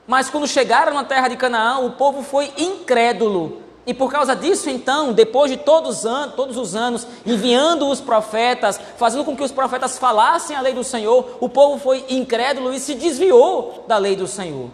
Mas 0.07 0.31
quando 0.31 0.47
chegaram 0.47 0.93
na 0.93 1.03
terra 1.03 1.27
de 1.27 1.37
Canaã, 1.37 1.77
o 1.79 1.91
povo 1.91 2.23
foi 2.23 2.51
incrédulo. 2.57 3.61
E 3.89 3.93
por 3.95 4.11
causa 4.11 4.35
disso, 4.35 4.69
então, 4.69 5.13
depois 5.13 5.49
de 5.49 5.57
todos, 5.57 6.03
todos 6.35 6.57
os 6.57 6.75
anos, 6.75 7.07
enviando 7.25 7.89
os 7.89 7.99
profetas, 7.99 8.79
fazendo 8.97 9.25
com 9.25 9.35
que 9.35 9.43
os 9.43 9.51
profetas 9.51 9.97
falassem 9.97 10.55
a 10.55 10.61
lei 10.61 10.75
do 10.75 10.83
Senhor, 10.83 11.37
o 11.39 11.49
povo 11.49 11.79
foi 11.79 12.05
incrédulo 12.07 12.71
e 12.71 12.79
se 12.79 12.93
desviou 12.93 13.83
da 13.87 13.97
lei 13.97 14.15
do 14.15 14.27
Senhor. 14.27 14.69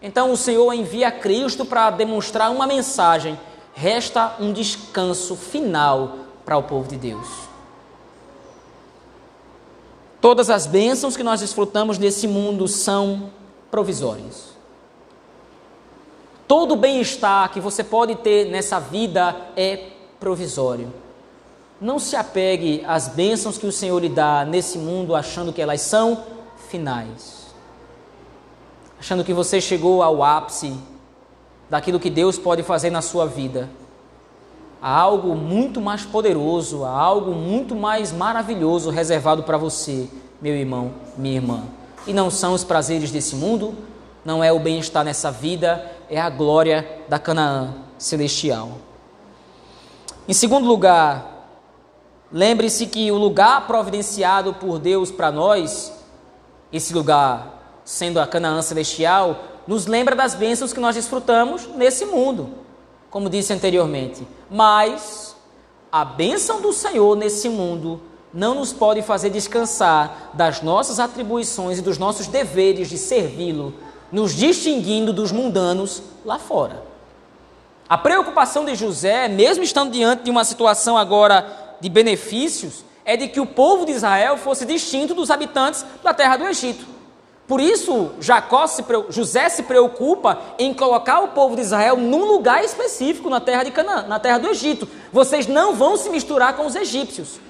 Então 0.00 0.30
o 0.30 0.36
Senhor 0.36 0.72
envia 0.74 1.10
Cristo 1.10 1.64
para 1.64 1.90
demonstrar 1.90 2.52
uma 2.52 2.64
mensagem. 2.64 3.36
Resta 3.74 4.36
um 4.38 4.52
descanso 4.52 5.34
final 5.34 6.18
para 6.44 6.56
o 6.56 6.62
povo 6.62 6.88
de 6.88 6.96
Deus. 6.96 7.26
Todas 10.20 10.48
as 10.48 10.68
bênçãos 10.68 11.16
que 11.16 11.24
nós 11.24 11.40
desfrutamos 11.40 11.98
nesse 11.98 12.28
mundo 12.28 12.68
são 12.68 13.28
provisórias. 13.72 14.51
Todo 16.52 16.76
bem-estar 16.76 17.50
que 17.50 17.60
você 17.60 17.82
pode 17.82 18.14
ter 18.16 18.50
nessa 18.50 18.78
vida 18.78 19.34
é 19.56 19.86
provisório. 20.20 20.92
Não 21.80 21.98
se 21.98 22.14
apegue 22.14 22.84
às 22.86 23.08
bênçãos 23.08 23.56
que 23.56 23.66
o 23.66 23.72
Senhor 23.72 23.98
lhe 23.98 24.10
dá 24.10 24.44
nesse 24.44 24.76
mundo 24.76 25.14
achando 25.14 25.50
que 25.50 25.62
elas 25.62 25.80
são 25.80 26.24
finais. 26.68 27.46
Achando 29.00 29.24
que 29.24 29.32
você 29.32 29.62
chegou 29.62 30.02
ao 30.02 30.22
ápice 30.22 30.74
daquilo 31.70 31.98
que 31.98 32.10
Deus 32.10 32.38
pode 32.38 32.62
fazer 32.62 32.90
na 32.90 33.00
sua 33.00 33.24
vida. 33.24 33.70
Há 34.82 34.94
algo 34.94 35.34
muito 35.34 35.80
mais 35.80 36.04
poderoso, 36.04 36.84
há 36.84 36.90
algo 36.90 37.32
muito 37.32 37.74
mais 37.74 38.12
maravilhoso 38.12 38.90
reservado 38.90 39.42
para 39.42 39.56
você, 39.56 40.06
meu 40.38 40.54
irmão, 40.54 40.92
minha 41.16 41.36
irmã. 41.36 41.62
E 42.06 42.12
não 42.12 42.30
são 42.30 42.52
os 42.52 42.62
prazeres 42.62 43.10
desse 43.10 43.36
mundo, 43.36 43.74
não 44.22 44.44
é 44.44 44.52
o 44.52 44.60
bem-estar 44.60 45.02
nessa 45.02 45.30
vida, 45.30 45.90
é 46.12 46.20
a 46.20 46.28
glória 46.28 46.86
da 47.08 47.18
Canaã 47.18 47.72
celestial. 47.96 48.72
Em 50.28 50.34
segundo 50.34 50.66
lugar, 50.68 51.48
lembre-se 52.30 52.86
que 52.86 53.10
o 53.10 53.16
lugar 53.16 53.66
providenciado 53.66 54.52
por 54.52 54.78
Deus 54.78 55.10
para 55.10 55.32
nós, 55.32 55.90
esse 56.70 56.92
lugar 56.92 57.80
sendo 57.82 58.20
a 58.20 58.26
Canaã 58.26 58.60
celestial, 58.60 59.42
nos 59.66 59.86
lembra 59.86 60.14
das 60.14 60.34
bênçãos 60.34 60.74
que 60.74 60.80
nós 60.80 60.94
desfrutamos 60.94 61.66
nesse 61.76 62.04
mundo, 62.04 62.50
como 63.10 63.30
disse 63.30 63.54
anteriormente. 63.54 64.28
Mas 64.50 65.34
a 65.90 66.04
bênção 66.04 66.60
do 66.60 66.74
Senhor 66.74 67.16
nesse 67.16 67.48
mundo 67.48 68.02
não 68.34 68.54
nos 68.56 68.70
pode 68.70 69.00
fazer 69.00 69.30
descansar 69.30 70.30
das 70.34 70.60
nossas 70.60 71.00
atribuições 71.00 71.78
e 71.78 71.82
dos 71.82 71.96
nossos 71.96 72.26
deveres 72.26 72.90
de 72.90 72.98
servi-lo 72.98 73.72
nos 74.12 74.34
distinguindo 74.34 75.12
dos 75.12 75.32
mundanos 75.32 76.02
lá 76.24 76.38
fora. 76.38 76.82
A 77.88 77.98
preocupação 77.98 78.64
de 78.64 78.74
José, 78.74 79.26
mesmo 79.26 79.64
estando 79.64 79.90
diante 79.90 80.22
de 80.22 80.30
uma 80.30 80.44
situação 80.44 80.96
agora 80.96 81.76
de 81.80 81.88
benefícios, 81.88 82.84
é 83.04 83.16
de 83.16 83.28
que 83.28 83.40
o 83.40 83.46
povo 83.46 83.84
de 83.84 83.92
Israel 83.92 84.36
fosse 84.36 84.64
distinto 84.64 85.14
dos 85.14 85.30
habitantes 85.30 85.84
da 86.02 86.14
terra 86.14 86.36
do 86.36 86.46
Egito. 86.46 86.86
Por 87.46 87.60
isso, 87.60 88.12
Jacó 88.20 88.66
se, 88.66 88.84
José 89.10 89.48
se 89.48 89.64
preocupa 89.64 90.40
em 90.58 90.72
colocar 90.72 91.20
o 91.20 91.28
povo 91.28 91.56
de 91.56 91.62
Israel 91.62 91.96
num 91.96 92.24
lugar 92.24 92.64
específico 92.64 93.28
na 93.28 93.40
terra 93.40 93.64
de 93.64 93.72
Canaã, 93.72 94.06
na 94.06 94.18
terra 94.18 94.38
do 94.38 94.48
Egito. 94.48 94.88
Vocês 95.12 95.46
não 95.46 95.74
vão 95.74 95.96
se 95.96 96.08
misturar 96.08 96.54
com 96.54 96.64
os 96.64 96.76
egípcios. 96.76 97.40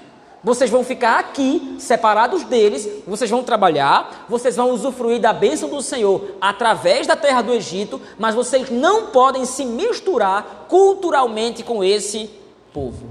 Vocês 0.43 0.69
vão 0.69 0.83
ficar 0.83 1.19
aqui, 1.19 1.77
separados 1.79 2.43
deles, 2.43 2.85
vocês 3.07 3.29
vão 3.29 3.43
trabalhar, 3.43 4.25
vocês 4.27 4.57
vão 4.57 4.71
usufruir 4.71 5.21
da 5.21 5.31
bênção 5.31 5.69
do 5.69 5.81
Senhor 5.81 6.35
através 6.41 7.07
da 7.07 7.15
terra 7.15 7.41
do 7.41 7.53
Egito, 7.53 8.01
mas 8.19 8.35
vocês 8.35 8.69
não 8.69 9.07
podem 9.07 9.45
se 9.45 9.63
misturar 9.63 10.65
culturalmente 10.67 11.63
com 11.63 11.81
esse 11.81 12.29
povo. 12.73 13.07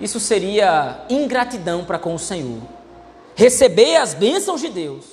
Isso 0.00 0.18
seria 0.18 1.04
ingratidão 1.10 1.84
para 1.84 1.98
com 1.98 2.14
o 2.14 2.18
Senhor. 2.18 2.62
Receber 3.34 3.96
as 3.96 4.14
bênçãos 4.14 4.62
de 4.62 4.70
Deus, 4.70 5.04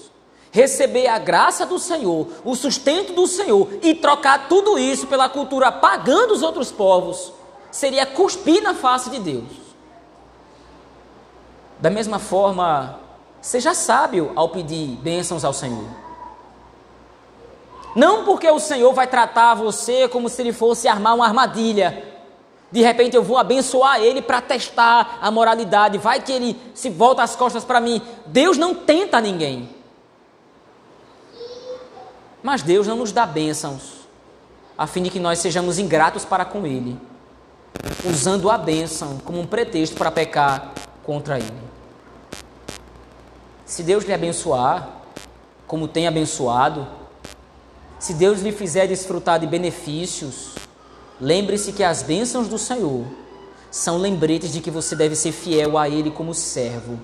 receber 0.49 1.07
a 1.07 1.19
graça 1.19 1.65
do 1.65 1.77
Senhor, 1.77 2.27
o 2.45 2.55
sustento 2.55 3.11
do 3.11 3.27
Senhor 3.27 3.67
e 3.81 3.93
trocar 3.95 4.47
tudo 4.47 4.79
isso 4.79 5.07
pela 5.07 5.27
cultura 5.27 5.73
pagã 5.73 6.25
dos 6.25 6.41
outros 6.41 6.71
povos 6.71 7.33
seria 7.73 8.05
cuspir 8.05 8.61
na 8.61 8.75
face 8.75 9.09
de 9.09 9.17
Deus. 9.17 9.51
Da 11.79 11.89
mesma 11.89 12.19
forma, 12.19 12.99
seja 13.41 13.73
sábio 13.73 14.31
ao 14.35 14.49
pedir 14.49 14.95
bênçãos 14.97 15.43
ao 15.43 15.51
Senhor. 15.51 15.87
Não 17.95 18.25
porque 18.25 18.47
o 18.49 18.59
Senhor 18.59 18.93
vai 18.93 19.07
tratar 19.07 19.55
você 19.55 20.07
como 20.07 20.29
se 20.29 20.39
ele 20.43 20.53
fosse 20.53 20.87
armar 20.87 21.15
uma 21.15 21.25
armadilha. 21.25 22.13
De 22.71 22.79
repente 22.81 23.15
eu 23.15 23.23
vou 23.23 23.39
abençoar 23.39 23.99
ele 23.99 24.21
para 24.21 24.39
testar 24.39 25.17
a 25.19 25.31
moralidade. 25.31 25.97
Vai 25.97 26.21
que 26.21 26.31
ele 26.31 26.61
se 26.75 26.91
volta 26.91 27.23
as 27.23 27.35
costas 27.35 27.65
para 27.65 27.79
mim. 27.79 27.99
Deus 28.27 28.55
não 28.55 28.75
tenta 28.75 29.19
ninguém. 29.19 29.67
Mas 32.43 32.61
Deus 32.61 32.85
não 32.85 32.97
nos 32.97 33.11
dá 33.11 33.25
bênçãos 33.25 34.03
a 34.77 34.85
fim 34.85 35.01
de 35.01 35.09
que 35.09 35.19
nós 35.19 35.39
sejamos 35.39 35.79
ingratos 35.79 36.23
para 36.23 36.45
com 36.45 36.67
ele 36.67 37.12
usando 38.05 38.49
a 38.49 38.57
bênção 38.57 39.17
como 39.23 39.39
um 39.39 39.45
pretexto 39.45 39.95
para 39.95 40.11
pecar 40.11 40.73
contra 41.03 41.37
ele. 41.37 41.73
Se 43.65 43.83
Deus 43.83 44.03
lhe 44.03 44.13
abençoar, 44.13 45.01
como 45.65 45.87
tem 45.87 46.07
abençoado, 46.07 46.87
se 47.99 48.13
Deus 48.13 48.41
lhe 48.41 48.51
fizer 48.51 48.87
desfrutar 48.87 49.39
de 49.39 49.47
benefícios, 49.47 50.55
lembre-se 51.19 51.71
que 51.71 51.83
as 51.83 52.03
bênçãos 52.03 52.47
do 52.47 52.57
Senhor 52.57 53.05
são 53.71 53.97
lembretes 53.97 54.51
de 54.51 54.59
que 54.59 54.69
você 54.69 54.95
deve 54.95 55.15
ser 55.15 55.31
fiel 55.31 55.77
a 55.77 55.89
Ele 55.89 56.11
como 56.11 56.33
servo. 56.33 56.99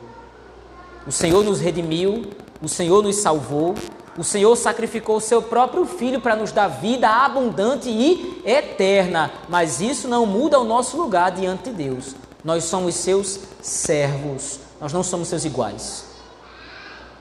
O 1.08 1.12
Senhor 1.12 1.44
nos 1.44 1.60
redimiu, 1.60 2.30
o 2.62 2.68
Senhor 2.68 3.02
nos 3.02 3.16
salvou, 3.16 3.74
o 4.20 4.24
Senhor 4.24 4.54
sacrificou 4.58 5.16
o 5.16 5.22
seu 5.22 5.42
próprio 5.42 5.86
filho 5.86 6.20
para 6.20 6.36
nos 6.36 6.52
dar 6.52 6.68
vida 6.68 7.08
abundante 7.08 7.90
e 7.90 8.42
eterna, 8.44 9.32
mas 9.48 9.80
isso 9.80 10.10
não 10.10 10.26
muda 10.26 10.60
o 10.60 10.66
nosso 10.66 10.98
lugar 10.98 11.32
diante 11.32 11.70
de 11.70 11.86
Deus. 11.86 12.18
Nós 12.44 12.66
somos 12.66 12.96
seus 12.96 13.40
servos, 13.62 14.60
nós 14.82 14.92
não 14.92 15.04
somos 15.04 15.30
seus 15.30 15.46
iguais. 15.46 16.04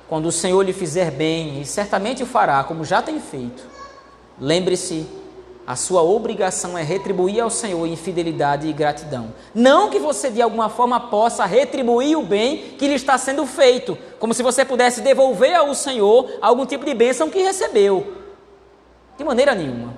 Quando 0.08 0.26
o 0.26 0.32
Senhor 0.32 0.60
lhe 0.62 0.72
fizer 0.72 1.12
bem, 1.12 1.60
e 1.60 1.64
certamente 1.64 2.24
o 2.24 2.26
fará, 2.26 2.64
como 2.64 2.84
já 2.84 3.00
tem 3.00 3.20
feito, 3.20 3.62
lembre-se 4.40 5.06
a 5.68 5.76
sua 5.76 6.02
obrigação 6.02 6.78
é 6.78 6.82
retribuir 6.82 7.42
ao 7.42 7.50
Senhor 7.50 7.86
em 7.86 7.94
fidelidade 7.94 8.66
e 8.66 8.72
gratidão. 8.72 9.34
Não 9.54 9.90
que 9.90 9.98
você 9.98 10.30
de 10.30 10.40
alguma 10.40 10.70
forma 10.70 10.98
possa 10.98 11.44
retribuir 11.44 12.16
o 12.16 12.22
bem 12.22 12.74
que 12.78 12.88
lhe 12.88 12.94
está 12.94 13.18
sendo 13.18 13.44
feito, 13.44 13.98
como 14.18 14.32
se 14.32 14.42
você 14.42 14.64
pudesse 14.64 15.02
devolver 15.02 15.54
ao 15.54 15.74
Senhor 15.74 16.38
algum 16.40 16.64
tipo 16.64 16.86
de 16.86 16.94
bênção 16.94 17.28
que 17.28 17.42
recebeu. 17.42 18.16
De 19.18 19.22
maneira 19.22 19.54
nenhuma. 19.54 19.92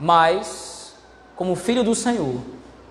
Mas, 0.00 0.94
como 1.36 1.56
filho 1.56 1.84
do 1.84 1.94
Senhor, 1.94 2.36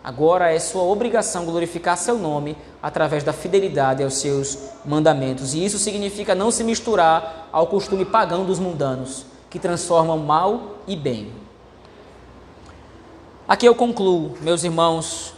agora 0.04 0.54
é 0.54 0.60
sua 0.60 0.84
obrigação 0.84 1.44
glorificar 1.44 1.98
seu 1.98 2.20
nome 2.20 2.56
através 2.84 3.24
da 3.24 3.34
fidelidade 3.34 4.04
aos 4.04 4.20
seus 4.20 4.60
mandamentos. 4.86 5.56
E 5.56 5.66
isso 5.66 5.80
significa 5.80 6.36
não 6.36 6.52
se 6.52 6.64
misturar 6.64 7.50
ao 7.52 7.66
costume 7.66 8.06
pagão 8.06 8.46
dos 8.46 8.60
mundanos, 8.60 9.26
que 9.50 9.58
transformam 9.58 10.20
mal 10.20 10.78
e 10.86 10.96
bem. 10.96 11.41
Aqui 13.52 13.66
eu 13.66 13.76
concluo, 13.76 14.38
meus 14.40 14.64
irmãos. 14.64 15.34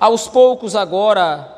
Aos 0.00 0.26
poucos 0.26 0.74
agora, 0.74 1.48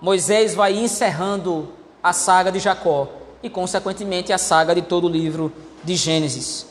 Moisés 0.00 0.54
vai 0.54 0.78
encerrando 0.78 1.70
a 2.00 2.12
saga 2.12 2.52
de 2.52 2.60
Jacó 2.60 3.08
e, 3.42 3.50
consequentemente, 3.50 4.32
a 4.32 4.38
saga 4.38 4.72
de 4.72 4.82
todo 4.82 5.08
o 5.08 5.10
livro 5.10 5.52
de 5.82 5.96
Gênesis. 5.96 6.68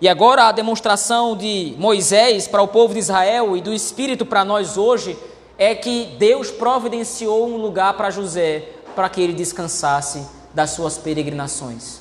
E 0.00 0.08
agora 0.08 0.44
a 0.44 0.52
demonstração 0.52 1.36
de 1.36 1.74
Moisés 1.76 2.48
para 2.48 2.62
o 2.62 2.68
povo 2.68 2.94
de 2.94 3.00
Israel 3.00 3.54
e 3.54 3.60
do 3.60 3.74
Espírito 3.74 4.24
para 4.24 4.42
nós 4.42 4.78
hoje 4.78 5.14
é 5.58 5.74
que 5.74 6.16
Deus 6.18 6.50
providenciou 6.50 7.46
um 7.46 7.58
lugar 7.58 7.92
para 7.92 8.08
José 8.08 8.70
para 8.96 9.10
que 9.10 9.20
ele 9.20 9.34
descansasse 9.34 10.26
das 10.54 10.70
suas 10.70 10.96
peregrinações. 10.96 12.00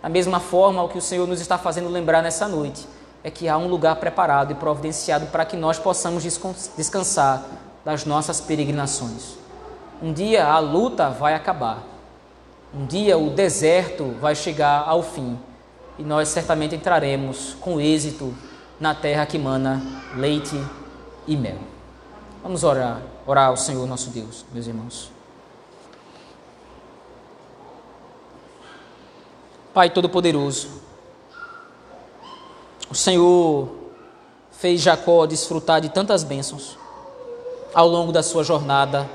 Da 0.00 0.08
mesma 0.08 0.38
forma, 0.38 0.80
o 0.84 0.88
que 0.88 0.98
o 0.98 1.02
Senhor 1.02 1.26
nos 1.26 1.40
está 1.40 1.58
fazendo 1.58 1.88
lembrar 1.88 2.22
nessa 2.22 2.46
noite 2.46 2.86
é 3.26 3.30
que 3.30 3.48
há 3.48 3.58
um 3.58 3.66
lugar 3.66 3.96
preparado 3.96 4.52
e 4.52 4.54
providenciado 4.54 5.26
para 5.26 5.44
que 5.44 5.56
nós 5.56 5.80
possamos 5.80 6.22
descansar 6.76 7.44
das 7.84 8.04
nossas 8.04 8.40
peregrinações. 8.40 9.36
Um 10.00 10.12
dia 10.12 10.46
a 10.46 10.60
luta 10.60 11.10
vai 11.10 11.34
acabar. 11.34 11.82
Um 12.72 12.86
dia 12.86 13.18
o 13.18 13.30
deserto 13.30 14.14
vai 14.20 14.36
chegar 14.36 14.84
ao 14.86 15.02
fim 15.02 15.36
e 15.98 16.04
nós 16.04 16.28
certamente 16.28 16.76
entraremos 16.76 17.56
com 17.60 17.80
êxito 17.80 18.32
na 18.78 18.94
terra 18.94 19.26
que 19.26 19.40
mana 19.40 19.82
leite 20.14 20.64
e 21.26 21.36
mel. 21.36 21.58
Vamos 22.44 22.62
orar, 22.62 23.02
orar 23.26 23.48
ao 23.48 23.56
Senhor 23.56 23.84
nosso 23.88 24.10
Deus, 24.10 24.46
meus 24.52 24.68
irmãos. 24.68 25.10
Pai 29.74 29.90
Todo-Poderoso, 29.90 30.85
o 32.90 32.94
Senhor 32.94 33.68
fez 34.52 34.80
Jacó 34.80 35.26
desfrutar 35.26 35.80
de 35.80 35.88
tantas 35.88 36.22
bênçãos 36.22 36.78
ao 37.74 37.88
longo 37.88 38.12
da 38.12 38.22
sua 38.22 38.44
jornada. 38.44 39.08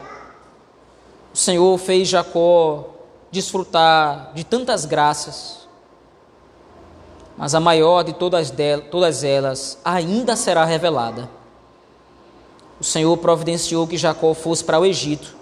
O 1.34 1.38
Senhor 1.38 1.78
fez 1.78 2.08
Jacó 2.08 2.90
desfrutar 3.32 4.34
de 4.34 4.44
tantas 4.44 4.86
graças, 4.86 5.68
mas 7.38 7.56
a 7.56 7.60
maior 7.60 8.04
de 8.04 8.14
todas, 8.14 8.52
delas, 8.52 8.86
todas 8.92 9.24
elas 9.24 9.80
ainda 9.84 10.36
será 10.36 10.66
revelada. 10.66 11.30
O 12.80 12.84
Senhor 12.84 13.16
providenciou 13.18 13.88
que 13.88 13.98
Jacó 13.98 14.34
fosse 14.34 14.64
para 14.64 14.80
o 14.80 14.86
Egito, 14.86 15.36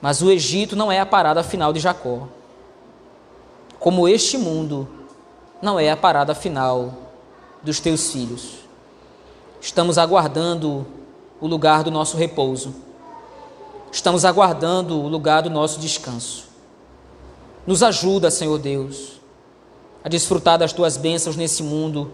mas 0.00 0.22
o 0.22 0.30
Egito 0.30 0.76
não 0.76 0.92
é 0.92 1.00
a 1.00 1.06
parada 1.06 1.42
final 1.42 1.72
de 1.72 1.80
Jacó. 1.80 2.28
Como 3.80 4.08
este 4.08 4.38
mundo 4.38 4.88
não 5.60 5.78
é 5.78 5.90
a 5.90 5.96
parada 5.96 6.34
final 6.34 6.92
dos 7.62 7.80
teus 7.80 8.12
filhos. 8.12 8.58
Estamos 9.60 9.98
aguardando 9.98 10.86
o 11.40 11.46
lugar 11.46 11.82
do 11.82 11.90
nosso 11.90 12.16
repouso. 12.16 12.74
Estamos 13.90 14.24
aguardando 14.24 15.00
o 15.00 15.08
lugar 15.08 15.42
do 15.42 15.50
nosso 15.50 15.80
descanso. 15.80 16.44
Nos 17.66 17.82
ajuda, 17.82 18.30
Senhor 18.30 18.58
Deus, 18.58 19.20
a 20.02 20.08
desfrutar 20.08 20.58
das 20.58 20.72
tuas 20.72 20.96
bênçãos 20.96 21.36
nesse 21.36 21.62
mundo, 21.62 22.10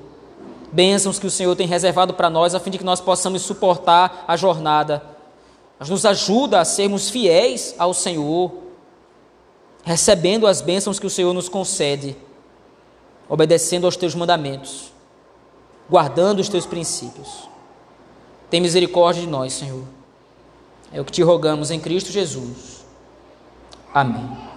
bênçãos 0.73 1.19
que 1.19 1.27
o 1.27 1.31
Senhor 1.31 1.55
tem 1.55 1.67
reservado 1.67 2.15
para 2.15 2.31
nós, 2.31 2.55
a 2.55 2.61
fim 2.61 2.71
de 2.71 2.79
que 2.79 2.85
nós 2.85 3.01
possamos 3.01 3.43
suportar 3.43 4.25
a 4.27 4.37
jornada. 4.37 5.03
Mas 5.79 5.91
nos 5.91 6.07
ajuda 6.07 6.61
a 6.61 6.65
sermos 6.65 7.11
fiéis 7.11 7.75
ao 7.79 7.93
Senhor, 7.93 8.53
recebendo 9.85 10.47
as 10.47 10.61
bênçãos 10.63 10.99
que 10.99 11.07
o 11.07 11.11
Senhor 11.11 11.33
nos 11.35 11.49
concede 11.49 12.17
obedecendo 13.29 13.87
aos 13.87 13.97
teus 13.97 14.15
mandamentos, 14.15 14.93
guardando 15.89 16.41
os 16.41 16.49
teus 16.49 16.67
princípios. 16.67 17.49
Tem 18.51 18.61
misericórdia 18.61 19.23
de 19.23 19.29
nós, 19.29 19.53
Senhor. 19.53 19.85
É 20.93 21.01
o 21.01 21.05
que 21.05 21.13
te 21.13 21.23
rogamos 21.23 21.71
em 21.71 21.81
Cristo 21.81 22.13
Jesus. 22.13 22.85
Amém. 23.93 24.54